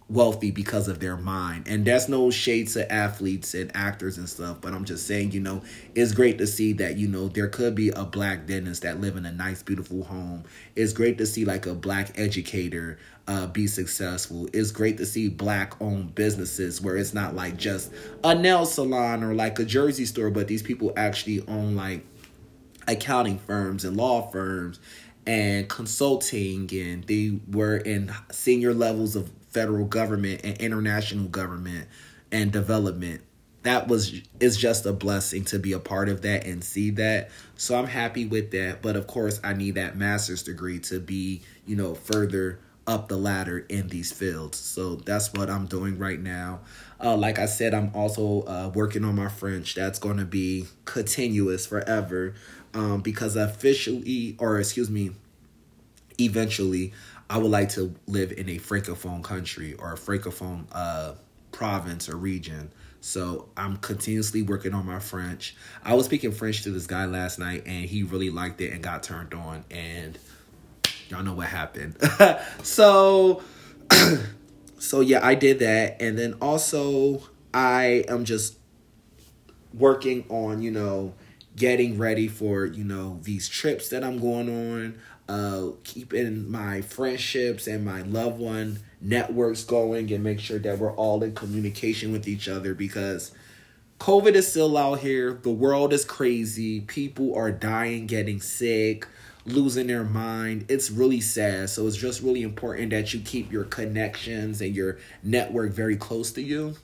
wealthy 0.09 0.51
because 0.51 0.87
of 0.87 0.99
their 0.99 1.17
mind. 1.17 1.67
And 1.67 1.85
that's 1.85 2.09
no 2.09 2.29
shade 2.29 2.67
to 2.69 2.91
athletes 2.91 3.53
and 3.53 3.71
actors 3.75 4.17
and 4.17 4.27
stuff, 4.27 4.59
but 4.61 4.73
I'm 4.73 4.85
just 4.85 5.07
saying, 5.07 5.31
you 5.31 5.39
know, 5.39 5.63
it's 5.95 6.11
great 6.11 6.37
to 6.39 6.47
see 6.47 6.73
that, 6.73 6.97
you 6.97 7.07
know, 7.07 7.27
there 7.27 7.47
could 7.47 7.75
be 7.75 7.89
a 7.89 8.03
black 8.03 8.45
dentist 8.45 8.83
that 8.83 8.99
live 8.99 9.15
in 9.15 9.25
a 9.25 9.31
nice, 9.31 9.63
beautiful 9.63 10.03
home. 10.03 10.43
It's 10.75 10.93
great 10.93 11.17
to 11.19 11.25
see 11.25 11.45
like 11.45 11.65
a 11.65 11.73
black 11.73 12.19
educator 12.19 12.99
uh, 13.27 13.47
be 13.47 13.67
successful. 13.67 14.49
It's 14.53 14.71
great 14.71 14.97
to 14.97 15.05
see 15.05 15.29
black 15.29 15.81
owned 15.81 16.13
businesses 16.13 16.81
where 16.81 16.97
it's 16.97 17.13
not 17.13 17.35
like 17.35 17.57
just 17.57 17.91
a 18.23 18.35
nail 18.35 18.65
salon 18.65 19.23
or 19.23 19.33
like 19.33 19.57
a 19.59 19.65
jersey 19.65 20.05
store, 20.05 20.29
but 20.29 20.47
these 20.47 20.61
people 20.61 20.91
actually 20.97 21.45
own 21.47 21.75
like 21.75 22.05
accounting 22.87 23.39
firms 23.39 23.85
and 23.85 23.95
law 23.95 24.29
firms 24.29 24.79
and 25.25 25.69
consulting 25.69 26.69
and 26.73 27.05
they 27.05 27.39
were 27.49 27.77
in 27.77 28.13
senior 28.29 28.73
levels 28.73 29.15
of 29.15 29.31
federal 29.53 29.85
government 29.85 30.41
and 30.43 30.57
international 30.57 31.27
government 31.27 31.87
and 32.31 32.51
development 32.51 33.21
that 33.63 33.87
was 33.87 34.21
is 34.39 34.57
just 34.57 34.85
a 34.85 34.93
blessing 34.93 35.45
to 35.45 35.57
be 35.57 35.71
a 35.73 35.79
part 35.79 36.09
of 36.09 36.21
that 36.21 36.45
and 36.45 36.63
see 36.63 36.91
that. 36.91 37.31
So 37.55 37.75
i'm 37.75 37.87
happy 37.87 38.25
with 38.25 38.51
that. 38.51 38.81
But 38.81 38.95
of 38.95 39.07
course 39.07 39.39
i 39.43 39.53
need 39.53 39.75
that 39.75 39.97
master's 39.97 40.43
degree 40.43 40.79
to 40.81 40.99
be 40.99 41.41
you 41.65 41.75
know 41.75 41.95
further 41.95 42.59
up 42.85 43.07
the 43.07 43.15
ladder 43.15 43.59
in 43.69 43.87
these 43.87 44.11
fields. 44.11 44.59
So 44.59 44.95
that's 44.97 45.33
what 45.33 45.49
i'm 45.49 45.65
doing 45.65 45.97
right 45.97 46.19
now. 46.19 46.59
Uh, 47.01 47.15
like 47.15 47.39
i 47.39 47.45
said 47.45 47.73
i'm 47.73 47.91
also 47.95 48.41
uh, 48.41 48.71
working 48.73 49.03
on 49.03 49.15
my 49.15 49.29
french. 49.29 49.75
That's 49.75 49.99
going 49.99 50.17
to 50.17 50.25
be 50.25 50.67
continuous 50.85 51.65
forever. 51.65 52.35
Um, 52.75 53.01
because 53.01 53.35
officially, 53.35 54.35
or 54.39 54.59
excuse 54.59 54.89
me, 54.89 55.11
eventually, 56.19 56.91
I 57.29 57.37
would 57.37 57.51
like 57.51 57.69
to 57.69 57.93
live 58.07 58.31
in 58.31 58.49
a 58.49 58.57
francophone 58.57 59.23
country 59.23 59.73
or 59.73 59.93
a 59.93 59.97
francophone 59.97 60.65
uh, 60.71 61.13
province 61.51 62.09
or 62.09 62.17
region. 62.17 62.71
So 63.01 63.49
I'm 63.57 63.77
continuously 63.77 64.43
working 64.43 64.73
on 64.73 64.85
my 64.85 64.99
French. 64.99 65.55
I 65.83 65.93
was 65.93 66.05
speaking 66.05 66.31
French 66.31 66.63
to 66.63 66.71
this 66.71 66.87
guy 66.87 67.05
last 67.05 67.39
night, 67.39 67.63
and 67.65 67.85
he 67.85 68.03
really 68.03 68.29
liked 68.29 68.61
it 68.61 68.71
and 68.71 68.81
got 68.81 69.03
turned 69.03 69.33
on. 69.33 69.65
And 69.69 70.17
y'all 71.09 71.23
know 71.23 71.33
what 71.33 71.47
happened. 71.47 71.97
so, 72.63 73.43
so 74.79 75.01
yeah, 75.01 75.25
I 75.25 75.35
did 75.35 75.59
that, 75.59 76.01
and 76.01 76.17
then 76.17 76.35
also 76.41 77.23
I 77.53 78.05
am 78.07 78.25
just 78.25 78.57
working 79.73 80.23
on 80.29 80.61
you 80.61 80.71
know 80.71 81.13
getting 81.55 81.97
ready 81.97 82.27
for 82.27 82.65
you 82.65 82.83
know 82.83 83.19
these 83.23 83.49
trips 83.49 83.89
that 83.89 84.03
I'm 84.03 84.19
going 84.19 84.49
on, 84.49 84.99
uh, 85.29 85.69
keeping 85.83 86.49
my 86.51 86.81
friendships 86.81 87.67
and 87.67 87.85
my 87.85 88.01
loved 88.01 88.39
one 88.39 88.79
networks 89.01 89.63
going, 89.63 90.11
and 90.11 90.23
make 90.23 90.39
sure 90.39 90.59
that 90.59 90.79
we're 90.79 90.95
all 90.95 91.23
in 91.23 91.33
communication 91.33 92.11
with 92.11 92.27
each 92.27 92.47
other 92.47 92.73
because 92.73 93.31
COVID 93.99 94.33
is 94.33 94.49
still 94.49 94.77
out 94.77 94.99
here. 94.99 95.39
The 95.43 95.49
world 95.49 95.93
is 95.93 96.03
crazy. 96.03 96.81
People 96.81 97.35
are 97.35 97.51
dying, 97.51 98.05
getting 98.05 98.41
sick, 98.41 99.07
losing 99.45 99.87
their 99.87 100.03
mind. 100.03 100.65
It's 100.69 100.91
really 100.91 101.21
sad. 101.21 101.69
So 101.69 101.87
it's 101.87 101.95
just 101.95 102.21
really 102.21 102.43
important 102.43 102.89
that 102.89 103.13
you 103.13 103.21
keep 103.21 103.51
your 103.51 103.63
connections 103.63 104.61
and 104.61 104.75
your 104.75 104.97
network 105.23 105.71
very 105.71 105.95
close 105.95 106.31
to 106.33 106.41
you. 106.41 106.75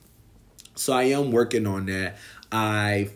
So 0.75 0.93
I 0.93 1.03
am 1.03 1.31
working 1.31 1.67
on 1.67 1.87
that. 1.87 2.17
I 2.51 3.09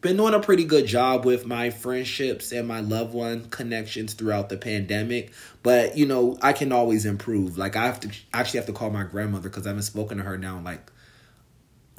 been 0.00 0.16
doing 0.16 0.34
a 0.34 0.40
pretty 0.40 0.64
good 0.64 0.86
job 0.86 1.24
with 1.24 1.46
my 1.46 1.70
friendships 1.70 2.52
and 2.52 2.66
my 2.66 2.80
loved 2.80 3.12
one 3.12 3.48
connections 3.50 4.14
throughout 4.14 4.48
the 4.48 4.56
pandemic. 4.56 5.32
But 5.62 5.96
you 5.96 6.06
know, 6.06 6.38
I 6.40 6.52
can 6.52 6.72
always 6.72 7.04
improve. 7.04 7.58
Like 7.58 7.76
I 7.76 7.86
have 7.86 8.00
to 8.00 8.10
actually 8.32 8.58
have 8.58 8.66
to 8.66 8.72
call 8.72 8.90
my 8.90 9.04
grandmother 9.04 9.48
because 9.48 9.66
I 9.66 9.70
haven't 9.70 9.82
spoken 9.82 10.18
to 10.18 10.24
her 10.24 10.38
now 10.38 10.60
like 10.60 10.90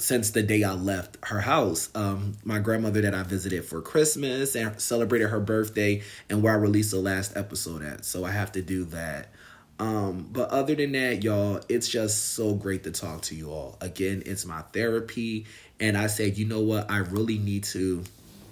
since 0.02 0.32
the 0.32 0.42
day 0.42 0.64
I 0.64 0.74
left 0.74 1.18
her 1.26 1.40
house. 1.40 1.90
Um, 1.94 2.34
my 2.44 2.60
grandmother 2.60 3.02
that 3.02 3.14
I 3.14 3.24
visited 3.24 3.66
for 3.66 3.82
Christmas 3.82 4.56
and 4.56 4.80
celebrated 4.82 5.30
her 5.30 5.40
birthday, 5.40 6.02
and 6.30 6.42
where 6.42 6.54
I 6.54 6.58
released 6.58 6.92
the 6.92 6.98
last 6.98 7.38
episode 7.38 7.84
at. 7.84 8.04
So 8.04 8.26
I 8.26 8.32
have 8.32 8.52
to 8.54 8.62
do 8.62 8.86
that. 8.86 9.30
Um, 9.80 10.30
but 10.32 10.50
other 10.50 10.76
than 10.76 10.92
that, 10.92 11.24
y'all, 11.24 11.62
it's 11.68 11.88
just 11.88 12.34
so 12.34 12.54
great 12.54 12.84
to 12.84 12.92
talk 12.92 13.24
to 13.24 13.36
you 13.36 13.50
all. 13.50 13.78
Again, 13.82 14.22
it's 14.26 14.46
my 14.46 14.62
therapy. 14.74 15.48
And 15.82 15.98
I 15.98 16.08
said, 16.08 16.38
you 16.38 16.46
know 16.46 16.62
what? 16.62 16.90
I 16.90 17.00
really 17.00 17.40
need 17.40 17.66
to 17.66 18.04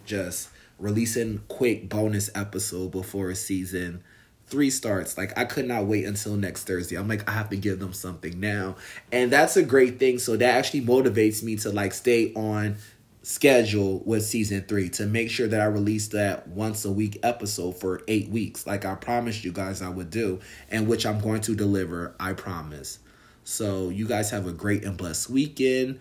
just 0.05 0.49
release 0.79 1.15
a 1.15 1.37
quick 1.47 1.87
bonus 1.87 2.29
episode 2.35 2.91
before 2.91 3.33
season 3.35 4.03
three 4.47 4.71
starts. 4.71 5.17
Like 5.17 5.37
I 5.37 5.45
could 5.45 5.67
not 5.67 5.85
wait 5.85 6.05
until 6.05 6.35
next 6.35 6.65
Thursday. 6.65 6.95
I'm 6.95 7.07
like, 7.07 7.29
I 7.29 7.33
have 7.33 7.49
to 7.51 7.55
give 7.55 7.79
them 7.79 7.93
something 7.93 8.39
now. 8.39 8.75
And 9.11 9.31
that's 9.31 9.55
a 9.55 9.63
great 9.63 9.99
thing. 9.99 10.17
So 10.17 10.35
that 10.37 10.55
actually 10.55 10.81
motivates 10.81 11.43
me 11.43 11.55
to 11.57 11.69
like 11.69 11.93
stay 11.93 12.33
on 12.33 12.77
schedule 13.21 14.01
with 14.05 14.25
season 14.25 14.63
three 14.67 14.89
to 14.89 15.05
make 15.05 15.29
sure 15.29 15.47
that 15.47 15.61
I 15.61 15.65
release 15.65 16.07
that 16.09 16.47
once 16.47 16.83
a 16.85 16.91
week 16.91 17.19
episode 17.21 17.79
for 17.79 18.01
eight 18.07 18.29
weeks, 18.29 18.65
like 18.65 18.85
I 18.85 18.95
promised 18.95 19.43
you 19.43 19.51
guys 19.51 19.83
I 19.83 19.89
would 19.89 20.09
do, 20.09 20.39
and 20.71 20.87
which 20.87 21.05
I'm 21.05 21.19
going 21.19 21.41
to 21.41 21.53
deliver, 21.53 22.15
I 22.19 22.33
promise. 22.33 22.97
So 23.43 23.89
you 23.89 24.07
guys 24.07 24.31
have 24.31 24.47
a 24.47 24.51
great 24.51 24.83
and 24.83 24.97
blessed 24.97 25.29
weekend. 25.29 25.99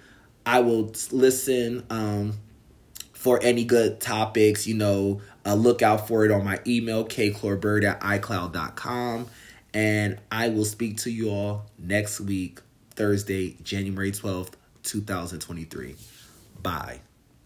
I 0.48 0.60
will 0.60 0.90
listen 1.12 1.84
um, 1.90 2.32
for 3.12 3.38
any 3.42 3.64
good 3.64 4.00
topics, 4.00 4.66
you 4.66 4.72
know, 4.72 5.20
uh, 5.44 5.52
look 5.52 5.82
out 5.82 6.08
for 6.08 6.24
it 6.24 6.30
on 6.30 6.42
my 6.42 6.58
email, 6.66 7.04
kclorbird 7.04 7.84
at 7.84 8.00
icloud.com. 8.00 9.26
And 9.74 10.18
I 10.32 10.48
will 10.48 10.64
speak 10.64 10.96
to 10.98 11.10
you 11.10 11.28
all 11.28 11.66
next 11.78 12.18
week, 12.18 12.60
Thursday, 12.92 13.58
January 13.62 14.10
12th, 14.10 14.54
2023. 14.84 15.96
Bye. 16.62 17.00